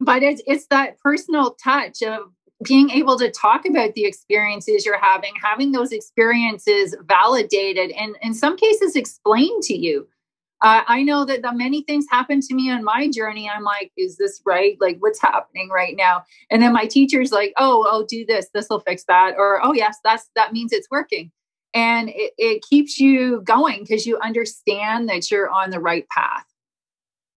but 0.00 0.22
it's 0.22 0.42
it's 0.46 0.66
that 0.68 0.98
personal 1.00 1.54
touch 1.62 2.02
of 2.02 2.32
being 2.64 2.90
able 2.90 3.18
to 3.18 3.30
talk 3.30 3.66
about 3.66 3.94
the 3.94 4.06
experiences 4.06 4.86
you're 4.86 4.98
having, 4.98 5.34
having 5.40 5.72
those 5.72 5.92
experiences 5.92 6.96
validated, 7.06 7.90
and 7.92 8.16
in 8.22 8.32
some 8.34 8.56
cases 8.56 8.96
explained 8.96 9.62
to 9.64 9.76
you. 9.76 10.08
Uh, 10.64 10.82
I 10.88 11.02
know 11.02 11.26
that 11.26 11.42
the 11.42 11.52
many 11.52 11.82
things 11.82 12.06
happened 12.10 12.42
to 12.44 12.54
me 12.54 12.70
on 12.70 12.82
my 12.82 13.10
journey. 13.10 13.50
I'm 13.50 13.64
like, 13.64 13.92
is 13.98 14.16
this 14.16 14.40
right? 14.46 14.78
Like, 14.80 14.96
what's 14.98 15.20
happening 15.20 15.68
right 15.68 15.94
now? 15.94 16.24
And 16.50 16.62
then 16.62 16.72
my 16.72 16.86
teacher's 16.86 17.32
like, 17.32 17.52
oh, 17.58 17.86
oh, 17.86 18.06
do 18.08 18.24
this. 18.24 18.48
This 18.54 18.68
will 18.70 18.80
fix 18.80 19.04
that. 19.04 19.34
Or, 19.36 19.60
oh, 19.62 19.74
yes, 19.74 19.98
that's 20.02 20.30
that 20.36 20.54
means 20.54 20.72
it's 20.72 20.88
working. 20.90 21.30
And 21.74 22.08
it, 22.08 22.32
it 22.38 22.62
keeps 22.62 22.98
you 22.98 23.42
going 23.42 23.80
because 23.80 24.06
you 24.06 24.18
understand 24.20 25.06
that 25.10 25.30
you're 25.30 25.50
on 25.50 25.68
the 25.68 25.80
right 25.80 26.06
path. 26.08 26.46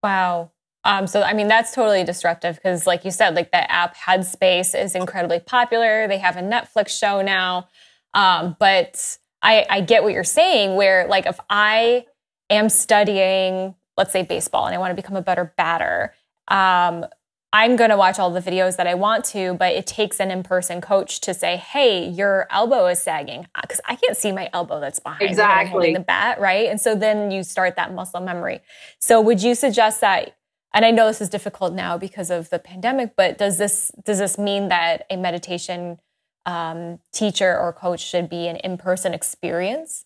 Wow. 0.02 0.52
Um, 0.84 1.06
so, 1.06 1.22
I 1.22 1.34
mean, 1.34 1.48
that's 1.48 1.74
totally 1.74 2.04
disruptive 2.04 2.54
because, 2.56 2.86
like 2.86 3.04
you 3.04 3.10
said, 3.10 3.34
like 3.34 3.50
the 3.52 3.70
app 3.70 3.94
Headspace 3.94 4.80
is 4.80 4.94
incredibly 4.94 5.40
popular. 5.40 6.08
They 6.08 6.16
have 6.16 6.38
a 6.38 6.40
Netflix 6.40 6.98
show 6.98 7.20
now. 7.20 7.68
Um, 8.14 8.56
but 8.58 9.18
I, 9.42 9.66
I 9.68 9.82
get 9.82 10.02
what 10.02 10.14
you're 10.14 10.24
saying, 10.24 10.76
where, 10.76 11.06
like, 11.08 11.26
if 11.26 11.38
I 11.50 12.06
am 12.50 12.68
studying, 12.68 13.74
let's 13.96 14.12
say, 14.12 14.22
baseball 14.22 14.66
and 14.66 14.74
I 14.74 14.78
want 14.78 14.90
to 14.90 14.94
become 15.00 15.16
a 15.16 15.22
better 15.22 15.52
batter, 15.56 16.14
um, 16.48 17.04
I'm 17.52 17.76
going 17.76 17.90
to 17.90 17.96
watch 17.96 18.18
all 18.18 18.30
the 18.30 18.42
videos 18.42 18.76
that 18.76 18.86
I 18.86 18.94
want 18.94 19.24
to, 19.26 19.54
but 19.54 19.72
it 19.72 19.86
takes 19.86 20.20
an 20.20 20.30
in 20.30 20.42
person 20.42 20.82
coach 20.82 21.20
to 21.22 21.32
say, 21.32 21.56
hey, 21.56 22.06
your 22.06 22.46
elbow 22.50 22.86
is 22.88 22.98
sagging. 22.98 23.46
Because 23.60 23.80
I 23.86 23.96
can't 23.96 24.16
see 24.16 24.32
my 24.32 24.50
elbow 24.52 24.80
that's 24.80 25.00
behind 25.00 25.20
me 25.20 25.28
Exactly. 25.28 25.94
the 25.94 26.00
bat, 26.00 26.40
right? 26.40 26.68
And 26.68 26.78
so 26.78 26.94
then 26.94 27.30
you 27.30 27.42
start 27.42 27.76
that 27.76 27.94
muscle 27.94 28.20
memory. 28.20 28.60
So 28.98 29.20
would 29.22 29.42
you 29.42 29.54
suggest 29.54 30.02
that? 30.02 30.36
And 30.74 30.84
I 30.84 30.90
know 30.90 31.06
this 31.06 31.22
is 31.22 31.30
difficult 31.30 31.72
now 31.72 31.96
because 31.96 32.30
of 32.30 32.50
the 32.50 32.58
pandemic, 32.58 33.16
but 33.16 33.38
does 33.38 33.56
this 33.56 33.90
does 34.04 34.18
this 34.18 34.36
mean 34.36 34.68
that 34.68 35.06
a 35.08 35.16
meditation 35.16 35.98
um, 36.44 36.98
teacher 37.12 37.58
or 37.58 37.72
coach 37.72 38.00
should 38.00 38.28
be 38.28 38.46
an 38.46 38.56
in 38.56 38.76
person 38.76 39.14
experience? 39.14 40.04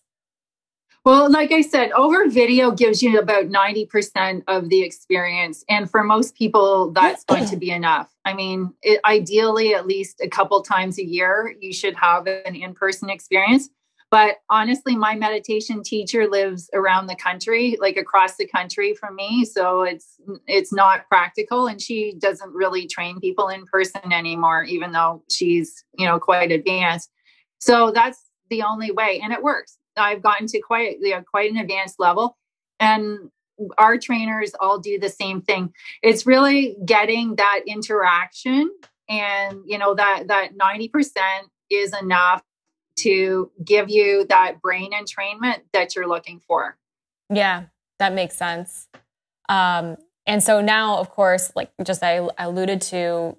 Well, 1.05 1.29
like 1.29 1.51
I 1.51 1.59
said, 1.59 1.91
over 1.91 2.29
video 2.29 2.71
gives 2.71 3.03
you 3.03 3.19
about 3.19 3.49
90% 3.49 4.43
of 4.47 4.69
the 4.69 4.81
experience. 4.81 5.65
And 5.67 5.91
for 5.91 6.01
most 6.01 6.33
people, 6.33 6.91
that's 6.91 7.25
going 7.25 7.45
to 7.47 7.57
be 7.57 7.71
enough. 7.71 8.09
I 8.23 8.33
mean, 8.33 8.73
it, 8.81 9.01
ideally, 9.03 9.75
at 9.75 9.85
least 9.85 10.21
a 10.21 10.29
couple 10.29 10.61
times 10.61 10.97
a 10.97 11.05
year, 11.05 11.53
you 11.59 11.73
should 11.73 11.95
have 11.95 12.25
an 12.27 12.55
in 12.55 12.73
person 12.73 13.09
experience. 13.09 13.69
But 14.11 14.37
honestly, 14.49 14.95
my 14.95 15.15
meditation 15.15 15.83
teacher 15.83 16.29
lives 16.29 16.69
around 16.73 17.07
the 17.07 17.15
country, 17.15 17.75
like 17.81 17.97
across 17.97 18.37
the 18.37 18.47
country 18.47 18.93
from 18.93 19.15
me. 19.15 19.43
So 19.43 19.81
it's 19.81 20.21
it's 20.47 20.71
not 20.71 21.09
practical. 21.09 21.67
And 21.67 21.81
she 21.81 22.13
doesn't 22.17 22.53
really 22.53 22.87
train 22.87 23.19
people 23.19 23.49
in 23.49 23.65
person 23.65 24.13
anymore, 24.13 24.63
even 24.63 24.93
though 24.93 25.23
she's, 25.29 25.83
you 25.97 26.05
know, 26.05 26.17
quite 26.19 26.51
advanced. 26.51 27.09
So 27.59 27.91
that's 27.91 28.21
the 28.49 28.61
only 28.61 28.91
way. 28.91 29.19
And 29.21 29.33
it 29.33 29.41
works. 29.43 29.79
I've 29.97 30.21
gotten 30.21 30.47
to 30.47 30.59
quite 30.59 30.97
you 30.99 31.11
know, 31.11 31.23
quite 31.29 31.51
an 31.51 31.57
advanced 31.57 31.99
level. 31.99 32.37
And 32.79 33.29
our 33.77 33.97
trainers 33.97 34.51
all 34.59 34.79
do 34.79 34.99
the 34.99 35.09
same 35.09 35.41
thing. 35.41 35.73
It's 36.01 36.25
really 36.25 36.75
getting 36.85 37.35
that 37.35 37.61
interaction 37.67 38.71
and 39.09 39.61
you 39.65 39.77
know 39.77 39.93
that 39.95 40.27
that 40.27 40.57
90% 40.57 40.89
is 41.69 41.93
enough 41.99 42.41
to 42.95 43.51
give 43.63 43.89
you 43.89 44.25
that 44.29 44.61
brain 44.61 44.91
entrainment 44.91 45.61
that 45.73 45.95
you're 45.95 46.07
looking 46.07 46.39
for. 46.39 46.77
Yeah, 47.29 47.65
that 47.99 48.13
makes 48.13 48.35
sense. 48.35 48.87
Um, 49.49 49.97
and 50.25 50.41
so 50.41 50.61
now, 50.61 50.97
of 50.97 51.09
course, 51.09 51.51
like 51.55 51.71
just 51.83 52.03
I 52.03 52.27
alluded 52.37 52.81
to, 52.81 53.35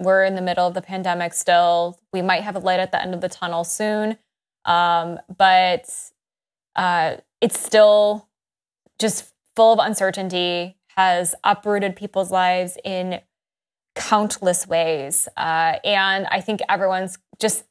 we're 0.00 0.24
in 0.24 0.34
the 0.34 0.42
middle 0.42 0.66
of 0.66 0.74
the 0.74 0.82
pandemic 0.82 1.34
still. 1.34 1.98
We 2.12 2.22
might 2.22 2.42
have 2.42 2.56
a 2.56 2.60
light 2.60 2.80
at 2.80 2.92
the 2.92 3.00
end 3.00 3.14
of 3.14 3.20
the 3.20 3.28
tunnel 3.28 3.64
soon, 3.64 4.18
um, 4.64 5.18
but 5.36 5.88
uh, 6.76 7.16
it's 7.40 7.58
still 7.58 8.28
just 8.98 9.32
full 9.56 9.72
of 9.72 9.78
uncertainty, 9.84 10.76
has 10.96 11.34
uprooted 11.44 11.96
people's 11.96 12.30
lives 12.30 12.76
in 12.84 13.20
countless 13.94 14.66
ways. 14.66 15.28
Uh, 15.36 15.76
and 15.84 16.26
I 16.30 16.40
think 16.40 16.60
everyone's 16.68 17.18
just 17.40 17.64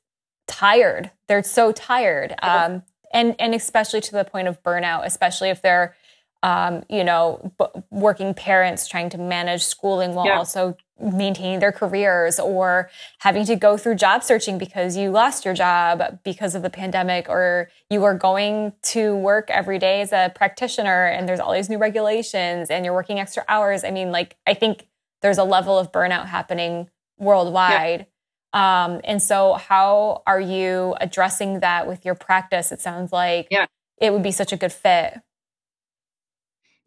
tired. 0.47 1.11
They're 1.27 1.43
so 1.43 1.71
tired. 1.71 2.35
Um, 2.41 2.83
and, 3.13 3.35
and 3.39 3.55
especially 3.55 4.01
to 4.01 4.11
the 4.11 4.25
point 4.25 4.47
of 4.47 4.61
burnout, 4.63 5.05
especially 5.05 5.49
if 5.49 5.61
they're, 5.61 5.95
um, 6.43 6.83
you 6.89 7.03
know, 7.03 7.53
b- 7.57 7.81
working 7.89 8.33
parents 8.33 8.87
trying 8.87 9.09
to 9.09 9.17
manage 9.17 9.63
schooling 9.63 10.13
while 10.13 10.25
yeah. 10.25 10.37
also 10.37 10.75
maintaining 10.99 11.59
their 11.59 11.71
careers 11.71 12.39
or 12.39 12.89
having 13.19 13.45
to 13.45 13.55
go 13.55 13.77
through 13.77 13.95
job 13.95 14.23
searching 14.23 14.57
because 14.57 14.97
you 14.97 15.11
lost 15.11 15.45
your 15.45 15.53
job 15.53 16.19
because 16.23 16.55
of 16.55 16.61
the 16.61 16.69
pandemic 16.69 17.29
or 17.29 17.69
you 17.89 18.03
are 18.03 18.15
going 18.15 18.73
to 18.81 19.15
work 19.15 19.49
every 19.49 19.79
day 19.79 20.01
as 20.01 20.11
a 20.11 20.31
practitioner 20.35 21.05
and 21.05 21.27
there's 21.27 21.39
all 21.39 21.53
these 21.53 21.69
new 21.69 21.77
regulations 21.77 22.69
and 22.69 22.83
you're 22.83 22.93
working 22.93 23.19
extra 23.19 23.43
hours. 23.47 23.83
I 23.83 23.91
mean, 23.91 24.11
like, 24.11 24.35
I 24.47 24.53
think 24.53 24.87
there's 25.21 25.37
a 25.37 25.43
level 25.43 25.77
of 25.77 25.91
burnout 25.91 26.25
happening 26.25 26.89
worldwide. 27.17 28.07
Yeah. 28.53 28.85
Um, 28.85 29.01
and 29.03 29.21
so, 29.21 29.53
how 29.53 30.23
are 30.25 30.39
you 30.39 30.95
addressing 30.99 31.59
that 31.59 31.87
with 31.87 32.05
your 32.05 32.15
practice? 32.15 32.71
It 32.71 32.81
sounds 32.81 33.11
like 33.11 33.47
yeah. 33.51 33.65
it 33.99 34.13
would 34.13 34.23
be 34.23 34.31
such 34.31 34.53
a 34.53 34.57
good 34.57 34.71
fit. 34.71 35.19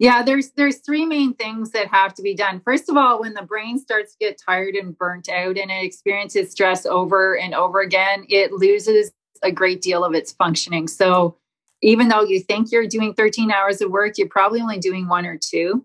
Yeah, 0.01 0.23
there's 0.23 0.53
there's 0.53 0.79
three 0.79 1.05
main 1.05 1.35
things 1.35 1.73
that 1.73 1.89
have 1.89 2.15
to 2.15 2.23
be 2.23 2.35
done. 2.35 2.63
First 2.65 2.89
of 2.89 2.97
all, 2.97 3.21
when 3.21 3.35
the 3.35 3.43
brain 3.43 3.79
starts 3.79 4.13
to 4.13 4.19
get 4.19 4.41
tired 4.43 4.75
and 4.75 4.97
burnt 4.97 5.29
out 5.29 5.59
and 5.59 5.71
it 5.71 5.85
experiences 5.85 6.51
stress 6.51 6.87
over 6.87 7.37
and 7.37 7.53
over 7.53 7.83
again, 7.83 8.25
it 8.31 8.51
loses 8.51 9.13
a 9.43 9.53
great 9.53 9.83
deal 9.83 10.03
of 10.03 10.15
its 10.15 10.33
functioning. 10.33 10.89
So 10.89 11.37
even 11.83 12.09
though 12.09 12.23
you 12.23 12.41
think 12.41 12.73
you're 12.73 12.87
doing 12.87 13.13
13 13.13 13.51
hours 13.51 13.83
of 13.83 13.91
work, 13.91 14.17
you're 14.17 14.27
probably 14.27 14.63
only 14.63 14.79
doing 14.79 15.07
one 15.07 15.27
or 15.27 15.39
two. 15.39 15.85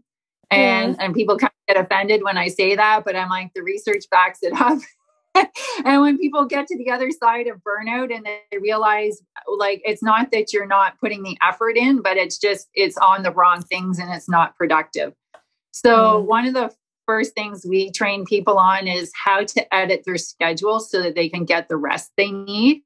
And 0.49 0.95
and 1.01 1.13
people 1.13 1.37
kind 1.37 1.51
of 1.51 1.75
get 1.75 1.83
offended 1.83 2.23
when 2.23 2.37
I 2.37 2.47
say 2.47 2.73
that, 2.73 3.03
but 3.03 3.17
I'm 3.17 3.27
like 3.29 3.51
the 3.53 3.63
research 3.63 4.05
backs 4.09 4.39
it 4.43 4.53
up. 4.53 4.79
and 5.85 6.01
when 6.01 6.17
people 6.17 6.45
get 6.45 6.67
to 6.67 6.77
the 6.77 6.89
other 6.89 7.11
side 7.11 7.47
of 7.47 7.61
burnout 7.63 8.13
and 8.15 8.25
they 8.25 8.57
realize 8.57 9.21
like 9.57 9.81
it's 9.85 10.03
not 10.03 10.31
that 10.31 10.53
you're 10.53 10.65
not 10.65 10.99
putting 10.99 11.23
the 11.23 11.37
effort 11.41 11.77
in 11.77 12.01
but 12.01 12.17
it's 12.17 12.37
just 12.37 12.67
it's 12.73 12.97
on 12.97 13.23
the 13.23 13.31
wrong 13.31 13.61
things 13.61 13.99
and 13.99 14.11
it's 14.13 14.29
not 14.29 14.55
productive 14.55 15.13
so 15.71 16.21
mm. 16.21 16.25
one 16.25 16.45
of 16.45 16.53
the 16.53 16.73
first 17.05 17.35
things 17.35 17.65
we 17.67 17.91
train 17.91 18.25
people 18.25 18.57
on 18.57 18.87
is 18.87 19.11
how 19.13 19.43
to 19.43 19.73
edit 19.73 20.03
their 20.05 20.17
schedule 20.17 20.79
so 20.79 21.01
that 21.01 21.15
they 21.15 21.29
can 21.29 21.45
get 21.45 21.67
the 21.67 21.77
rest 21.77 22.11
they 22.17 22.31
need 22.31 22.81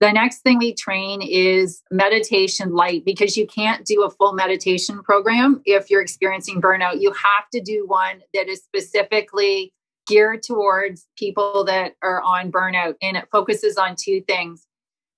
the 0.00 0.12
next 0.12 0.38
thing 0.38 0.58
we 0.58 0.72
train 0.72 1.20
is 1.20 1.82
meditation 1.90 2.72
light 2.72 3.04
because 3.04 3.36
you 3.36 3.46
can't 3.46 3.84
do 3.84 4.02
a 4.02 4.10
full 4.10 4.32
meditation 4.32 5.02
program 5.02 5.60
if 5.66 5.90
you're 5.90 6.00
experiencing 6.00 6.62
burnout. 6.62 7.02
You 7.02 7.12
have 7.12 7.50
to 7.52 7.60
do 7.60 7.84
one 7.86 8.22
that 8.32 8.48
is 8.48 8.62
specifically 8.62 9.74
geared 10.10 10.42
towards 10.42 11.06
people 11.16 11.64
that 11.64 11.92
are 12.02 12.20
on 12.22 12.50
burnout 12.50 12.94
and 13.00 13.16
it 13.16 13.28
focuses 13.30 13.76
on 13.76 13.94
two 13.96 14.20
things. 14.22 14.66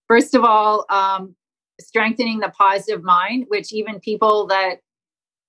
First 0.07 0.35
of 0.35 0.45
all, 0.45 0.85
um, 0.91 1.35
strengthening 1.81 2.41
the 2.41 2.51
positive 2.51 3.03
mind, 3.03 3.47
which 3.49 3.73
even 3.73 3.99
people 4.01 4.47
that 4.49 4.77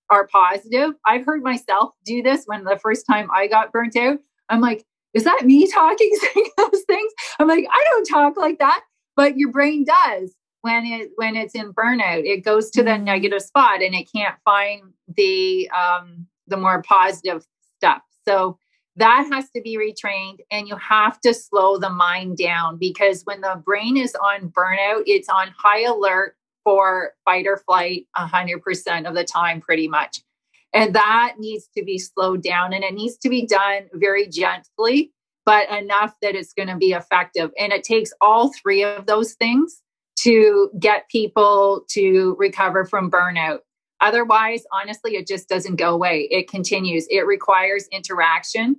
are 0.10 0.28
positive, 0.28 0.91
I've 1.06 1.26
heard 1.26 1.44
myself 1.44 1.91
do 2.06 2.24
this 2.24 2.44
when 2.46 2.64
the 2.64 2.80
first 2.82 3.06
time 3.06 3.30
I 3.34 3.48
got 3.48 3.74
burnt 3.74 3.98
out. 3.98 4.20
I'm 4.48 4.62
like, 4.62 4.86
is 5.14 5.26
that 5.26 5.41
me 5.44 5.70
talking 5.70 6.12
saying 6.22 6.50
those 6.58 6.84
things? 6.88 7.12
I'm 7.38 7.48
like, 7.48 7.66
I 7.70 7.84
don't 7.89 8.06
talk 8.06 8.38
like 8.38 8.60
that, 8.60 8.82
but 9.18 9.38
your 9.38 9.52
brain 9.52 9.86
does 9.86 10.34
when 10.62 10.86
it 10.86 11.12
when 11.18 11.36
it's 11.36 11.54
in 11.54 11.74
burnout. 11.74 12.24
It 12.26 12.46
goes 12.46 12.72
to 12.72 12.84
the 12.84 12.98
negative 12.98 13.41
spot 13.41 13.82
and 13.82 13.94
it 13.94 14.10
can't 14.14 14.36
find 14.46 14.94
the 15.18 15.70
um, 15.70 16.28
the 16.48 16.58
more 16.58 16.82
positive 16.82 17.46
stuff. 17.78 18.02
So 18.26 18.58
that 18.96 19.28
has 19.32 19.50
to 19.52 19.62
be 19.62 19.78
retrained 19.78 20.39
and 20.52 20.68
you 20.68 20.76
have 20.78 21.20
to 21.22 21.34
slow 21.34 21.78
the 21.78 21.89
mind 21.89 22.38
down 22.38 22.78
because 22.78 23.24
when 23.24 23.41
the 23.41 23.62
brain 23.66 23.98
is 23.98 24.16
on 24.16 24.50
burnout 24.50 25.04
it's 25.06 25.30
on 25.30 25.54
high 25.58 25.84
alert 25.84 26.36
for 26.64 27.12
fight 27.26 27.46
or 27.46 27.58
flight 27.58 28.08
100% 28.18 29.06
of 29.06 29.16
the 29.16 29.24
time 29.26 29.60
pretty 29.60 29.88
much. 29.88 30.22
And 30.74 30.96
that 30.96 31.36
needs 31.38 31.68
to 31.78 31.84
be 31.84 32.00
slowed 32.00 32.41
down 32.41 32.74
and 32.74 32.84
it 32.84 32.94
needs 32.94 33.18
to 33.18 33.30
be 33.30 33.46
done 33.46 33.89
very 33.94 34.28
gently 34.28 35.12
but 35.46 35.70
enough 35.70 36.14
that 36.22 36.36
it's 36.36 36.54
going 36.54 36.70
to 36.70 36.78
be 36.78 36.91
effective. 36.91 37.52
And 37.60 37.74
it 37.74 37.84
takes 37.84 38.12
all 38.22 38.52
three 38.54 38.84
of 38.84 39.06
those 39.06 39.34
things 39.34 39.82
to 40.20 40.70
get 40.80 41.10
people 41.10 41.86
to 41.89 42.36
recover 42.39 42.86
from 42.86 43.12
burnout 43.12 43.60
Otherwise, 44.04 44.66
honestly, 44.74 45.16
it 45.16 45.26
just 45.26 45.47
doesn't 45.47 45.78
go 45.78 45.93
away. 45.93 46.28
It 46.30 46.49
continues. 46.49 47.08
It 47.10 47.26
requires 47.26 47.88
interaction. 47.89 48.76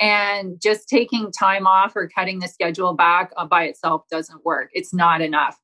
And 0.00 0.58
just 0.60 0.88
taking 0.88 1.30
time 1.30 1.66
off 1.66 1.94
or 1.94 2.08
cutting 2.08 2.38
the 2.38 2.48
schedule 2.48 2.94
back 2.94 3.32
uh, 3.36 3.44
by 3.44 3.64
itself 3.64 4.04
doesn't 4.10 4.44
work. 4.46 4.70
It's 4.72 4.94
not 4.94 5.20
enough. 5.20 5.58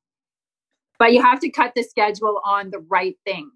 But 0.99 1.11
you 1.11 1.23
have 1.23 1.39
to 1.39 1.49
cut 1.49 1.73
the 1.75 1.81
schedule 1.81 2.39
on 2.45 2.69
the 2.69 2.85
right 2.87 3.17
things. 3.25 3.51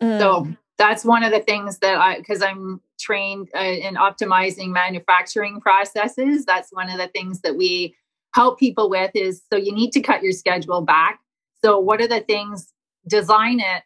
Mm. 0.00 0.18
So 0.18 0.48
that's 0.78 1.04
one 1.04 1.22
of 1.22 1.32
the 1.32 1.40
things 1.40 1.78
that 1.80 1.98
I, 1.98 2.16
because 2.16 2.42
I'm 2.42 2.80
trained 2.98 3.50
uh, 3.54 3.60
in 3.60 3.96
optimizing 3.96 4.68
manufacturing 4.68 5.60
processes, 5.60 6.46
that's 6.46 6.72
one 6.72 6.88
of 6.88 6.96
the 6.96 7.08
things 7.08 7.42
that 7.42 7.56
we 7.56 7.94
help 8.34 8.58
people 8.58 8.88
with 8.88 9.10
is 9.14 9.42
so 9.52 9.58
you 9.58 9.72
need 9.72 9.92
to 9.92 10.00
cut 10.00 10.22
your 10.22 10.32
schedule 10.32 10.80
back. 10.80 11.20
So, 11.62 11.78
what 11.78 12.00
are 12.00 12.08
the 12.08 12.20
things? 12.20 12.72
Design 13.08 13.60
it 13.60 13.82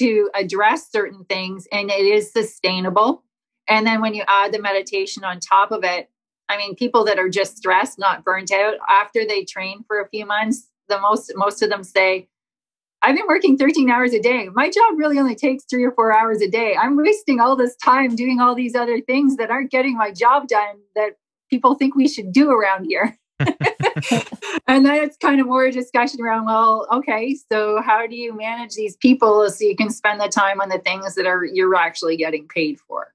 to 0.00 0.30
address 0.34 0.90
certain 0.90 1.24
things 1.24 1.68
and 1.70 1.90
it 1.90 2.06
is 2.06 2.32
sustainable. 2.32 3.22
And 3.68 3.86
then 3.86 4.00
when 4.00 4.14
you 4.14 4.24
add 4.26 4.52
the 4.52 4.60
meditation 4.60 5.24
on 5.24 5.40
top 5.40 5.70
of 5.72 5.84
it, 5.84 6.10
I 6.48 6.56
mean, 6.56 6.74
people 6.74 7.04
that 7.04 7.18
are 7.18 7.28
just 7.28 7.58
stressed, 7.58 7.98
not 7.98 8.24
burnt 8.24 8.50
out, 8.50 8.74
after 8.88 9.24
they 9.26 9.44
train 9.44 9.84
for 9.86 10.00
a 10.00 10.08
few 10.08 10.26
months, 10.26 10.68
the 10.88 11.00
most 11.00 11.32
most 11.36 11.62
of 11.62 11.68
them 11.68 11.84
say, 11.84 12.28
I've 13.02 13.14
been 13.14 13.26
working 13.28 13.56
13 13.56 13.88
hours 13.90 14.12
a 14.12 14.20
day. 14.20 14.48
My 14.52 14.68
job 14.68 14.98
really 14.98 15.18
only 15.18 15.34
takes 15.34 15.64
three 15.64 15.84
or 15.84 15.92
four 15.92 16.16
hours 16.16 16.42
a 16.42 16.48
day. 16.48 16.76
I'm 16.76 16.96
wasting 16.96 17.38
all 17.38 17.56
this 17.56 17.76
time 17.76 18.16
doing 18.16 18.40
all 18.40 18.54
these 18.54 18.74
other 18.74 19.00
things 19.00 19.36
that 19.36 19.50
aren't 19.50 19.70
getting 19.70 19.96
my 19.96 20.10
job 20.10 20.48
done 20.48 20.76
that 20.96 21.12
people 21.48 21.74
think 21.74 21.94
we 21.94 22.08
should 22.08 22.32
do 22.32 22.50
around 22.50 22.84
here. 22.84 23.16
and 24.66 24.86
then 24.86 25.02
it's 25.02 25.16
kind 25.16 25.40
of 25.40 25.46
more 25.46 25.64
a 25.64 25.72
discussion 25.72 26.20
around 26.20 26.46
well 26.46 26.86
okay 26.92 27.36
so 27.50 27.80
how 27.82 28.06
do 28.06 28.16
you 28.16 28.36
manage 28.36 28.74
these 28.74 28.96
people 28.96 29.48
so 29.50 29.64
you 29.64 29.76
can 29.76 29.90
spend 29.90 30.20
the 30.20 30.28
time 30.28 30.60
on 30.60 30.68
the 30.68 30.78
things 30.78 31.14
that 31.14 31.26
are 31.26 31.44
you're 31.44 31.74
actually 31.74 32.16
getting 32.16 32.46
paid 32.48 32.78
for? 32.80 33.12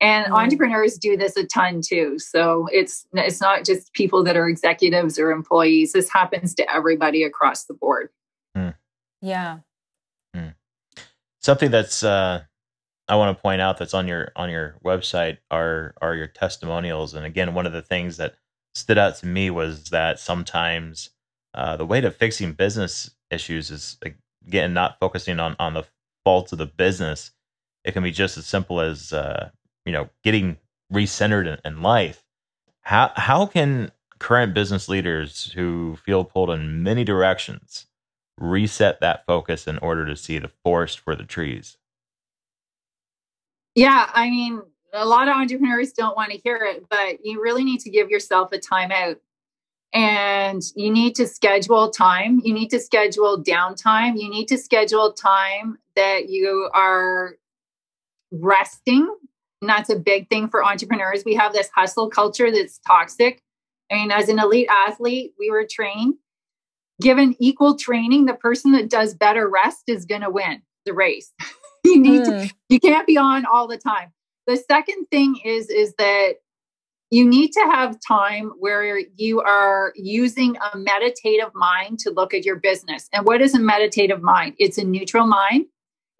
And 0.00 0.26
mm 0.26 0.32
entrepreneurs 0.32 0.98
do 0.98 1.16
this 1.16 1.36
a 1.36 1.46
ton 1.46 1.80
too. 1.80 2.18
So 2.18 2.66
it's 2.72 3.06
it's 3.12 3.40
not 3.40 3.64
just 3.64 3.92
people 3.92 4.24
that 4.24 4.36
are 4.36 4.48
executives 4.48 5.18
or 5.18 5.30
employees. 5.30 5.92
This 5.92 6.10
happens 6.10 6.54
to 6.56 6.74
everybody 6.74 7.22
across 7.22 7.64
the 7.64 7.74
board. 7.74 8.08
Mm. 8.56 8.74
yeah. 9.20 9.58
Mm. 10.36 10.54
something 11.40 11.70
that's 11.70 12.02
uh 12.02 12.42
I 13.08 13.16
want 13.16 13.36
to 13.36 13.42
point 13.42 13.60
out 13.60 13.78
that's 13.78 13.94
on 13.94 14.08
your 14.08 14.32
on 14.34 14.50
your 14.50 14.76
website 14.84 15.38
are 15.50 15.94
are 16.02 16.14
your 16.14 16.26
testimonials. 16.26 17.14
And 17.14 17.24
again 17.24 17.54
one 17.54 17.66
of 17.66 17.72
the 17.72 17.82
things 17.82 18.16
that 18.16 18.34
stood 18.74 18.98
out 18.98 19.16
to 19.16 19.26
me 19.26 19.50
was 19.50 19.90
that 19.90 20.18
sometimes 20.18 21.10
uh, 21.54 21.76
the 21.76 21.86
way 21.86 22.00
to 22.00 22.10
fixing 22.10 22.52
business 22.52 23.10
issues 23.30 23.70
is 23.70 23.98
again 24.46 24.74
not 24.74 24.98
focusing 25.00 25.40
on 25.40 25.56
on 25.58 25.74
the 25.74 25.84
faults 26.24 26.52
of 26.52 26.58
the 26.58 26.66
business. 26.66 27.32
It 27.84 27.92
can 27.92 28.02
be 28.02 28.12
just 28.12 28.38
as 28.38 28.46
simple 28.46 28.80
as 28.80 29.12
uh, 29.12 29.50
you 29.84 29.92
know 29.92 30.08
getting 30.24 30.58
recentered 30.92 31.46
in, 31.46 31.58
in 31.64 31.82
life. 31.82 32.24
How 32.82 33.12
how 33.16 33.46
can 33.46 33.92
current 34.18 34.54
business 34.54 34.88
leaders 34.88 35.52
who 35.54 35.96
feel 36.04 36.24
pulled 36.24 36.50
in 36.50 36.82
many 36.82 37.04
directions 37.04 37.86
reset 38.38 39.00
that 39.00 39.26
focus 39.26 39.66
in 39.66 39.78
order 39.78 40.06
to 40.06 40.16
see 40.16 40.38
the 40.38 40.50
forest 40.64 41.00
for 41.00 41.16
the 41.16 41.24
trees? 41.24 41.76
Yeah, 43.74 44.10
I 44.14 44.30
mean, 44.30 44.62
a 44.92 45.06
lot 45.06 45.28
of 45.28 45.34
entrepreneurs 45.34 45.92
don't 45.92 46.16
want 46.16 46.32
to 46.32 46.38
hear 46.38 46.56
it, 46.56 46.86
but 46.88 47.24
you 47.24 47.42
really 47.42 47.64
need 47.64 47.80
to 47.80 47.90
give 47.90 48.10
yourself 48.10 48.52
a 48.52 48.58
timeout. 48.58 49.16
And 49.94 50.62
you 50.74 50.90
need 50.90 51.14
to 51.16 51.26
schedule 51.26 51.90
time. 51.90 52.40
You 52.44 52.54
need 52.54 52.70
to 52.70 52.80
schedule 52.80 53.42
downtime. 53.42 54.18
You 54.18 54.30
need 54.30 54.48
to 54.48 54.56
schedule 54.56 55.12
time 55.12 55.78
that 55.96 56.30
you 56.30 56.70
are 56.72 57.36
resting. 58.30 59.14
And 59.60 59.68
that's 59.68 59.90
a 59.90 59.98
big 59.98 60.28
thing 60.28 60.48
for 60.48 60.64
entrepreneurs. 60.64 61.24
We 61.24 61.34
have 61.34 61.52
this 61.52 61.68
hustle 61.74 62.08
culture 62.08 62.50
that's 62.50 62.78
toxic. 62.86 63.42
I 63.90 63.96
mean, 63.96 64.10
as 64.10 64.28
an 64.28 64.38
elite 64.38 64.68
athlete, 64.70 65.34
we 65.38 65.50
were 65.50 65.66
trained, 65.70 66.14
given 67.00 67.36
equal 67.38 67.76
training, 67.76 68.24
the 68.24 68.34
person 68.34 68.72
that 68.72 68.88
does 68.88 69.14
better 69.14 69.48
rest 69.48 69.84
is 69.88 70.06
going 70.06 70.22
to 70.22 70.30
win 70.30 70.62
the 70.86 70.94
race. 70.94 71.32
you 71.84 72.00
need 72.00 72.22
mm. 72.22 72.48
to, 72.48 72.54
you 72.70 72.80
can't 72.80 73.06
be 73.06 73.18
on 73.18 73.44
all 73.44 73.68
the 73.68 73.76
time. 73.76 74.12
The 74.46 74.56
second 74.56 75.06
thing 75.10 75.36
is 75.44 75.68
is 75.68 75.94
that 75.98 76.34
you 77.10 77.28
need 77.28 77.52
to 77.52 77.60
have 77.60 77.98
time 78.06 78.52
where 78.58 78.98
you 79.16 79.42
are 79.42 79.92
using 79.96 80.56
a 80.72 80.78
meditative 80.78 81.50
mind 81.54 81.98
to 82.00 82.10
look 82.10 82.32
at 82.32 82.44
your 82.44 82.56
business. 82.56 83.08
And 83.12 83.26
what 83.26 83.42
is 83.42 83.54
a 83.54 83.58
meditative 83.58 84.22
mind? 84.22 84.54
It's 84.58 84.78
a 84.78 84.84
neutral 84.84 85.26
mind. 85.26 85.66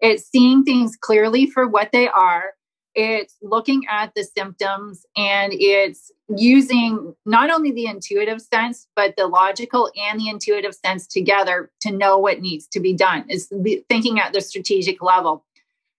It's 0.01 0.29
seeing 0.29 0.63
things 0.63 0.95
clearly 0.95 1.49
for 1.49 1.67
what 1.67 1.91
they 1.91 2.07
are. 2.09 2.51
It's 2.93 3.35
looking 3.41 3.87
at 3.89 4.13
the 4.15 4.23
symptoms 4.23 5.03
and 5.17 5.51
it's 5.55 6.11
using 6.37 7.15
not 7.25 7.49
only 7.49 7.71
the 7.71 7.87
intuitive 7.87 8.39
sense, 8.39 8.87
but 8.95 9.15
the 9.17 9.25
logical 9.25 9.89
and 9.97 10.19
the 10.19 10.29
intuitive 10.29 10.75
sense 10.75 11.07
together 11.07 11.71
to 11.81 11.91
know 11.91 12.19
what 12.19 12.39
needs 12.39 12.67
to 12.67 12.79
be 12.79 12.93
done. 12.93 13.25
Is 13.29 13.51
thinking 13.89 14.19
at 14.19 14.31
the 14.31 14.41
strategic 14.41 15.01
level 15.01 15.43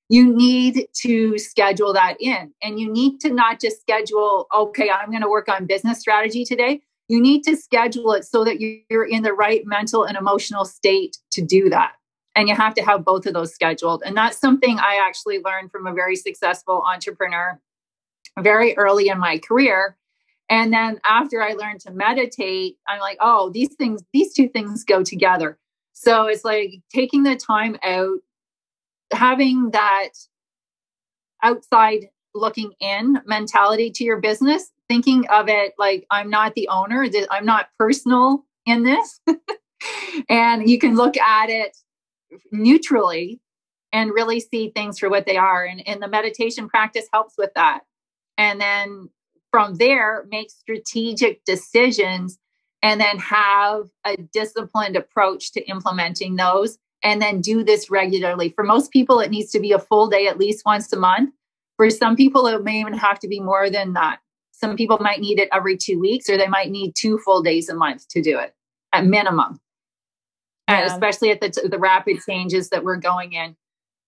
you 0.09 0.35
need 0.35 0.87
to 1.03 1.39
schedule 1.39 1.93
that 1.95 2.17
in. 2.21 2.53
And 2.63 2.79
you 2.79 2.91
need 2.91 3.21
to 3.21 3.31
not 3.33 3.61
just 3.61 3.81
schedule, 3.81 4.47
okay, 4.55 4.91
I'm 4.91 5.11
going 5.11 5.23
to 5.23 5.29
work 5.29 5.49
on 5.49 5.67
business 5.67 6.01
strategy 6.01 6.45
today. 6.45 6.83
You 7.09 7.21
need 7.21 7.43
to 7.45 7.57
schedule 7.57 8.13
it 8.13 8.25
so 8.25 8.45
that 8.45 8.61
you're 8.61 9.07
in 9.07 9.23
the 9.23 9.33
right 9.33 9.63
mental 9.67 10.05
and 10.05 10.17
emotional 10.17 10.65
state 10.65 11.19
to 11.33 11.43
do 11.43 11.71
that. 11.71 11.93
And 12.37 12.49
you 12.49 12.55
have 12.55 12.75
to 12.75 12.83
have 12.83 13.05
both 13.05 13.27
of 13.27 13.35
those 13.35 13.55
scheduled. 13.55 14.03
And 14.05 14.17
that's 14.17 14.39
something 14.39 14.79
I 14.79 15.01
actually 15.07 15.39
learned 15.39 15.71
from 15.71 15.87
a 15.87 15.95
very 15.95 16.17
successful 16.17 16.83
entrepreneur 16.87 17.61
very 18.41 18.77
early 18.77 19.09
in 19.09 19.19
my 19.19 19.39
career. 19.39 19.97
And 20.51 20.73
then 20.73 21.01
after 21.05 21.43
I 21.43 21.53
learned 21.53 21.81
to 21.83 21.93
meditate, 21.93 22.77
I'm 22.89 23.01
like, 23.01 23.19
oh, 23.21 23.51
these 23.51 23.75
things, 23.75 24.03
these 24.13 24.35
two 24.35 24.49
things 24.49 24.85
go 24.85 25.03
together. 25.03 25.59
So 25.93 26.27
it's 26.27 26.45
like 26.45 26.75
taking 26.93 27.23
the 27.23 27.37
time 27.37 27.79
out 27.83 28.19
having 29.13 29.71
that 29.73 30.11
outside 31.43 32.09
looking 32.35 32.73
in 32.81 33.21
mentality 33.27 33.91
to 33.91 34.05
your 34.05 34.21
business, 34.21 34.71
thinking 34.89 35.27
of 35.29 35.49
it 35.49 35.75
like 35.79 36.07
I'm 36.11 36.31
not 36.31 36.55
the 36.55 36.69
owner, 36.69 37.07
I'm 37.31 37.47
not 37.47 37.69
personal 37.79 38.45
in 38.67 38.83
this. 38.83 39.21
and 40.29 40.69
you 40.69 40.79
can 40.79 40.97
look 40.97 41.17
at 41.17 41.51
it 41.51 41.77
neutrally 42.51 43.41
and 43.93 44.13
really 44.13 44.41
see 44.41 44.71
things 44.71 44.99
for 44.99 45.09
what 45.09 45.27
they 45.27 45.37
are. 45.37 45.65
And, 45.65 45.87
and 45.87 46.03
the 46.03 46.09
meditation 46.09 46.69
practice 46.69 47.07
helps 47.13 47.35
with 47.39 47.51
that. 47.55 47.81
And 48.37 48.61
then 48.61 49.11
from 49.53 49.77
there, 49.77 50.27
make 50.31 50.51
strategic 50.51 51.45
decisions 51.45 52.39
and 52.83 53.01
then 53.01 53.19
have 53.19 53.85
a 54.05 54.17
disciplined 54.33 54.97
approach 54.97 55.53
to 55.53 55.65
implementing 55.69 56.37
those 56.37 56.79
and 57.05 57.21
then 57.21 57.41
do 57.41 57.63
this 57.63 57.91
regularly. 57.91 58.49
For 58.49 58.65
most 58.65 58.91
people, 58.91 59.21
it 59.21 59.31
needs 59.31 59.53
to 59.53 59.61
be 59.61 59.73
a 59.73 59.79
full 59.79 60.09
day 60.09 60.27
at 60.27 60.39
least 60.39 60.65
once 60.65 60.93
a 60.93 60.97
month. 60.97 61.33
For 61.77 61.91
some 61.91 62.17
people, 62.17 62.47
it 62.47 62.65
may 62.65 62.81
even 62.81 62.95
have 62.95 63.19
to 63.21 63.29
be 63.29 63.41
more 63.41 63.71
than 63.71 63.93
that. 63.93 64.21
Some 64.53 64.77
people 64.77 64.99
might 65.01 65.21
need 65.21 65.39
it 65.39 65.49
every 65.53 65.77
two 65.77 66.01
weeks, 66.01 66.29
or 66.31 66.39
they 66.39 66.49
might 66.49 66.71
need 66.71 66.95
two 66.97 67.19
full 67.19 67.43
days 67.43 67.69
a 67.69 67.75
month 67.75 68.09
to 68.09 68.23
do 68.23 68.39
it 68.39 68.55
at 68.93 69.05
minimum. 69.05 69.61
Yeah. 70.69 70.79
And 70.79 70.91
especially 70.91 71.31
at 71.31 71.41
the, 71.41 71.69
the 71.69 71.79
rapid 71.79 72.19
changes 72.27 72.71
that 72.71 72.85
we're 72.85 72.97
going 72.97 73.33
in. 73.33 73.57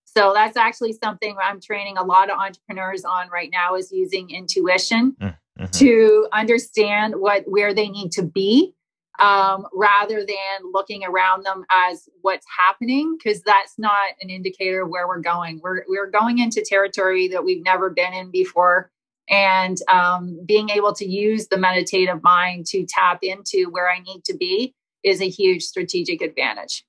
So 0.05 0.31
that's 0.33 0.57
actually 0.57 0.93
something 0.93 1.35
I'm 1.39 1.61
training 1.61 1.97
a 1.97 2.03
lot 2.03 2.31
of 2.31 2.39
entrepreneurs 2.39 3.05
on 3.05 3.29
right 3.29 3.49
now 3.51 3.75
is 3.75 3.91
using 3.91 4.31
intuition 4.31 5.15
mm-hmm. 5.21 5.65
to 5.65 6.27
understand 6.33 7.15
what 7.17 7.43
where 7.45 7.73
they 7.73 7.89
need 7.89 8.11
to 8.13 8.23
be 8.23 8.73
um, 9.19 9.67
rather 9.73 10.19
than 10.25 10.71
looking 10.71 11.03
around 11.03 11.43
them 11.43 11.65
as 11.71 12.07
what's 12.21 12.45
happening, 12.57 13.17
because 13.17 13.41
that's 13.41 13.77
not 13.77 14.09
an 14.21 14.29
indicator 14.29 14.83
of 14.83 14.89
where 14.89 15.07
we're 15.07 15.21
going. 15.21 15.59
We're, 15.63 15.83
we're 15.87 16.09
going 16.09 16.39
into 16.39 16.63
territory 16.63 17.27
that 17.29 17.43
we've 17.43 17.63
never 17.63 17.89
been 17.89 18.13
in 18.13 18.31
before. 18.31 18.91
And 19.29 19.77
um, 19.89 20.39
being 20.45 20.69
able 20.69 20.93
to 20.93 21.05
use 21.05 21.47
the 21.47 21.57
meditative 21.57 22.23
mind 22.23 22.65
to 22.67 22.85
tap 22.87 23.19
into 23.23 23.69
where 23.69 23.89
I 23.89 23.99
need 23.99 24.23
to 24.25 24.37
be 24.37 24.73
is 25.03 25.21
a 25.21 25.27
huge 25.27 25.63
strategic 25.63 26.21
advantage. 26.21 26.85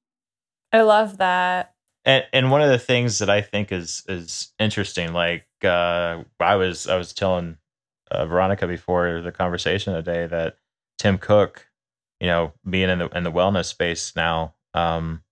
I 0.73 0.83
love 0.83 1.19
that. 1.19 1.75
And, 2.05 2.25
and 2.33 2.51
one 2.51 2.63
of 2.63 2.71
the 2.71 2.79
things 2.79 3.19
that 3.19 3.29
I 3.29 3.43
think 3.43 3.73
is 3.73 4.05
is 4.09 4.53
interesting, 4.59 5.13
like 5.13 5.47
uh, 5.65 6.23
I 6.39 6.55
was 6.57 6.87
I 6.87 6.97
was 6.97 7.13
telling 7.13 7.59
uh, 8.11 8.25
Veronica 8.27 8.67
before 8.67 9.21
the 9.21 9.33
conversation 9.33 9.93
today 9.95 10.27
that 10.27 10.57
Tim 10.99 11.19
Cook 11.19 11.67
you 12.21 12.27
know, 12.27 12.53
being 12.69 12.89
in 12.91 12.99
the 12.99 13.09
in 13.17 13.25
the 13.25 13.33
wellness 13.33 13.67
space 13.67 14.15
now, 14.17 14.55
um, 14.75 15.23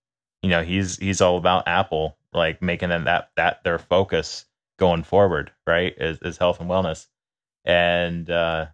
you 0.41 0.49
know, 0.49 0.63
he's 0.63 0.97
he's 0.97 1.21
all 1.21 1.37
about 1.37 1.67
Apple, 1.67 2.17
like 2.33 2.61
making 2.61 2.89
them 2.89 3.05
that 3.05 3.31
that 3.35 3.63
their 3.63 3.79
focus 3.79 4.45
going 4.79 5.03
forward, 5.03 5.51
right? 5.65 5.93
Is 5.97 6.19
is 6.21 6.37
health 6.37 6.59
and 6.59 6.69
wellness. 6.69 7.07
And 7.65 8.29
uh 8.29 8.67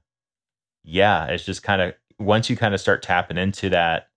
yeah, 0.84 1.28
it's 1.28 1.46
just 1.46 1.64
kind 1.64 1.82
of 1.82 1.94
once 2.20 2.50
you 2.50 2.56
kind 2.56 2.74
of 2.74 2.82
start 2.82 3.02
tapping 3.02 3.38
into 3.38 3.70
that 3.70 4.10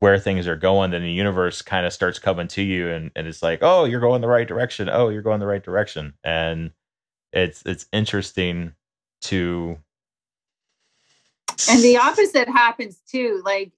where 0.00 0.18
things 0.18 0.46
are 0.46 0.56
going, 0.56 0.90
then 0.90 1.02
the 1.02 1.10
universe 1.10 1.62
kind 1.62 1.86
of 1.86 1.92
starts 1.92 2.18
coming 2.18 2.48
to 2.48 2.62
you 2.62 2.90
and, 2.90 3.10
and 3.16 3.26
it's 3.26 3.42
like, 3.42 3.60
oh, 3.62 3.84
you're 3.84 4.00
going 4.00 4.20
the 4.20 4.28
right 4.28 4.46
direction. 4.46 4.90
Oh, 4.90 5.08
you're 5.08 5.22
going 5.22 5.40
the 5.40 5.46
right 5.46 5.62
direction. 5.62 6.14
And 6.22 6.72
it's 7.32 7.62
it's 7.66 7.86
interesting 7.92 8.74
to 9.22 9.78
and 11.70 11.82
the 11.82 11.96
opposite 11.96 12.48
happens 12.48 13.00
too. 13.10 13.42
Like 13.44 13.72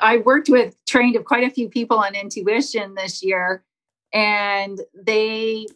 i 0.00 0.18
worked 0.18 0.48
with 0.48 0.76
trained 0.86 1.16
of 1.16 1.24
quite 1.24 1.44
a 1.44 1.50
few 1.50 1.68
people 1.68 1.98
on 1.98 2.14
intuition 2.14 2.94
this 2.94 3.22
year 3.22 3.64
and 4.12 4.80
they 4.94 5.66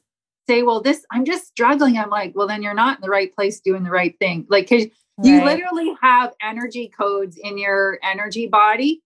say 0.48 0.62
well 0.62 0.80
this 0.80 1.04
i'm 1.10 1.24
just 1.24 1.46
struggling. 1.46 1.98
I'm 1.98 2.10
like 2.10 2.34
well 2.34 2.46
then 2.46 2.62
you're 2.62 2.74
not 2.74 2.98
in 2.98 3.02
the 3.02 3.10
right 3.10 3.34
place 3.34 3.60
doing 3.60 3.82
the 3.82 3.90
right 3.90 4.18
thing. 4.18 4.46
Like 4.48 4.68
because 4.68 4.86
right. 5.18 5.26
you 5.26 5.44
literally 5.44 5.94
have 6.02 6.34
energy 6.42 6.88
codes 6.88 7.36
in 7.36 7.58
your 7.58 7.98
energy 8.02 8.46
body 8.46 9.02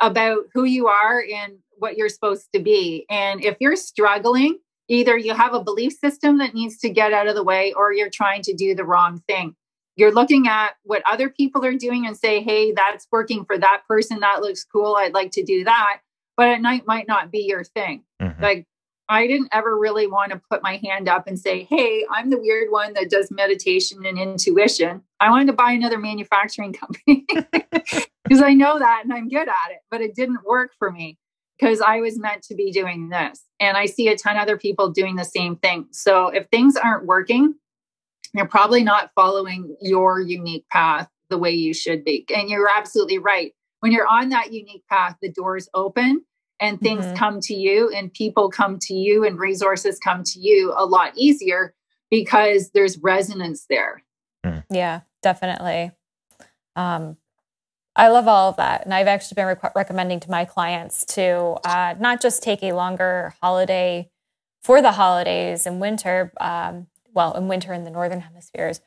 about 0.00 0.44
who 0.52 0.64
you 0.64 0.88
are 0.88 1.22
and 1.32 1.54
what 1.76 1.96
you're 1.96 2.08
supposed 2.08 2.48
to 2.52 2.60
be. 2.60 3.04
And 3.10 3.44
if 3.44 3.56
you're 3.60 3.76
struggling 3.76 4.58
either 4.88 5.16
you 5.16 5.34
have 5.34 5.54
a 5.54 5.62
belief 5.62 5.94
system 5.94 6.38
that 6.38 6.54
needs 6.54 6.78
to 6.78 6.90
get 6.90 7.12
out 7.12 7.26
of 7.26 7.34
the 7.34 7.42
way 7.42 7.72
or 7.72 7.92
you're 7.92 8.10
trying 8.10 8.42
to 8.42 8.52
do 8.52 8.74
the 8.74 8.84
wrong 8.84 9.22
thing 9.26 9.54
you're 9.96 10.12
looking 10.12 10.48
at 10.48 10.74
what 10.82 11.02
other 11.06 11.28
people 11.28 11.64
are 11.64 11.74
doing 11.74 12.06
and 12.06 12.16
say, 12.16 12.42
hey, 12.42 12.72
that's 12.72 13.06
working 13.12 13.44
for 13.44 13.56
that 13.58 13.82
person. 13.88 14.20
That 14.20 14.40
looks 14.40 14.64
cool. 14.64 14.96
I'd 14.96 15.14
like 15.14 15.30
to 15.32 15.44
do 15.44 15.64
that. 15.64 16.00
But 16.36 16.48
at 16.48 16.60
night 16.60 16.84
might 16.86 17.06
not 17.06 17.30
be 17.30 17.40
your 17.40 17.62
thing. 17.62 18.04
Mm-hmm. 18.20 18.42
Like, 18.42 18.66
I 19.08 19.26
didn't 19.26 19.50
ever 19.52 19.78
really 19.78 20.06
want 20.06 20.32
to 20.32 20.40
put 20.50 20.62
my 20.62 20.80
hand 20.82 21.08
up 21.08 21.26
and 21.26 21.38
say, 21.38 21.64
hey, 21.64 22.06
I'm 22.10 22.30
the 22.30 22.38
weird 22.38 22.70
one 22.70 22.94
that 22.94 23.10
does 23.10 23.30
meditation 23.30 24.04
and 24.06 24.18
intuition. 24.18 25.02
I 25.20 25.30
wanted 25.30 25.48
to 25.48 25.52
buy 25.52 25.72
another 25.72 25.98
manufacturing 25.98 26.72
company 26.72 27.26
because 28.24 28.40
I 28.42 28.54
know 28.54 28.78
that 28.78 29.02
and 29.04 29.12
I'm 29.12 29.28
good 29.28 29.46
at 29.46 29.70
it. 29.70 29.80
But 29.90 30.00
it 30.00 30.14
didn't 30.14 30.44
work 30.44 30.72
for 30.78 30.90
me 30.90 31.18
because 31.58 31.80
I 31.80 32.00
was 32.00 32.18
meant 32.18 32.42
to 32.44 32.54
be 32.54 32.72
doing 32.72 33.10
this. 33.10 33.42
And 33.60 33.76
I 33.76 33.86
see 33.86 34.08
a 34.08 34.16
ton 34.16 34.36
of 34.36 34.42
other 34.42 34.56
people 34.56 34.90
doing 34.90 35.16
the 35.16 35.24
same 35.24 35.56
thing. 35.56 35.86
So 35.92 36.28
if 36.28 36.48
things 36.48 36.76
aren't 36.76 37.04
working, 37.04 37.54
you're 38.34 38.48
probably 38.48 38.82
not 38.82 39.10
following 39.14 39.76
your 39.80 40.20
unique 40.20 40.68
path 40.70 41.08
the 41.30 41.38
way 41.38 41.52
you 41.52 41.72
should 41.72 42.04
be. 42.04 42.24
And 42.34 42.48
you're 42.48 42.68
absolutely 42.68 43.18
right. 43.18 43.52
When 43.80 43.92
you're 43.92 44.06
on 44.06 44.30
that 44.30 44.52
unique 44.52 44.84
path, 44.88 45.16
the 45.22 45.30
doors 45.30 45.68
open 45.74 46.24
and 46.60 46.80
things 46.80 47.04
mm-hmm. 47.04 47.16
come 47.16 47.40
to 47.40 47.54
you 47.54 47.90
and 47.94 48.12
people 48.12 48.50
come 48.50 48.78
to 48.82 48.94
you 48.94 49.24
and 49.24 49.38
resources 49.38 49.98
come 49.98 50.22
to 50.24 50.40
you 50.40 50.72
a 50.76 50.84
lot 50.84 51.12
easier 51.16 51.74
because 52.10 52.70
there's 52.70 52.98
resonance 52.98 53.66
there. 53.68 54.02
Mm. 54.44 54.64
Yeah, 54.70 55.00
definitely. 55.22 55.92
Um, 56.76 57.16
I 57.96 58.08
love 58.08 58.26
all 58.26 58.50
of 58.50 58.56
that. 58.56 58.84
And 58.84 58.92
I've 58.92 59.06
actually 59.06 59.36
been 59.36 59.46
re- 59.46 59.70
recommending 59.76 60.20
to 60.20 60.30
my 60.30 60.44
clients 60.44 61.04
to 61.06 61.56
uh, 61.64 61.94
not 61.98 62.20
just 62.20 62.42
take 62.42 62.62
a 62.62 62.72
longer 62.72 63.34
holiday 63.40 64.10
for 64.62 64.82
the 64.82 64.92
holidays 64.92 65.66
and 65.66 65.80
winter, 65.80 66.32
um, 66.40 66.86
well, 67.14 67.34
in 67.34 67.48
winter 67.48 67.72
in 67.72 67.84
the 67.84 67.90
northern 67.90 68.20
hemispheres, 68.20 68.80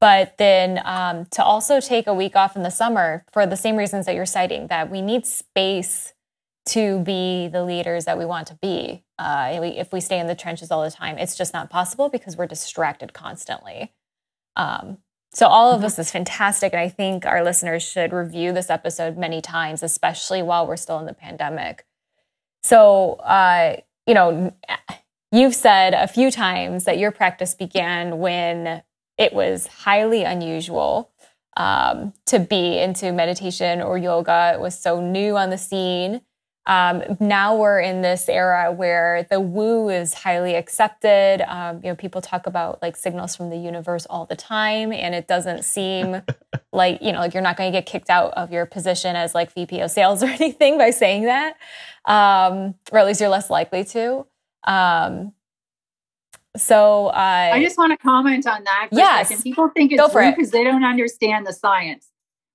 but 0.00 0.36
then 0.38 0.80
um, 0.84 1.26
to 1.26 1.44
also 1.44 1.80
take 1.80 2.06
a 2.06 2.14
week 2.14 2.36
off 2.36 2.56
in 2.56 2.62
the 2.62 2.70
summer 2.70 3.24
for 3.32 3.46
the 3.46 3.56
same 3.56 3.76
reasons 3.76 4.06
that 4.06 4.14
you're 4.14 4.26
citing 4.26 4.66
that 4.68 4.90
we 4.90 5.00
need 5.00 5.26
space 5.26 6.12
to 6.64 7.00
be 7.00 7.48
the 7.48 7.64
leaders 7.64 8.04
that 8.04 8.18
we 8.18 8.24
want 8.24 8.46
to 8.48 8.54
be. 8.62 9.04
Uh, 9.18 9.60
if 9.62 9.92
we 9.92 10.00
stay 10.00 10.18
in 10.18 10.26
the 10.26 10.34
trenches 10.34 10.70
all 10.70 10.82
the 10.82 10.90
time, 10.90 11.18
it's 11.18 11.36
just 11.36 11.52
not 11.52 11.70
possible 11.70 12.08
because 12.08 12.36
we're 12.36 12.46
distracted 12.46 13.12
constantly. 13.12 13.92
Um, 14.56 14.98
so 15.32 15.46
all 15.46 15.70
of 15.70 15.76
mm-hmm. 15.76 15.84
this 15.84 15.98
is 15.98 16.10
fantastic, 16.10 16.72
and 16.72 16.80
I 16.80 16.88
think 16.88 17.24
our 17.24 17.42
listeners 17.42 17.82
should 17.82 18.12
review 18.12 18.52
this 18.52 18.70
episode 18.70 19.16
many 19.16 19.40
times, 19.40 19.82
especially 19.82 20.42
while 20.42 20.66
we're 20.66 20.76
still 20.76 20.98
in 20.98 21.06
the 21.06 21.14
pandemic. 21.14 21.86
So, 22.62 23.14
uh, 23.14 23.76
you 24.06 24.14
know, 24.14 24.54
you've 25.32 25.54
said 25.54 25.94
a 25.94 26.06
few 26.06 26.30
times 26.30 26.84
that 26.84 26.98
your 26.98 27.10
practice 27.10 27.54
began 27.54 28.18
when 28.18 28.82
it 29.18 29.32
was 29.32 29.66
highly 29.66 30.22
unusual 30.24 31.10
um, 31.56 32.12
to 32.26 32.38
be 32.38 32.78
into 32.78 33.12
meditation 33.12 33.80
or 33.82 33.98
yoga. 33.98 34.52
It 34.54 34.60
was 34.60 34.78
so 34.78 35.00
new 35.00 35.36
on 35.36 35.50
the 35.50 35.58
scene. 35.58 36.22
Um, 36.64 37.02
now 37.18 37.56
we're 37.56 37.80
in 37.80 38.02
this 38.02 38.28
era 38.28 38.70
where 38.70 39.26
the 39.28 39.40
woo 39.40 39.88
is 39.88 40.14
highly 40.14 40.54
accepted. 40.54 41.42
Um, 41.48 41.80
you 41.82 41.90
know, 41.90 41.96
people 41.96 42.20
talk 42.20 42.46
about 42.46 42.80
like 42.80 42.96
signals 42.96 43.34
from 43.34 43.50
the 43.50 43.56
universe 43.56 44.06
all 44.08 44.26
the 44.26 44.36
time, 44.36 44.92
and 44.92 45.14
it 45.14 45.26
doesn't 45.26 45.64
seem 45.64 46.22
like 46.72 47.02
you 47.02 47.12
know, 47.12 47.18
like 47.18 47.34
you're 47.34 47.42
not 47.42 47.56
going 47.56 47.72
to 47.72 47.76
get 47.76 47.86
kicked 47.86 48.10
out 48.10 48.32
of 48.34 48.52
your 48.52 48.64
position 48.64 49.16
as 49.16 49.34
like 49.34 49.52
VP 49.52 49.80
of 49.80 49.90
sales 49.90 50.22
or 50.22 50.26
anything 50.26 50.78
by 50.78 50.90
saying 50.90 51.24
that, 51.24 51.56
um, 52.04 52.76
or 52.92 52.98
at 53.00 53.06
least 53.06 53.20
you're 53.20 53.28
less 53.28 53.50
likely 53.50 53.84
to. 53.86 54.24
Um, 54.64 55.32
so 56.56 57.06
uh, 57.06 57.50
I 57.52 57.62
just 57.62 57.78
want 57.78 57.92
to 57.92 57.96
comment 57.96 58.46
on 58.46 58.64
that. 58.64 58.88
For 58.90 58.96
yes, 58.96 59.42
people 59.42 59.68
think 59.70 59.92
it's 59.92 60.12
because 60.12 60.50
they 60.50 60.64
don't 60.64 60.84
understand 60.84 61.46
the 61.46 61.52
science. 61.52 62.08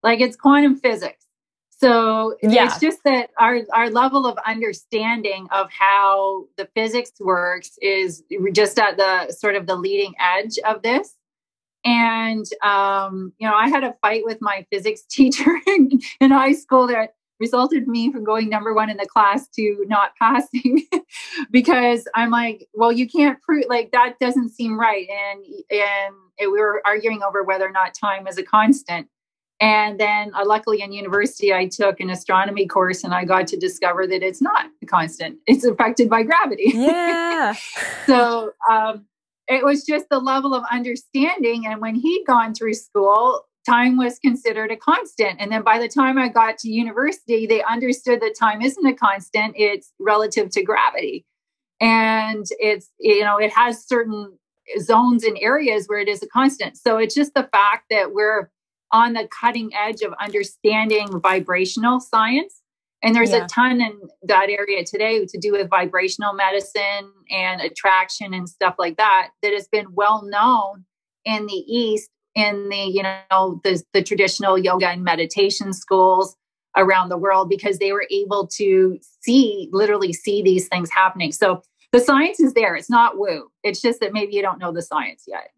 Like 0.03 0.21
it's 0.21 0.35
quantum 0.35 0.77
physics 0.77 1.27
so 1.79 2.35
yeah. 2.41 2.65
it's 2.65 2.79
just 2.79 3.03
that 3.03 3.29
our 3.37 3.59
our 3.71 3.89
level 3.89 4.25
of 4.25 4.37
understanding 4.47 5.47
of 5.51 5.69
how 5.71 6.45
the 6.57 6.67
physics 6.73 7.11
works 7.19 7.77
is 7.81 8.23
just 8.51 8.79
at 8.79 8.97
the 8.97 9.31
sort 9.31 9.55
of 9.55 9.67
the 9.67 9.75
leading 9.75 10.13
edge 10.19 10.57
of 10.65 10.81
this. 10.81 11.13
And 11.85 12.45
um, 12.63 13.31
you 13.37 13.47
know, 13.47 13.53
I 13.53 13.69
had 13.69 13.83
a 13.83 13.93
fight 14.01 14.23
with 14.25 14.39
my 14.41 14.65
physics 14.71 15.03
teacher 15.09 15.51
in, 15.67 16.01
in 16.19 16.31
high 16.31 16.53
school 16.53 16.87
that 16.87 17.13
resulted 17.39 17.87
me 17.87 18.11
from 18.11 18.23
going 18.23 18.49
number 18.49 18.73
one 18.73 18.89
in 18.89 18.97
the 18.97 19.05
class 19.05 19.47
to 19.49 19.85
not 19.87 20.11
passing 20.19 20.85
because 21.51 22.07
I'm 22.15 22.31
like, 22.31 22.67
well, 22.73 22.91
you 22.91 23.07
can't 23.07 23.41
prove 23.41 23.65
like 23.69 23.91
that 23.91 24.15
doesn't 24.19 24.49
seem 24.49 24.79
right. 24.79 25.07
And 25.09 25.45
and 25.71 26.15
we 26.39 26.59
were 26.59 26.81
arguing 26.85 27.21
over 27.23 27.43
whether 27.43 27.65
or 27.65 27.71
not 27.71 27.93
time 27.93 28.27
is 28.27 28.37
a 28.37 28.43
constant. 28.43 29.07
And 29.59 29.99
then, 29.99 30.31
uh, 30.35 30.45
luckily, 30.45 30.81
in 30.81 30.91
university, 30.91 31.51
I 31.51 31.67
took 31.67 31.99
an 31.99 32.11
astronomy 32.11 32.67
course 32.67 33.03
and 33.03 33.13
I 33.13 33.25
got 33.25 33.47
to 33.47 33.57
discover 33.57 34.05
that 34.05 34.21
it's 34.21 34.41
not 34.41 34.67
a 34.83 34.85
constant, 34.85 35.39
it's 35.47 35.65
affected 35.65 36.09
by 36.09 36.23
gravity. 36.23 36.71
Yeah. 36.75 37.55
so 38.05 38.51
um, 38.69 39.07
it 39.47 39.65
was 39.65 39.83
just 39.83 40.09
the 40.09 40.19
level 40.19 40.53
of 40.53 40.63
understanding. 40.71 41.65
And 41.65 41.81
when 41.81 41.95
he'd 41.95 42.25
gone 42.27 42.53
through 42.53 42.75
school, 42.75 43.46
time 43.67 43.97
was 43.97 44.19
considered 44.19 44.71
a 44.71 44.77
constant. 44.77 45.39
And 45.39 45.51
then 45.51 45.63
by 45.63 45.79
the 45.79 45.87
time 45.87 46.17
I 46.17 46.29
got 46.29 46.57
to 46.59 46.69
university, 46.69 47.45
they 47.45 47.63
understood 47.63 48.21
that 48.21 48.35
time 48.39 48.61
isn't 48.61 48.85
a 48.85 48.93
constant, 48.93 49.55
it's 49.57 49.93
relative 49.99 50.49
to 50.51 50.63
gravity. 50.63 51.25
And 51.81 52.45
it's, 52.59 52.89
you 52.99 53.23
know, 53.23 53.37
it 53.37 53.51
has 53.51 53.85
certain 53.85 54.37
zones 54.79 55.23
and 55.23 55.37
areas 55.39 55.87
where 55.87 55.99
it 55.99 56.07
is 56.07 56.23
a 56.23 56.27
constant. 56.27 56.77
So 56.77 56.97
it's 56.97 57.15
just 57.15 57.33
the 57.33 57.49
fact 57.51 57.85
that 57.89 58.13
we're, 58.13 58.49
on 58.91 59.13
the 59.13 59.27
cutting 59.27 59.71
edge 59.73 60.01
of 60.01 60.13
understanding 60.19 61.19
vibrational 61.19 61.99
science. 61.99 62.61
And 63.03 63.13
there's 63.13 63.31
yeah. 63.31 63.45
a 63.45 63.47
ton 63.47 63.79
in 63.79 63.99
that 64.23 64.49
area 64.49 64.83
today 64.83 65.25
to 65.25 65.37
do 65.37 65.51
with 65.51 65.69
vibrational 65.69 66.33
medicine 66.33 67.11
and 67.29 67.61
attraction 67.61 68.33
and 68.33 68.49
stuff 68.49 68.75
like 68.79 68.97
that 68.97 69.29
that 69.43 69.53
has 69.53 69.67
been 69.67 69.93
well 69.93 70.23
known 70.25 70.85
in 71.25 71.45
the 71.45 71.53
East 71.53 72.09
in 72.37 72.69
the 72.69 72.77
you 72.77 73.03
know 73.03 73.59
the, 73.63 73.83
the 73.93 74.03
traditional 74.03 74.57
yoga 74.57 74.87
and 74.87 75.03
meditation 75.03 75.73
schools 75.73 76.37
around 76.77 77.09
the 77.09 77.17
world 77.17 77.49
because 77.49 77.79
they 77.79 77.91
were 77.91 78.05
able 78.11 78.47
to 78.47 78.99
see 79.21 79.67
literally 79.73 80.13
see 80.13 80.41
these 80.43 80.67
things 80.67 80.89
happening. 80.91 81.31
So 81.31 81.63
the 81.91 81.99
science 81.99 82.39
is 82.39 82.53
there. 82.53 82.75
It's 82.75 82.89
not 82.89 83.17
woo. 83.17 83.49
It's 83.63 83.81
just 83.81 83.99
that 84.01 84.13
maybe 84.13 84.35
you 84.35 84.43
don't 84.43 84.59
know 84.59 84.71
the 84.71 84.83
science 84.83 85.23
yet. 85.27 85.49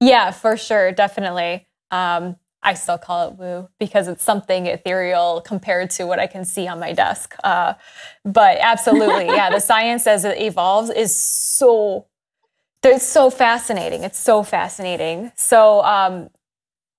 Yeah, 0.00 0.30
for 0.30 0.58
sure, 0.58 0.92
definitely. 0.92 1.66
Um, 1.90 2.36
I 2.62 2.74
still 2.74 2.98
call 2.98 3.28
it 3.28 3.38
woo 3.38 3.68
because 3.78 4.06
it's 4.06 4.22
something 4.22 4.66
ethereal 4.66 5.40
compared 5.40 5.88
to 5.90 6.04
what 6.04 6.18
I 6.18 6.26
can 6.26 6.44
see 6.44 6.68
on 6.68 6.78
my 6.78 6.92
desk. 6.92 7.34
Uh, 7.42 7.74
but 8.24 8.58
absolutely, 8.60 9.26
yeah, 9.26 9.48
the 9.48 9.60
science 9.72 10.06
as 10.06 10.26
it 10.26 10.38
evolves 10.38 10.90
is 10.90 11.16
so 11.16 12.06
it's 12.90 13.06
so 13.06 13.30
fascinating. 13.30 14.04
It's 14.04 14.18
so 14.18 14.42
fascinating. 14.42 15.32
So 15.36 15.82
um, 15.82 16.28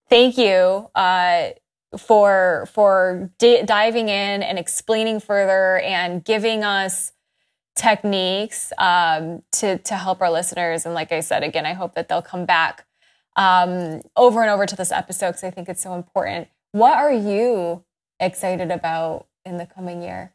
thank 0.10 0.38
you 0.38 0.90
uh, 0.96 1.50
for 1.98 2.68
for 2.74 3.32
di- 3.40 3.64
diving 3.64 4.10
in 4.10 4.44
and 4.44 4.60
explaining 4.60 5.20
further 5.20 5.80
and 5.80 6.24
giving 6.24 6.64
us 6.64 7.12
techniques 7.76 8.74
um, 8.78 9.44
to 9.54 9.78
to 9.80 9.96
help 9.96 10.22
our 10.22 10.32
listeners. 10.32 10.86
And 10.86 10.94
like 10.94 11.12
I 11.12 11.22
said 11.22 11.44
again, 11.44 11.66
I 11.66 11.74
hope 11.74 11.96
that 11.96 12.10
they'll 12.10 12.22
come 12.22 12.46
back 12.46 12.86
um, 13.36 14.02
over 14.16 14.42
and 14.42 14.50
over 14.50 14.66
to 14.66 14.76
this 14.76 14.92
episode 14.92 15.30
because 15.30 15.44
I 15.44 15.52
think 15.52 15.70
it's 15.70 15.82
so 15.82 15.94
important. 15.94 16.48
What 16.72 16.98
are 16.98 17.14
you 17.14 17.84
excited 18.20 18.72
about 18.72 19.28
in 19.46 19.58
the 19.58 19.66
coming 19.66 20.02
year? 20.02 20.34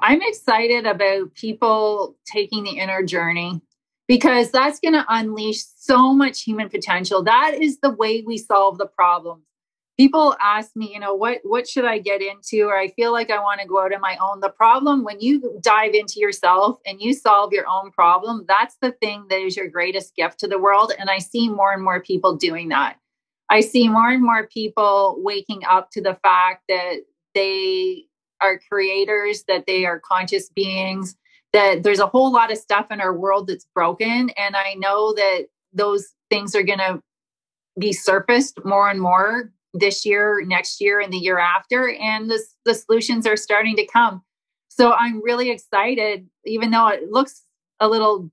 I'm 0.00 0.20
excited 0.22 0.86
about 0.86 1.34
people 1.34 2.16
taking 2.24 2.64
the 2.64 2.78
inner 2.78 3.02
journey 3.02 3.60
because 4.08 4.50
that's 4.50 4.80
going 4.80 4.94
to 4.94 5.04
unleash 5.08 5.62
so 5.76 6.12
much 6.12 6.42
human 6.42 6.68
potential. 6.68 7.22
That 7.22 7.54
is 7.60 7.78
the 7.80 7.90
way 7.90 8.24
we 8.26 8.38
solve 8.38 8.78
the 8.78 8.86
problems 8.86 9.44
people 9.98 10.36
ask 10.40 10.76
me 10.76 10.92
you 10.92 11.00
know 11.00 11.12
what 11.12 11.40
what 11.42 11.68
should 11.68 11.84
i 11.84 11.98
get 11.98 12.22
into? 12.22 12.62
Or 12.62 12.78
i 12.78 12.88
feel 12.88 13.12
like 13.12 13.30
i 13.30 13.38
want 13.38 13.60
to 13.60 13.66
go 13.66 13.84
out 13.84 13.92
on 13.92 14.00
my 14.00 14.16
own. 14.22 14.40
The 14.40 14.48
problem 14.48 15.04
when 15.04 15.20
you 15.20 15.58
dive 15.60 15.92
into 15.92 16.20
yourself 16.20 16.78
and 16.86 17.00
you 17.02 17.12
solve 17.12 17.52
your 17.52 17.66
own 17.68 17.90
problem 17.90 18.46
that's 18.48 18.76
the 18.80 18.92
thing 18.92 19.26
that 19.28 19.40
is 19.40 19.56
your 19.56 19.68
greatest 19.68 20.16
gift 20.16 20.38
to 20.40 20.48
the 20.48 20.58
world. 20.58 20.92
And 20.98 21.10
i 21.10 21.18
see 21.18 21.50
more 21.50 21.72
and 21.72 21.82
more 21.82 22.00
people 22.00 22.36
doing 22.36 22.68
that. 22.70 22.96
I 23.50 23.60
see 23.60 23.88
more 23.88 24.10
and 24.10 24.22
more 24.22 24.46
people 24.46 25.16
waking 25.18 25.62
up 25.68 25.90
to 25.92 26.02
the 26.02 26.14
fact 26.22 26.64
that 26.68 26.98
they 27.34 28.04
are 28.40 28.60
creators 28.70 29.44
that 29.48 29.66
they 29.66 29.84
are 29.84 30.00
conscious 30.00 30.48
beings 30.48 31.16
that 31.52 31.82
there's 31.82 31.98
a 31.98 32.06
whole 32.06 32.32
lot 32.32 32.52
of 32.52 32.58
stuff 32.58 32.86
in 32.90 33.00
our 33.00 33.16
world 33.16 33.46
that's 33.46 33.66
broken 33.74 34.30
and 34.36 34.56
i 34.56 34.74
know 34.74 35.12
that 35.14 35.46
those 35.72 36.14
things 36.30 36.54
are 36.54 36.62
going 36.62 36.78
to 36.78 37.00
be 37.78 37.92
surfaced 37.92 38.58
more 38.64 38.90
and 38.90 39.00
more 39.00 39.52
this 39.74 40.04
year, 40.04 40.42
next 40.44 40.80
year, 40.80 41.00
and 41.00 41.12
the 41.12 41.18
year 41.18 41.38
after. 41.38 41.90
And 41.90 42.30
the, 42.30 42.42
the 42.64 42.74
solutions 42.74 43.26
are 43.26 43.36
starting 43.36 43.76
to 43.76 43.86
come. 43.86 44.22
So 44.68 44.92
I'm 44.92 45.22
really 45.22 45.50
excited, 45.50 46.28
even 46.44 46.70
though 46.70 46.88
it 46.88 47.10
looks 47.10 47.42
a 47.80 47.88
little 47.88 48.30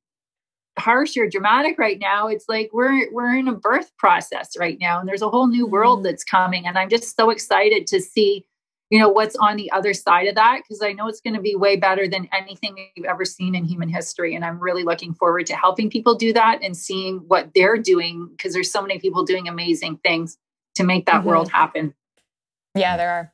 harsh 0.77 1.15
or 1.17 1.29
dramatic 1.29 1.77
right 1.79 1.99
now. 1.99 2.27
It's 2.27 2.45
like 2.49 2.69
we're 2.73 3.11
we're 3.11 3.35
in 3.35 3.47
a 3.47 3.53
birth 3.53 3.91
process 3.97 4.57
right 4.59 4.77
now, 4.79 4.99
and 4.99 5.07
there's 5.07 5.21
a 5.21 5.29
whole 5.29 5.47
new 5.47 5.65
world 5.65 5.99
mm-hmm. 5.99 6.07
that's 6.07 6.23
coming. 6.23 6.67
And 6.67 6.77
I'm 6.77 6.89
just 6.89 7.15
so 7.15 7.29
excited 7.29 7.87
to 7.87 8.01
see, 8.01 8.45
you 8.89 8.99
know, 8.99 9.09
what's 9.09 9.35
on 9.35 9.57
the 9.57 9.71
other 9.71 9.93
side 9.93 10.27
of 10.27 10.35
that 10.35 10.61
because 10.61 10.81
I 10.81 10.93
know 10.93 11.07
it's 11.07 11.21
going 11.21 11.33
to 11.33 11.41
be 11.41 11.55
way 11.55 11.75
better 11.75 12.07
than 12.07 12.29
anything 12.31 12.75
we've 12.95 13.05
ever 13.05 13.25
seen 13.25 13.55
in 13.55 13.65
human 13.65 13.89
history. 13.89 14.35
And 14.35 14.45
I'm 14.45 14.59
really 14.59 14.83
looking 14.83 15.13
forward 15.13 15.47
to 15.47 15.55
helping 15.55 15.89
people 15.89 16.15
do 16.15 16.33
that 16.33 16.59
and 16.61 16.77
seeing 16.77 17.17
what 17.27 17.51
they're 17.55 17.77
doing 17.77 18.29
because 18.31 18.53
there's 18.53 18.71
so 18.71 18.81
many 18.81 18.99
people 18.99 19.25
doing 19.25 19.47
amazing 19.47 19.97
things 19.97 20.37
to 20.75 20.83
make 20.83 21.05
that 21.07 21.19
mm-hmm. 21.19 21.29
world 21.29 21.51
happen. 21.51 21.95
Yeah, 22.75 22.97
there 22.97 23.09
are. 23.09 23.31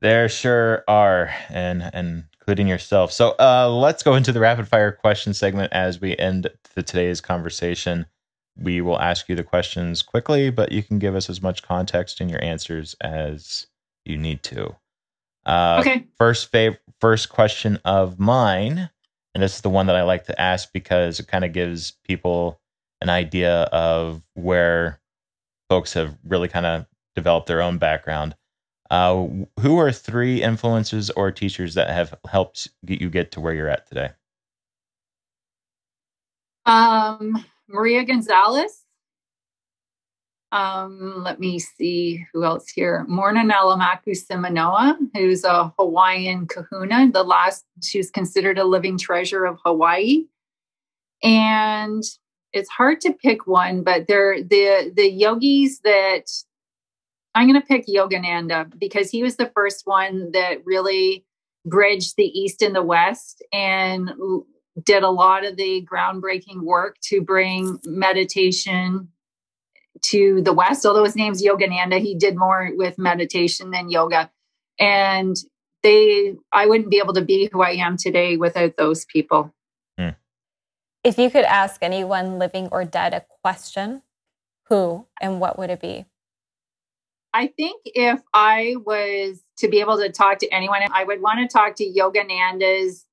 There 0.00 0.28
sure 0.30 0.82
are, 0.88 1.30
and 1.50 1.90
and 1.92 2.24
including 2.40 2.68
yourself. 2.68 3.12
So 3.12 3.34
uh, 3.38 3.68
let's 3.68 4.02
go 4.02 4.14
into 4.14 4.32
the 4.32 4.40
rapid 4.40 4.66
fire 4.66 4.92
question 4.92 5.34
segment 5.34 5.72
as 5.72 6.00
we 6.00 6.16
end 6.16 6.48
the, 6.74 6.82
today's 6.82 7.20
conversation. 7.20 8.06
We 8.56 8.80
will 8.80 8.98
ask 8.98 9.28
you 9.28 9.36
the 9.36 9.44
questions 9.44 10.02
quickly, 10.02 10.50
but 10.50 10.72
you 10.72 10.82
can 10.82 10.98
give 10.98 11.14
us 11.14 11.28
as 11.28 11.42
much 11.42 11.62
context 11.62 12.20
in 12.20 12.30
your 12.30 12.42
answers 12.42 12.94
as 13.02 13.66
you 14.04 14.16
need 14.16 14.42
to. 14.44 14.74
Uh, 15.46 15.78
okay. 15.80 16.06
First, 16.16 16.52
fav- 16.52 16.78
first 17.00 17.28
question 17.28 17.78
of 17.84 18.18
mine, 18.18 18.90
and 19.34 19.42
this 19.42 19.56
is 19.56 19.60
the 19.62 19.70
one 19.70 19.86
that 19.86 19.96
I 19.96 20.02
like 20.02 20.24
to 20.26 20.40
ask 20.40 20.72
because 20.72 21.18
it 21.20 21.28
kind 21.28 21.44
of 21.44 21.52
gives 21.52 21.92
people 22.04 22.60
an 23.00 23.08
idea 23.08 23.62
of 23.64 24.22
where 24.34 25.00
folks 25.68 25.92
have 25.94 26.16
really 26.24 26.48
kind 26.48 26.66
of 26.66 26.86
developed 27.14 27.46
their 27.46 27.62
own 27.62 27.78
background. 27.78 28.34
Uh, 28.90 29.28
who 29.60 29.78
are 29.78 29.92
three 29.92 30.42
influences 30.42 31.10
or 31.10 31.30
teachers 31.30 31.74
that 31.74 31.90
have 31.90 32.12
helped 32.28 32.68
get 32.84 33.00
you 33.00 33.08
get 33.08 33.30
to 33.30 33.40
where 33.40 33.54
you're 33.54 33.68
at 33.68 33.86
today? 33.86 34.10
Um, 36.66 37.44
Maria 37.68 38.04
Gonzalez, 38.04 38.79
um, 40.52 41.22
let 41.22 41.38
me 41.38 41.58
see 41.58 42.26
who 42.32 42.44
else 42.44 42.68
here. 42.68 43.06
Morrnah 43.08 43.48
Nalamaku 43.48 44.16
Simeona, 44.16 44.96
who's 45.14 45.44
a 45.44 45.72
Hawaiian 45.78 46.46
kahuna. 46.46 47.10
The 47.12 47.22
last, 47.22 47.64
she's 47.82 48.10
considered 48.10 48.58
a 48.58 48.64
living 48.64 48.98
treasure 48.98 49.44
of 49.44 49.58
Hawaii. 49.64 50.24
And 51.22 52.02
it's 52.52 52.70
hard 52.70 53.00
to 53.02 53.12
pick 53.12 53.46
one, 53.46 53.84
but 53.84 54.08
they're 54.08 54.42
the 54.42 54.92
the 54.94 55.08
yogis 55.08 55.80
that 55.80 56.24
I'm 57.34 57.48
going 57.48 57.60
to 57.60 57.66
pick 57.66 57.86
Yogananda 57.86 58.76
because 58.78 59.10
he 59.10 59.22
was 59.22 59.36
the 59.36 59.52
first 59.54 59.86
one 59.86 60.32
that 60.32 60.64
really 60.64 61.24
bridged 61.64 62.16
the 62.16 62.24
East 62.24 62.62
and 62.62 62.74
the 62.74 62.82
West 62.82 63.44
and 63.52 64.10
did 64.84 65.02
a 65.02 65.10
lot 65.10 65.44
of 65.44 65.56
the 65.56 65.86
groundbreaking 65.86 66.62
work 66.62 66.96
to 67.02 67.20
bring 67.20 67.78
meditation 67.84 69.08
to 70.02 70.42
the 70.42 70.52
West. 70.52 70.84
Although 70.86 71.04
his 71.04 71.16
name's 71.16 71.42
Yogananda, 71.42 72.00
he 72.00 72.14
did 72.14 72.36
more 72.36 72.70
with 72.74 72.98
meditation 72.98 73.70
than 73.70 73.90
yoga. 73.90 74.30
And 74.78 75.36
they, 75.82 76.36
I 76.52 76.66
wouldn't 76.66 76.90
be 76.90 76.98
able 76.98 77.14
to 77.14 77.24
be 77.24 77.48
who 77.52 77.62
I 77.62 77.70
am 77.72 77.96
today 77.96 78.36
without 78.36 78.76
those 78.76 79.04
people. 79.04 79.54
Hmm. 79.98 80.10
If 81.04 81.18
you 81.18 81.30
could 81.30 81.44
ask 81.44 81.82
anyone 81.82 82.38
living 82.38 82.68
or 82.70 82.84
dead 82.84 83.14
a 83.14 83.24
question, 83.42 84.02
who 84.68 85.06
and 85.20 85.40
what 85.40 85.58
would 85.58 85.70
it 85.70 85.80
be? 85.80 86.06
I 87.32 87.46
think 87.46 87.82
if 87.84 88.20
I 88.34 88.76
was 88.84 89.42
to 89.58 89.68
be 89.68 89.80
able 89.80 89.98
to 89.98 90.10
talk 90.10 90.38
to 90.38 90.48
anyone, 90.48 90.80
I 90.92 91.04
would 91.04 91.20
want 91.20 91.38
to 91.38 91.52
talk 91.52 91.76
to 91.76 91.84
Yogananda's 91.84 93.06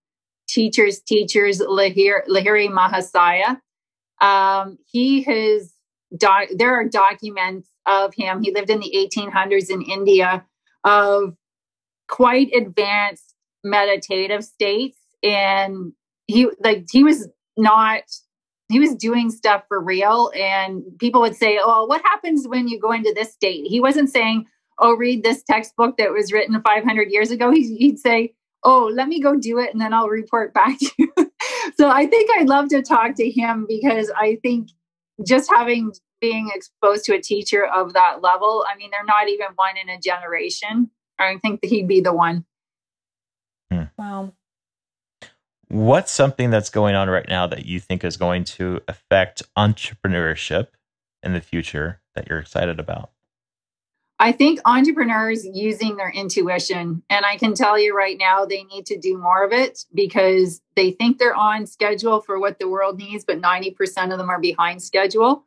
teachers, 0.47 0.99
teachers, 0.99 1.59
Lahiri, 1.59 2.25
Lahiri 2.27 2.69
Mahasaya. 2.69 3.59
Um, 4.25 4.77
he 4.85 5.21
has, 5.23 5.73
there 6.11 6.73
are 6.73 6.85
documents 6.85 7.69
of 7.85 8.13
him. 8.13 8.41
He 8.41 8.53
lived 8.53 8.69
in 8.69 8.79
the 8.79 9.09
1800s 9.13 9.69
in 9.69 9.81
India 9.81 10.45
of 10.83 11.35
quite 12.07 12.49
advanced 12.55 13.35
meditative 13.63 14.43
states. 14.43 14.97
And 15.23 15.93
he, 16.27 16.49
like, 16.63 16.85
he 16.91 17.03
was 17.03 17.27
not 17.57 18.03
he 18.69 18.79
was 18.79 18.95
doing 18.95 19.29
stuff 19.29 19.63
for 19.67 19.79
real 19.79 20.31
and 20.35 20.83
people 20.99 21.21
would 21.21 21.35
say 21.35 21.59
oh 21.61 21.85
what 21.85 22.01
happens 22.03 22.47
when 22.47 22.67
you 22.67 22.79
go 22.79 22.91
into 22.91 23.11
this 23.15 23.31
state 23.33 23.65
he 23.65 23.79
wasn't 23.79 24.09
saying 24.09 24.45
oh 24.79 24.93
read 24.93 25.23
this 25.23 25.43
textbook 25.43 25.97
that 25.97 26.11
was 26.11 26.31
written 26.31 26.61
500 26.61 27.09
years 27.09 27.31
ago 27.31 27.51
he'd 27.51 27.97
say 27.97 28.33
oh 28.63 28.91
let 28.93 29.07
me 29.07 29.21
go 29.21 29.35
do 29.35 29.57
it 29.57 29.71
and 29.71 29.81
then 29.81 29.93
i'll 29.93 30.09
report 30.09 30.53
back 30.53 30.77
to 30.79 30.91
you 30.97 31.13
so 31.77 31.89
i 31.89 32.05
think 32.05 32.29
i'd 32.37 32.47
love 32.47 32.69
to 32.69 32.81
talk 32.81 33.15
to 33.15 33.29
him 33.29 33.65
because 33.67 34.11
i 34.15 34.37
think 34.43 34.69
just 35.25 35.49
having 35.51 35.91
being 36.19 36.49
exposed 36.53 37.05
to 37.05 37.13
a 37.13 37.21
teacher 37.21 37.65
of 37.65 37.93
that 37.93 38.21
level 38.21 38.65
i 38.71 38.75
mean 38.77 38.89
they're 38.91 39.05
not 39.05 39.29
even 39.29 39.47
one 39.55 39.75
in 39.81 39.89
a 39.89 39.99
generation 39.99 40.89
i 41.19 41.37
think 41.37 41.61
that 41.61 41.69
he'd 41.69 41.87
be 41.87 42.01
the 42.01 42.13
one 42.13 42.45
hmm. 43.71 43.83
wow 43.97 44.31
What's 45.69 46.13
something 46.13 46.49
that's 46.49 46.69
going 46.69 46.95
on 46.95 47.09
right 47.09 47.27
now 47.27 47.45
that 47.47 47.65
you 47.65 47.81
think 47.81 48.05
is 48.05 48.15
going 48.15 48.45
to 48.45 48.79
affect 48.87 49.43
entrepreneurship 49.57 50.67
in 51.21 51.33
the 51.33 51.41
future 51.41 51.99
that 52.15 52.29
you're 52.29 52.39
excited 52.39 52.79
about? 52.79 53.11
I 54.19 54.31
think 54.31 54.59
entrepreneurs 54.65 55.45
using 55.45 55.95
their 55.95 56.09
intuition, 56.09 57.03
and 57.09 57.25
I 57.25 57.37
can 57.37 57.53
tell 57.53 57.77
you 57.77 57.95
right 57.95 58.17
now, 58.17 58.45
they 58.45 58.63
need 58.63 58.87
to 58.87 58.97
do 58.97 59.15
more 59.17 59.43
of 59.43 59.53
it 59.53 59.85
because 59.93 60.61
they 60.75 60.91
think 60.91 61.19
they're 61.19 61.35
on 61.35 61.67
schedule 61.67 62.21
for 62.21 62.39
what 62.39 62.57
the 62.57 62.67
world 62.67 62.97
needs, 62.97 63.23
but 63.23 63.39
90% 63.39 64.11
of 64.11 64.17
them 64.17 64.29
are 64.29 64.39
behind 64.39 64.81
schedule 64.81 65.45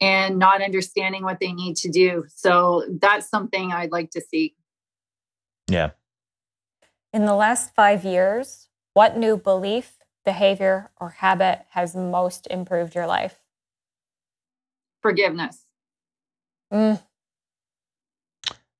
and 0.00 0.38
not 0.38 0.62
understanding 0.62 1.24
what 1.24 1.40
they 1.40 1.52
need 1.52 1.76
to 1.78 1.90
do. 1.90 2.24
So 2.28 2.84
that's 3.00 3.28
something 3.28 3.72
I'd 3.72 3.92
like 3.92 4.10
to 4.12 4.20
see. 4.20 4.54
Yeah. 5.68 5.90
In 7.12 7.26
the 7.26 7.34
last 7.34 7.74
five 7.74 8.04
years, 8.04 8.68
what 8.94 9.16
new 9.16 9.36
belief, 9.36 9.98
behavior, 10.24 10.92
or 11.00 11.10
habit 11.10 11.62
has 11.70 11.96
most 11.96 12.46
improved 12.50 12.94
your 12.94 13.06
life? 13.06 13.40
Forgiveness. 15.00 15.64
Mm. 16.72 17.02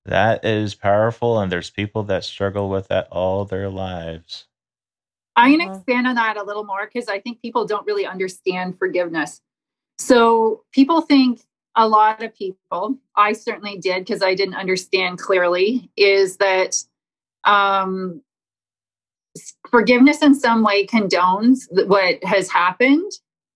That 0.05 0.45
is 0.45 0.75
powerful, 0.75 1.39
and 1.39 1.51
there's 1.51 1.71
people 1.71 2.03
that 2.05 2.25
struggle 2.25 2.69
with 2.69 2.89
that 2.89 3.09
all 3.11 3.45
their 3.45 3.69
lives. 3.69 4.47
I'm 5.37 5.57
going 5.57 5.69
to 5.69 5.75
expand 5.77 6.07
on 6.07 6.17
that 6.17 6.37
a 6.37 6.43
little 6.43 6.65
more 6.65 6.87
because 6.93 7.09
I 7.09 7.21
think 7.21 7.41
people 7.41 7.67
don't 7.67 7.87
really 7.87 8.05
understand 8.05 8.79
forgiveness. 8.79 9.41
So 9.99 10.65
people 10.73 11.01
think 11.01 11.43
a 11.77 11.89
lot 11.89 12.23
of 12.23 12.35
people, 12.35 12.99
I 13.17 13.33
certainly 13.33 13.79
did 13.79 14.05
because 14.05 14.23
I 14.23 14.35
didn't 14.35 14.57
understand 14.57 15.19
clearly, 15.19 15.91
is 15.97 16.37
that 16.39 16.83
um, 17.45 18.21
forgiveness 19.71 20.21
in 20.23 20.35
some 20.35 20.63
way 20.63 20.87
condones 20.87 21.61
what 21.71 22.23
has 22.25 22.51
happened. 22.51 23.11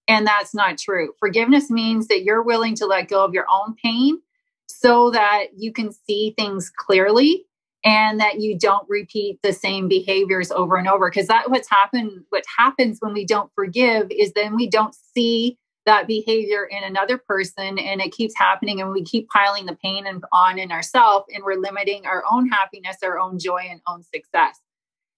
And 0.09 0.27
that's 0.27 0.55
not 0.55 0.79
true. 0.79 1.13
Forgiveness 1.19 1.69
means 1.69 2.07
that 2.09 2.23
you're 2.23 2.43
willing 2.43 2.77
to 2.77 2.87
let 2.87 3.09
go 3.09 3.25
of 3.25 3.35
your 3.35 3.47
own 3.53 3.75
pain 3.75 4.21
so 4.67 5.11
that 5.11 5.47
you 5.57 5.73
can 5.73 5.93
see 5.93 6.35
things 6.37 6.71
clearly 6.71 7.45
and 7.85 8.19
that 8.21 8.41
you 8.41 8.59
don't 8.59 8.89
repeat 8.89 9.39
the 9.43 9.53
same 9.53 9.89
behaviors 9.89 10.51
over 10.51 10.77
and 10.77 10.89
over 10.89 11.09
because 11.11 11.29
that 11.29 11.51
what's 11.51 11.71
happened 11.71 12.25
what 12.31 12.45
happens 12.59 12.99
when 13.01 13.13
we 13.13 13.25
don't 13.25 13.51
forgive 13.55 14.09
is 14.11 14.33
then 14.33 14.57
we 14.57 14.69
don't 14.69 14.95
see 14.95 15.59
that 15.85 16.09
behavior 16.09 16.65
in 16.65 16.83
another 16.83 17.17
person 17.17 17.79
and 17.79 18.01
it 18.01 18.11
keeps 18.11 18.35
happening 18.37 18.81
and 18.81 18.91
we 18.91 19.05
keep 19.05 19.29
piling 19.29 19.67
the 19.67 19.77
pain 19.77 20.05
on 20.33 20.59
in 20.59 20.73
ourselves 20.73 21.27
and 21.33 21.45
we're 21.45 21.61
limiting 21.61 22.05
our 22.07 22.25
own 22.31 22.49
happiness 22.49 22.97
our 23.03 23.19
own 23.19 23.39
joy 23.39 23.63
and 23.71 23.81
own 23.87 24.03
success 24.03 24.61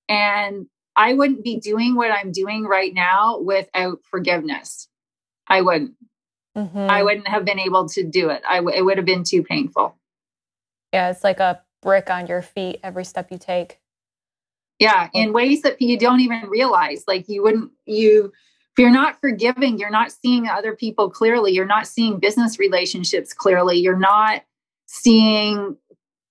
and 0.09 0.67
I 0.99 1.15
wouldn't 1.15 1.45
be 1.45 1.61
doing 1.61 1.95
what 1.95 2.11
I'm 2.11 2.33
doing 2.33 2.65
right 2.65 2.93
now 2.93 3.39
without 3.39 4.01
forgiveness. 4.11 4.89
I 5.47 5.61
wouldn't. 5.61 5.95
Mm-hmm. 6.57 6.79
I 6.79 7.03
wouldn't 7.03 7.29
have 7.29 7.45
been 7.45 7.59
able 7.59 7.89
to 7.91 8.03
do 8.03 8.31
it. 8.31 8.43
I 8.49 8.57
w- 8.57 8.77
it 8.77 8.83
would 8.83 8.97
have 8.97 9.07
been 9.07 9.25
too 9.25 9.43
painful. 9.43 9.97
Yeah, 10.93 11.11
it's 11.11 11.23
like 11.23 11.41
a 11.41 11.61
brick 11.83 12.11
on 12.11 12.27
your 12.27 12.43
feet 12.43 12.81
every 12.83 13.05
step 13.05 13.31
you 13.31 13.39
take. 13.39 13.79
Yeah, 14.79 15.09
in 15.13 15.33
ways 15.33 15.63
that 15.63 15.81
you 15.81 15.99
don't 15.99 16.21
even 16.21 16.49
realize. 16.49 17.05
Like 17.07 17.29
you 17.29 17.43
wouldn't 17.43 17.73
you 17.87 18.27
if 18.27 18.83
you're 18.83 18.91
not 18.91 19.21
forgiving, 19.21 19.79
you're 19.79 19.91
not 19.91 20.13
seeing 20.13 20.47
other 20.47 20.75
people 20.75 21.11
clearly. 21.11 21.53
You're 21.53 21.67
not 21.67 21.87
seeing 21.87 22.21
business 22.21 22.59
relationships 22.59 23.33
clearly. 23.33 23.79
You're 23.79 23.99
not 23.99 24.43
seeing 24.87 25.77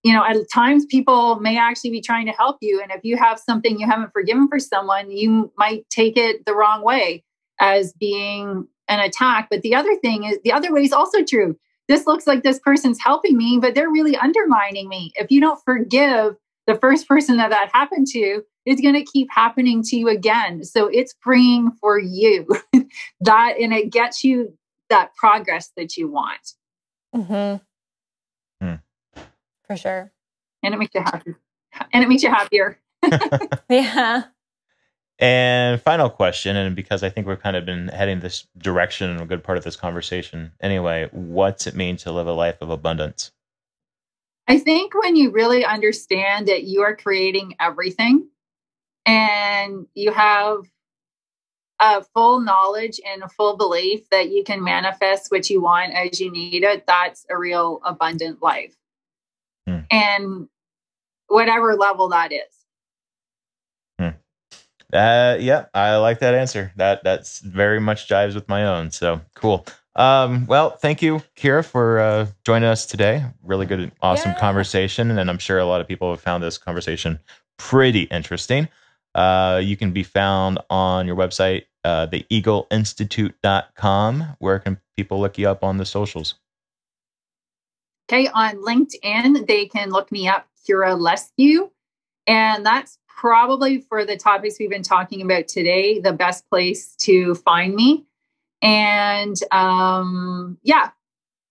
you 0.03 0.13
know, 0.13 0.23
at 0.23 0.37
times 0.49 0.85
people 0.85 1.37
may 1.41 1.57
actually 1.57 1.89
be 1.89 1.99
trying 1.99 2.27
to 2.27 2.31
help 2.31 2.57
you. 2.61 2.81
And 2.81 2.91
if 2.91 3.03
you 3.03 3.17
have 3.17 3.39
something 3.39 3.77
you 3.77 3.85
haven't 3.85 4.13
forgiven 4.13 4.47
for 4.47 4.57
someone, 4.57 5.11
you 5.11 5.51
might 5.57 5.89
take 5.89 6.15
it 6.15 6.45
the 6.45 6.55
wrong 6.55 6.81
way 6.81 7.25
as 7.59 7.91
being 7.91 8.67
an 8.87 8.99
attack. 8.99 9.47
But 9.49 9.61
the 9.61 9.75
other 9.75 9.95
thing 9.97 10.23
is, 10.23 10.37
the 10.43 10.51
other 10.51 10.73
way 10.73 10.83
is 10.83 10.93
also 10.93 11.23
true. 11.23 11.57
This 11.87 12.05
looks 12.05 12.27
like 12.27 12.43
this 12.43 12.59
person's 12.59 12.99
helping 12.99 13.37
me, 13.37 13.59
but 13.61 13.75
they're 13.75 13.89
really 13.89 14.15
undermining 14.17 14.89
me. 14.89 15.11
If 15.15 15.31
you 15.31 15.39
don't 15.39 15.61
forgive 15.63 16.35
the 16.65 16.75
first 16.75 17.07
person 17.07 17.37
that 17.37 17.49
that 17.49 17.69
happened 17.73 18.07
to, 18.07 18.43
it's 18.65 18.81
going 18.81 18.95
to 18.95 19.03
keep 19.03 19.29
happening 19.31 19.81
to 19.83 19.95
you 19.95 20.09
again. 20.09 20.65
So 20.65 20.87
it's 20.87 21.15
freeing 21.21 21.71
for 21.79 21.97
you 21.97 22.45
that, 23.21 23.55
and 23.57 23.73
it 23.73 23.91
gets 23.91 24.23
you 24.23 24.57
that 24.89 25.15
progress 25.15 25.71
that 25.77 25.95
you 25.95 26.09
want. 26.09 26.53
Mm-hmm 27.15 27.57
for 29.67 29.77
sure. 29.77 30.11
And 30.63 30.73
it 30.73 30.77
makes 30.77 30.95
you 30.95 31.01
happy. 31.01 31.35
And 31.93 32.03
it 32.03 32.07
makes 32.07 32.23
you 32.23 32.29
happier. 32.29 32.79
yeah. 33.69 34.23
And 35.19 35.81
final 35.81 36.09
question, 36.09 36.55
and 36.55 36.75
because 36.75 37.01
I 37.01 37.09
think 37.09 37.25
we've 37.25 37.41
kind 37.41 37.55
of 37.55 37.65
been 37.65 37.87
heading 37.87 38.19
this 38.19 38.45
direction 38.57 39.09
in 39.09 39.19
a 39.19 39.25
good 39.25 39.43
part 39.43 39.57
of 39.57 39.63
this 39.63 39.75
conversation 39.75 40.51
anyway, 40.61 41.09
what's 41.11 41.65
it 41.65 41.75
mean 41.75 41.97
to 41.97 42.11
live 42.11 42.27
a 42.27 42.33
life 42.33 42.57
of 42.61 42.69
abundance? 42.69 43.31
I 44.47 44.59
think 44.59 44.93
when 44.93 45.15
you 45.15 45.31
really 45.31 45.65
understand 45.65 46.47
that 46.47 46.63
you 46.63 46.81
are 46.81 46.95
creating 46.95 47.55
everything 47.59 48.27
and 49.05 49.87
you 49.95 50.11
have 50.11 50.59
a 51.79 52.03
full 52.03 52.39
knowledge 52.39 52.99
and 53.05 53.23
a 53.23 53.29
full 53.29 53.57
belief 53.57 54.09
that 54.09 54.29
you 54.29 54.43
can 54.43 54.63
manifest 54.63 55.31
what 55.31 55.49
you 55.49 55.61
want 55.61 55.93
as 55.93 56.19
you 56.21 56.31
need 56.31 56.63
it, 56.63 56.85
that's 56.87 57.25
a 57.29 57.37
real 57.37 57.81
abundant 57.85 58.41
life 58.41 58.75
hmm. 59.67 59.79
and 59.91 60.47
whatever 61.27 61.75
level 61.75 62.09
that 62.09 62.31
is. 62.31 62.56
Uh, 64.93 65.35
yeah, 65.39 65.65
I 65.73 65.97
like 65.97 66.19
that 66.19 66.33
answer. 66.33 66.71
That 66.77 67.03
that's 67.03 67.39
very 67.39 67.79
much 67.79 68.07
jives 68.07 68.35
with 68.35 68.47
my 68.47 68.65
own. 68.65 68.91
So 68.91 69.19
cool. 69.35 69.65
Um, 69.95 70.45
well, 70.45 70.71
thank 70.71 71.01
you, 71.01 71.21
Kira, 71.35 71.65
for 71.65 71.99
uh, 71.99 72.27
joining 72.45 72.69
us 72.69 72.85
today. 72.85 73.25
Really 73.43 73.65
good, 73.65 73.91
awesome 74.01 74.31
yeah. 74.31 74.39
conversation, 74.39 75.17
and 75.17 75.29
I'm 75.29 75.39
sure 75.39 75.57
a 75.57 75.65
lot 75.65 75.81
of 75.81 75.87
people 75.87 76.11
have 76.11 76.21
found 76.21 76.43
this 76.43 76.59
conversation 76.59 77.19
pretty 77.57 78.03
interesting. 78.03 78.69
Uh, 79.15 79.59
you 79.63 79.75
can 79.75 79.91
be 79.91 80.03
found 80.03 80.59
on 80.69 81.07
your 81.07 81.15
website, 81.15 81.63
uh, 81.83 82.05
theeagleinstitute.com. 82.07 84.35
Where 84.37 84.59
can 84.59 84.79
people 84.95 85.19
look 85.19 85.39
you 85.39 85.49
up 85.49 85.63
on 85.63 85.77
the 85.77 85.85
socials? 85.85 86.35
Okay, 88.09 88.27
on 88.27 88.57
LinkedIn, 88.57 89.47
they 89.47 89.65
can 89.65 89.89
look 89.89 90.11
me 90.11 90.27
up, 90.27 90.47
Kira 90.69 90.95
Leskew. 90.95 91.71
And 92.27 92.65
that's 92.65 92.99
probably 93.17 93.81
for 93.81 94.05
the 94.05 94.15
topics 94.15 94.57
we've 94.59 94.69
been 94.69 94.83
talking 94.83 95.21
about 95.21 95.47
today, 95.47 95.99
the 95.99 96.13
best 96.13 96.47
place 96.49 96.95
to 96.95 97.35
find 97.35 97.75
me. 97.75 98.05
And 98.61 99.35
um, 99.51 100.57
yeah, 100.63 100.91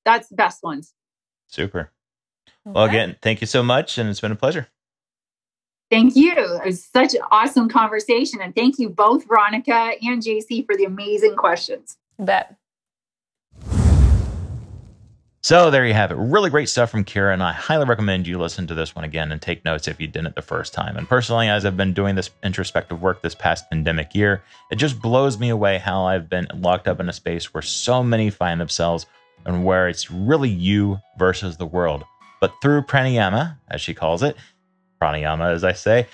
that's 0.05 0.29
the 0.29 0.37
best 0.37 0.63
ones. 0.63 0.95
Super. 1.49 1.91
Well, 2.65 2.85
again, 2.85 3.17
thank 3.21 3.41
you 3.41 3.47
so 3.47 3.63
much. 3.63 3.99
And 3.99 4.09
it's 4.09 4.21
been 4.21 4.33
a 4.33 4.37
pleasure. 4.37 4.69
Thank 5.91 6.17
you. 6.17 6.33
It 6.37 6.65
was 6.65 6.85
such 6.85 7.15
an 7.15 7.21
awesome 7.31 7.69
conversation. 7.69 8.41
And 8.41 8.55
thank 8.55 8.79
you 8.79 8.89
both, 8.89 9.27
Veronica 9.29 9.93
and 10.03 10.23
JC, 10.23 10.67
for 10.67 10.77
the 10.77 10.85
amazing 10.85 11.37
questions. 11.37 11.97
Bet. 12.19 12.57
So 15.47 15.71
there 15.71 15.87
you 15.87 15.95
have 15.95 16.11
it. 16.11 16.17
Really 16.17 16.51
great 16.51 16.69
stuff 16.69 16.91
from 16.91 17.05
Kira, 17.05 17.33
and 17.33 17.41
I 17.41 17.53
highly 17.53 17.85
recommend 17.85 18.27
you 18.27 18.37
listen 18.37 18.67
to 18.67 18.75
this 18.75 18.97
one 18.97 19.05
again 19.05 19.31
and 19.31 19.41
take 19.41 19.65
notes 19.65 19.87
if 19.87 20.01
you 20.01 20.09
didn't 20.09 20.35
the 20.35 20.43
first 20.43 20.75
time. 20.75 20.97
And 20.97 21.09
personally, 21.09 21.49
as 21.49 21.65
I've 21.65 21.77
been 21.77 21.95
doing 21.95 22.17
this 22.17 22.31
introspective 22.43 23.01
work 23.01 23.23
this 23.23 23.37
past 23.37 23.71
pandemic 23.71 24.13
year, 24.13 24.43
it 24.73 24.75
just 24.75 25.01
blows 25.01 25.39
me 25.39 25.51
away 25.51 25.79
how 25.79 26.03
I've 26.03 26.29
been 26.29 26.49
locked 26.53 26.89
up 26.89 26.99
in 26.99 27.09
a 27.09 27.13
space 27.13 27.55
where 27.55 27.63
so 27.63 28.03
many 28.03 28.29
find 28.29 28.61
themselves 28.61 29.07
and 29.45 29.65
where 29.65 29.89
it's 29.89 30.11
really 30.11 30.51
you 30.51 30.99
versus 31.17 31.57
the 31.57 31.65
world. 31.65 32.03
But 32.41 32.53
through 32.61 32.83
pranayama, 32.83 33.57
as 33.69 33.81
she 33.81 33.95
calls 33.95 34.25
it, 34.25 34.37
pranayama, 35.01 35.53
as 35.53 35.63
I 35.63 35.75
say, 35.75 36.09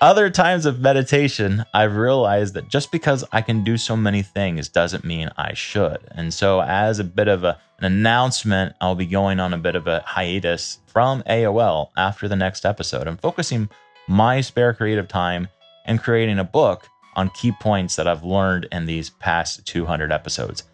other 0.00 0.28
times 0.28 0.66
of 0.66 0.80
meditation, 0.80 1.64
I've 1.72 1.96
realized 1.96 2.54
that 2.54 2.68
just 2.68 2.92
because 2.92 3.24
I 3.32 3.40
can 3.40 3.64
do 3.64 3.76
so 3.78 3.96
many 3.96 4.22
things 4.22 4.68
doesn't 4.68 5.04
mean 5.04 5.30
I 5.36 5.54
should. 5.54 5.98
And 6.10 6.32
so, 6.34 6.60
as 6.60 6.98
a 6.98 7.04
bit 7.04 7.28
of 7.28 7.44
a, 7.44 7.58
an 7.78 7.84
announcement, 7.84 8.74
I'll 8.80 8.94
be 8.94 9.06
going 9.06 9.40
on 9.40 9.54
a 9.54 9.58
bit 9.58 9.74
of 9.74 9.86
a 9.86 10.02
hiatus 10.06 10.80
from 10.86 11.22
AOL 11.22 11.88
after 11.96 12.28
the 12.28 12.36
next 12.36 12.66
episode. 12.66 13.08
I'm 13.08 13.16
focusing 13.16 13.70
my 14.06 14.42
spare 14.42 14.74
creative 14.74 15.08
time 15.08 15.48
and 15.86 16.02
creating 16.02 16.38
a 16.38 16.44
book 16.44 16.86
on 17.14 17.30
key 17.30 17.52
points 17.52 17.96
that 17.96 18.06
I've 18.06 18.24
learned 18.24 18.68
in 18.72 18.84
these 18.84 19.08
past 19.08 19.66
200 19.66 20.12
episodes. 20.12 20.64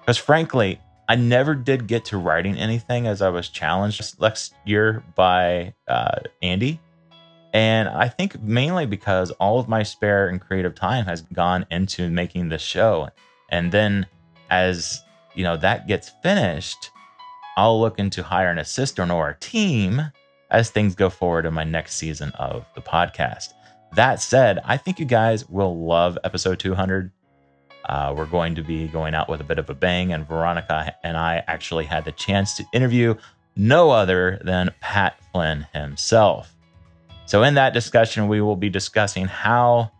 Because 0.00 0.16
frankly, 0.16 0.80
I 1.08 1.16
never 1.16 1.54
did 1.54 1.86
get 1.86 2.06
to 2.06 2.16
writing 2.16 2.56
anything 2.56 3.06
as 3.06 3.20
I 3.20 3.28
was 3.28 3.50
challenged 3.50 4.18
last 4.18 4.54
year 4.64 5.04
by 5.14 5.74
uh, 5.86 6.20
Andy 6.40 6.80
and 7.52 7.88
I 7.88 8.08
think 8.08 8.40
mainly 8.42 8.86
because 8.86 9.30
all 9.32 9.58
of 9.58 9.68
my 9.68 9.82
spare 9.82 10.28
and 10.28 10.40
creative 10.40 10.74
time 10.74 11.04
has 11.04 11.20
gone 11.20 11.66
into 11.70 12.08
making 12.08 12.48
this 12.48 12.62
show. 12.62 13.10
And 13.50 13.70
then 13.70 14.06
as 14.50 15.02
you 15.34 15.44
know 15.44 15.56
that 15.58 15.86
gets 15.86 16.10
finished, 16.22 16.90
I'll 17.56 17.80
look 17.80 17.98
into 17.98 18.22
hiring 18.22 18.52
an 18.52 18.58
assistant 18.58 19.10
or 19.10 19.30
a 19.30 19.38
team 19.38 20.02
as 20.50 20.70
things 20.70 20.94
go 20.94 21.10
forward 21.10 21.46
in 21.46 21.54
my 21.54 21.64
next 21.64 21.96
season 21.96 22.30
of 22.38 22.64
the 22.74 22.82
podcast. 22.82 23.48
That 23.94 24.22
said, 24.22 24.58
I 24.64 24.78
think 24.78 24.98
you 24.98 25.04
guys 25.04 25.48
will 25.48 25.84
love 25.84 26.16
episode 26.24 26.58
200. 26.58 27.10
Uh, 27.84 28.14
we're 28.16 28.26
going 28.26 28.54
to 28.54 28.62
be 28.62 28.88
going 28.88 29.14
out 29.14 29.28
with 29.28 29.40
a 29.40 29.44
bit 29.44 29.58
of 29.58 29.68
a 29.68 29.74
bang, 29.74 30.12
and 30.12 30.26
Veronica 30.26 30.94
and 31.02 31.16
I 31.16 31.42
actually 31.46 31.84
had 31.84 32.04
the 32.04 32.12
chance 32.12 32.56
to 32.56 32.64
interview 32.72 33.14
no 33.56 33.90
other 33.90 34.40
than 34.44 34.72
Pat 34.80 35.18
Flynn 35.32 35.66
himself. 35.74 36.54
So, 37.32 37.44
in 37.44 37.54
that 37.54 37.72
discussion, 37.72 38.28
we 38.28 38.42
will 38.42 38.56
be 38.56 38.68
discussing 38.68 39.24
how 39.24 39.90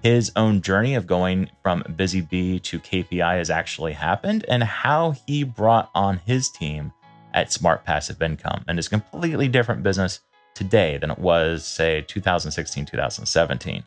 his 0.00 0.30
own 0.36 0.60
journey 0.62 0.94
of 0.94 1.08
going 1.08 1.50
from 1.60 1.82
Busy 1.96 2.20
Bee 2.20 2.60
to 2.60 2.78
KPI 2.78 3.38
has 3.38 3.50
actually 3.50 3.94
happened 3.94 4.44
and 4.46 4.62
how 4.62 5.16
he 5.26 5.42
brought 5.42 5.90
on 5.92 6.18
his 6.18 6.48
team 6.48 6.92
at 7.34 7.50
Smart 7.50 7.84
Passive 7.84 8.22
Income 8.22 8.64
and 8.68 8.78
is 8.78 8.86
completely 8.86 9.48
different 9.48 9.82
business 9.82 10.20
today 10.54 10.98
than 10.98 11.10
it 11.10 11.18
was, 11.18 11.64
say, 11.64 12.02
2016, 12.02 12.86
2017. 12.86 13.82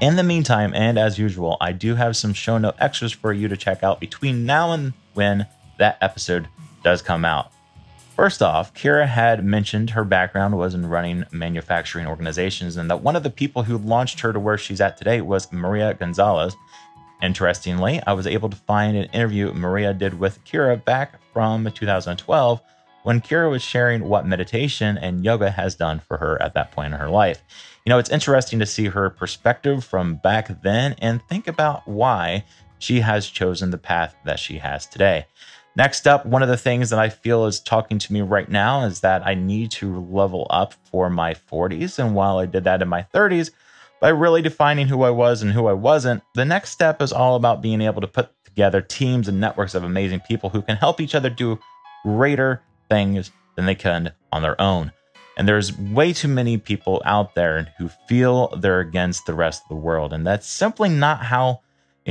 In 0.00 0.16
the 0.16 0.22
meantime, 0.22 0.72
and 0.72 0.98
as 0.98 1.18
usual, 1.18 1.58
I 1.60 1.72
do 1.72 1.96
have 1.96 2.16
some 2.16 2.32
show 2.32 2.56
note 2.56 2.76
extras 2.78 3.12
for 3.12 3.34
you 3.34 3.46
to 3.46 3.58
check 3.58 3.82
out 3.82 4.00
between 4.00 4.46
now 4.46 4.72
and 4.72 4.94
when 5.12 5.46
that 5.78 5.98
episode 6.00 6.48
does 6.82 7.02
come 7.02 7.26
out. 7.26 7.52
First 8.20 8.42
off, 8.42 8.74
Kira 8.74 9.06
had 9.06 9.46
mentioned 9.46 9.88
her 9.88 10.04
background 10.04 10.58
was 10.58 10.74
in 10.74 10.84
running 10.84 11.24
manufacturing 11.32 12.06
organizations 12.06 12.76
and 12.76 12.90
that 12.90 13.02
one 13.02 13.16
of 13.16 13.22
the 13.22 13.30
people 13.30 13.62
who 13.62 13.78
launched 13.78 14.20
her 14.20 14.30
to 14.30 14.38
where 14.38 14.58
she's 14.58 14.82
at 14.82 14.98
today 14.98 15.22
was 15.22 15.50
Maria 15.50 15.94
Gonzalez. 15.94 16.54
Interestingly, 17.22 17.98
I 18.06 18.12
was 18.12 18.26
able 18.26 18.50
to 18.50 18.58
find 18.58 18.94
an 18.94 19.08
interview 19.14 19.54
Maria 19.54 19.94
did 19.94 20.20
with 20.20 20.44
Kira 20.44 20.84
back 20.84 21.18
from 21.32 21.64
2012 21.72 22.60
when 23.04 23.22
Kira 23.22 23.50
was 23.50 23.62
sharing 23.62 24.04
what 24.04 24.26
meditation 24.26 24.98
and 24.98 25.24
yoga 25.24 25.50
has 25.50 25.74
done 25.74 25.98
for 25.98 26.18
her 26.18 26.42
at 26.42 26.52
that 26.52 26.72
point 26.72 26.92
in 26.92 27.00
her 27.00 27.08
life. 27.08 27.42
You 27.86 27.90
know, 27.90 27.98
it's 27.98 28.10
interesting 28.10 28.58
to 28.58 28.66
see 28.66 28.88
her 28.88 29.08
perspective 29.08 29.82
from 29.82 30.16
back 30.16 30.60
then 30.60 30.94
and 30.98 31.22
think 31.22 31.48
about 31.48 31.88
why 31.88 32.44
she 32.78 33.00
has 33.00 33.26
chosen 33.28 33.70
the 33.70 33.78
path 33.78 34.14
that 34.26 34.38
she 34.38 34.58
has 34.58 34.84
today. 34.84 35.24
Next 35.76 36.08
up, 36.08 36.26
one 36.26 36.42
of 36.42 36.48
the 36.48 36.56
things 36.56 36.90
that 36.90 36.98
I 36.98 37.08
feel 37.08 37.46
is 37.46 37.60
talking 37.60 37.98
to 37.98 38.12
me 38.12 38.22
right 38.22 38.48
now 38.48 38.84
is 38.84 39.00
that 39.00 39.24
I 39.24 39.34
need 39.34 39.70
to 39.72 40.00
level 40.00 40.46
up 40.50 40.74
for 40.90 41.08
my 41.08 41.34
40s. 41.34 41.98
And 41.98 42.14
while 42.14 42.38
I 42.38 42.46
did 42.46 42.64
that 42.64 42.82
in 42.82 42.88
my 42.88 43.06
30s, 43.14 43.50
by 44.00 44.08
really 44.08 44.42
defining 44.42 44.88
who 44.88 45.02
I 45.02 45.10
was 45.10 45.42
and 45.42 45.52
who 45.52 45.66
I 45.66 45.72
wasn't, 45.72 46.22
the 46.34 46.44
next 46.44 46.70
step 46.70 47.00
is 47.00 47.12
all 47.12 47.36
about 47.36 47.62
being 47.62 47.80
able 47.82 48.00
to 48.00 48.08
put 48.08 48.30
together 48.44 48.80
teams 48.80 49.28
and 49.28 49.38
networks 49.38 49.74
of 49.74 49.84
amazing 49.84 50.20
people 50.20 50.50
who 50.50 50.62
can 50.62 50.76
help 50.76 51.00
each 51.00 51.14
other 51.14 51.30
do 51.30 51.58
greater 52.02 52.62
things 52.88 53.30
than 53.54 53.66
they 53.66 53.74
can 53.74 54.12
on 54.32 54.42
their 54.42 54.60
own. 54.60 54.90
And 55.36 55.46
there's 55.46 55.78
way 55.78 56.12
too 56.12 56.28
many 56.28 56.58
people 56.58 57.00
out 57.04 57.34
there 57.34 57.72
who 57.78 57.88
feel 58.08 58.48
they're 58.56 58.80
against 58.80 59.26
the 59.26 59.34
rest 59.34 59.62
of 59.62 59.68
the 59.68 59.76
world. 59.76 60.12
And 60.12 60.26
that's 60.26 60.46
simply 60.46 60.88
not 60.88 61.24
how 61.24 61.60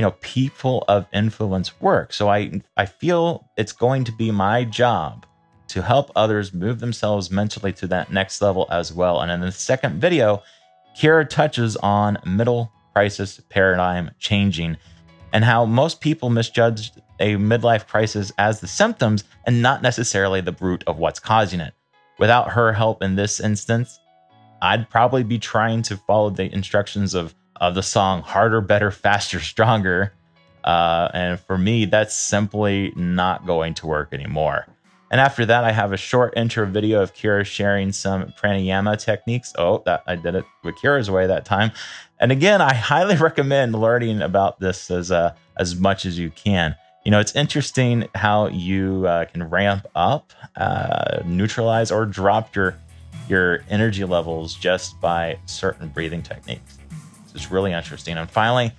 you 0.00 0.06
know 0.06 0.16
people 0.22 0.82
of 0.88 1.06
influence 1.12 1.78
work. 1.78 2.14
So 2.14 2.30
i 2.30 2.62
i 2.78 2.86
feel 2.86 3.46
it's 3.58 3.72
going 3.72 4.04
to 4.04 4.12
be 4.12 4.30
my 4.30 4.64
job 4.64 5.26
to 5.68 5.82
help 5.82 6.10
others 6.16 6.54
move 6.54 6.80
themselves 6.80 7.30
mentally 7.30 7.70
to 7.74 7.86
that 7.88 8.10
next 8.10 8.40
level 8.40 8.66
as 8.70 8.94
well. 8.94 9.20
And 9.20 9.30
in 9.30 9.40
the 9.40 9.52
second 9.52 10.00
video 10.00 10.42
kira 10.98 11.28
touches 11.28 11.76
on 11.76 12.16
middle 12.24 12.72
crisis 12.94 13.42
paradigm 13.50 14.10
changing 14.18 14.78
and 15.34 15.44
how 15.44 15.66
most 15.66 16.00
people 16.00 16.30
misjudge 16.30 16.92
a 17.18 17.34
midlife 17.34 17.86
crisis 17.86 18.32
as 18.38 18.60
the 18.60 18.68
symptoms 18.68 19.24
and 19.46 19.60
not 19.60 19.82
necessarily 19.82 20.40
the 20.40 20.56
root 20.62 20.82
of 20.86 20.96
what's 20.96 21.20
causing 21.20 21.60
it. 21.60 21.74
Without 22.18 22.52
her 22.52 22.72
help 22.72 23.02
in 23.02 23.16
this 23.16 23.38
instance 23.38 24.00
i'd 24.62 24.88
probably 24.90 25.22
be 25.22 25.38
trying 25.38 25.80
to 25.80 25.96
follow 25.96 26.28
the 26.28 26.52
instructions 26.52 27.14
of 27.14 27.34
of 27.60 27.74
the 27.74 27.82
song 27.82 28.22
Harder, 28.22 28.60
Better, 28.60 28.90
Faster, 28.90 29.40
Stronger. 29.40 30.12
Uh, 30.64 31.08
and 31.14 31.40
for 31.40 31.56
me, 31.56 31.84
that's 31.84 32.14
simply 32.14 32.92
not 32.96 33.46
going 33.46 33.74
to 33.74 33.86
work 33.86 34.12
anymore. 34.12 34.66
And 35.10 35.20
after 35.20 35.44
that, 35.46 35.64
I 35.64 35.72
have 35.72 35.92
a 35.92 35.96
short 35.96 36.34
intro 36.36 36.66
video 36.66 37.02
of 37.02 37.14
Kira 37.14 37.44
sharing 37.44 37.90
some 37.90 38.32
pranayama 38.40 38.98
techniques. 38.98 39.52
Oh, 39.58 39.82
that 39.84 40.02
I 40.06 40.14
did 40.16 40.36
it 40.36 40.44
with 40.62 40.76
Kira's 40.76 41.10
way 41.10 41.26
that 41.26 41.44
time. 41.44 41.72
And 42.20 42.30
again, 42.30 42.60
I 42.60 42.74
highly 42.74 43.16
recommend 43.28 43.74
learning 43.74 44.22
about 44.22 44.60
this 44.60 44.90
as 44.90 45.10
uh, 45.10 45.34
as 45.56 45.76
much 45.76 46.06
as 46.06 46.18
you 46.18 46.30
can. 46.30 46.76
You 47.04 47.10
know, 47.10 47.18
it's 47.18 47.34
interesting 47.34 48.08
how 48.14 48.48
you 48.48 49.06
uh, 49.06 49.24
can 49.24 49.42
ramp 49.48 49.86
up, 49.94 50.32
uh, 50.56 51.22
neutralize, 51.24 51.90
or 51.90 52.06
drop 52.06 52.54
your 52.54 52.76
your 53.28 53.64
energy 53.68 54.04
levels 54.04 54.54
just 54.54 55.00
by 55.00 55.38
certain 55.46 55.88
breathing 55.88 56.22
techniques. 56.22 56.79
It's 57.34 57.50
really 57.50 57.72
interesting. 57.72 58.16
And 58.16 58.30
finally, 58.30 58.72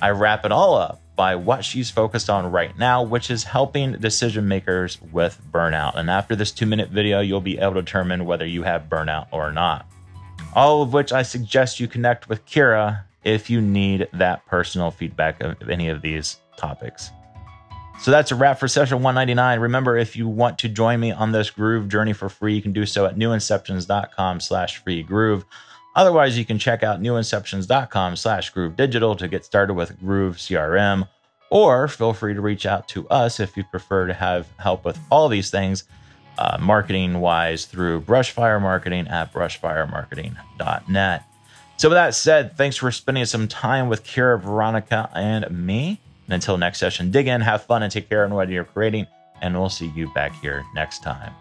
I 0.00 0.10
wrap 0.10 0.44
it 0.44 0.52
all 0.52 0.76
up 0.76 1.00
by 1.14 1.36
what 1.36 1.64
she's 1.64 1.90
focused 1.90 2.30
on 2.30 2.50
right 2.50 2.76
now, 2.78 3.02
which 3.02 3.30
is 3.30 3.44
helping 3.44 3.92
decision 3.92 4.48
makers 4.48 5.00
with 5.12 5.40
burnout. 5.52 5.96
And 5.96 6.10
after 6.10 6.34
this 6.34 6.50
two 6.50 6.66
minute 6.66 6.90
video, 6.90 7.20
you'll 7.20 7.40
be 7.40 7.58
able 7.58 7.74
to 7.74 7.82
determine 7.82 8.24
whether 8.24 8.46
you 8.46 8.62
have 8.62 8.88
burnout 8.88 9.26
or 9.30 9.52
not. 9.52 9.86
All 10.54 10.82
of 10.82 10.92
which 10.92 11.12
I 11.12 11.22
suggest 11.22 11.80
you 11.80 11.86
connect 11.86 12.28
with 12.28 12.44
Kira 12.46 13.02
if 13.24 13.48
you 13.48 13.60
need 13.60 14.08
that 14.12 14.44
personal 14.46 14.90
feedback 14.90 15.40
of 15.42 15.68
any 15.68 15.88
of 15.88 16.02
these 16.02 16.38
topics. 16.56 17.10
So 18.00 18.10
that's 18.10 18.32
a 18.32 18.34
wrap 18.34 18.58
for 18.58 18.66
session 18.66 19.02
199. 19.02 19.60
Remember, 19.60 19.96
if 19.96 20.16
you 20.16 20.26
want 20.26 20.58
to 20.58 20.68
join 20.68 20.98
me 20.98 21.12
on 21.12 21.30
this 21.30 21.50
groove 21.50 21.88
journey 21.88 22.12
for 22.12 22.28
free, 22.28 22.54
you 22.54 22.62
can 22.62 22.72
do 22.72 22.84
so 22.84 23.06
at 23.06 23.16
newinceptions.com 23.16 24.40
slash 24.40 24.78
free 24.78 25.04
groove. 25.04 25.44
Otherwise, 25.94 26.38
you 26.38 26.44
can 26.44 26.58
check 26.58 26.82
out 26.82 27.02
newinceptions.com 27.02 28.16
slash 28.16 28.50
groove 28.50 28.76
digital 28.76 29.14
to 29.16 29.28
get 29.28 29.44
started 29.44 29.74
with 29.74 29.98
Groove 30.00 30.36
CRM, 30.36 31.06
or 31.50 31.86
feel 31.86 32.14
free 32.14 32.34
to 32.34 32.40
reach 32.40 32.64
out 32.64 32.88
to 32.88 33.06
us 33.08 33.40
if 33.40 33.56
you 33.56 33.64
prefer 33.64 34.06
to 34.06 34.14
have 34.14 34.48
help 34.58 34.84
with 34.84 34.98
all 35.10 35.28
these 35.28 35.50
things 35.50 35.84
uh, 36.38 36.56
marketing 36.60 37.20
wise 37.20 37.66
through 37.66 38.00
Brushfire 38.00 38.60
Marketing 38.60 39.06
at 39.08 39.32
brushfiremarketing.net. 39.32 41.24
So, 41.76 41.88
with 41.88 41.96
that 41.96 42.14
said, 42.14 42.56
thanks 42.56 42.76
for 42.76 42.90
spending 42.90 43.24
some 43.24 43.48
time 43.48 43.88
with 43.88 44.04
Kira, 44.04 44.40
Veronica, 44.40 45.10
and 45.14 45.50
me. 45.50 46.00
And 46.26 46.34
until 46.34 46.56
next 46.56 46.78
session, 46.78 47.10
dig 47.10 47.26
in, 47.26 47.40
have 47.40 47.64
fun, 47.64 47.82
and 47.82 47.92
take 47.92 48.08
care 48.08 48.24
of 48.24 48.30
what 48.30 48.48
you're 48.48 48.64
creating. 48.64 49.06
And 49.40 49.58
we'll 49.58 49.68
see 49.68 49.88
you 49.88 50.12
back 50.14 50.32
here 50.40 50.64
next 50.74 51.02
time. 51.02 51.32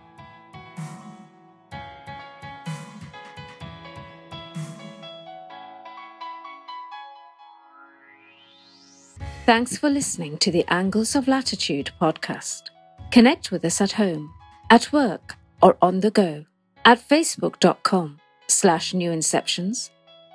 Thanks 9.45 9.75
for 9.75 9.89
listening 9.89 10.37
to 10.37 10.51
the 10.51 10.63
Angles 10.67 11.15
of 11.15 11.27
Latitude 11.27 11.89
podcast. 11.99 12.69
Connect 13.11 13.51
with 13.51 13.65
us 13.65 13.81
at 13.81 13.93
home, 13.93 14.31
at 14.69 14.93
work, 14.93 15.35
or 15.61 15.77
on 15.81 15.99
the 16.01 16.11
go 16.11 16.45
at 16.85 16.99
facebook.com 16.99 18.19
slash 18.47 18.93
newinceptions, 18.93 19.89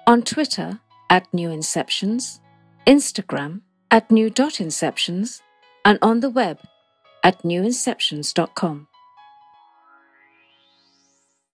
on 0.09 0.23
Twitter 0.23 0.81
at 1.09 1.31
newinceptions, 1.33 2.41
Instagram 2.87 3.61
at 3.93 4.11
new.inceptions, 4.11 5.41
and 5.85 5.99
on 6.03 6.19
the 6.21 6.31
web 6.31 6.59
at 7.23 7.43
newinceptions.com. 7.43 8.89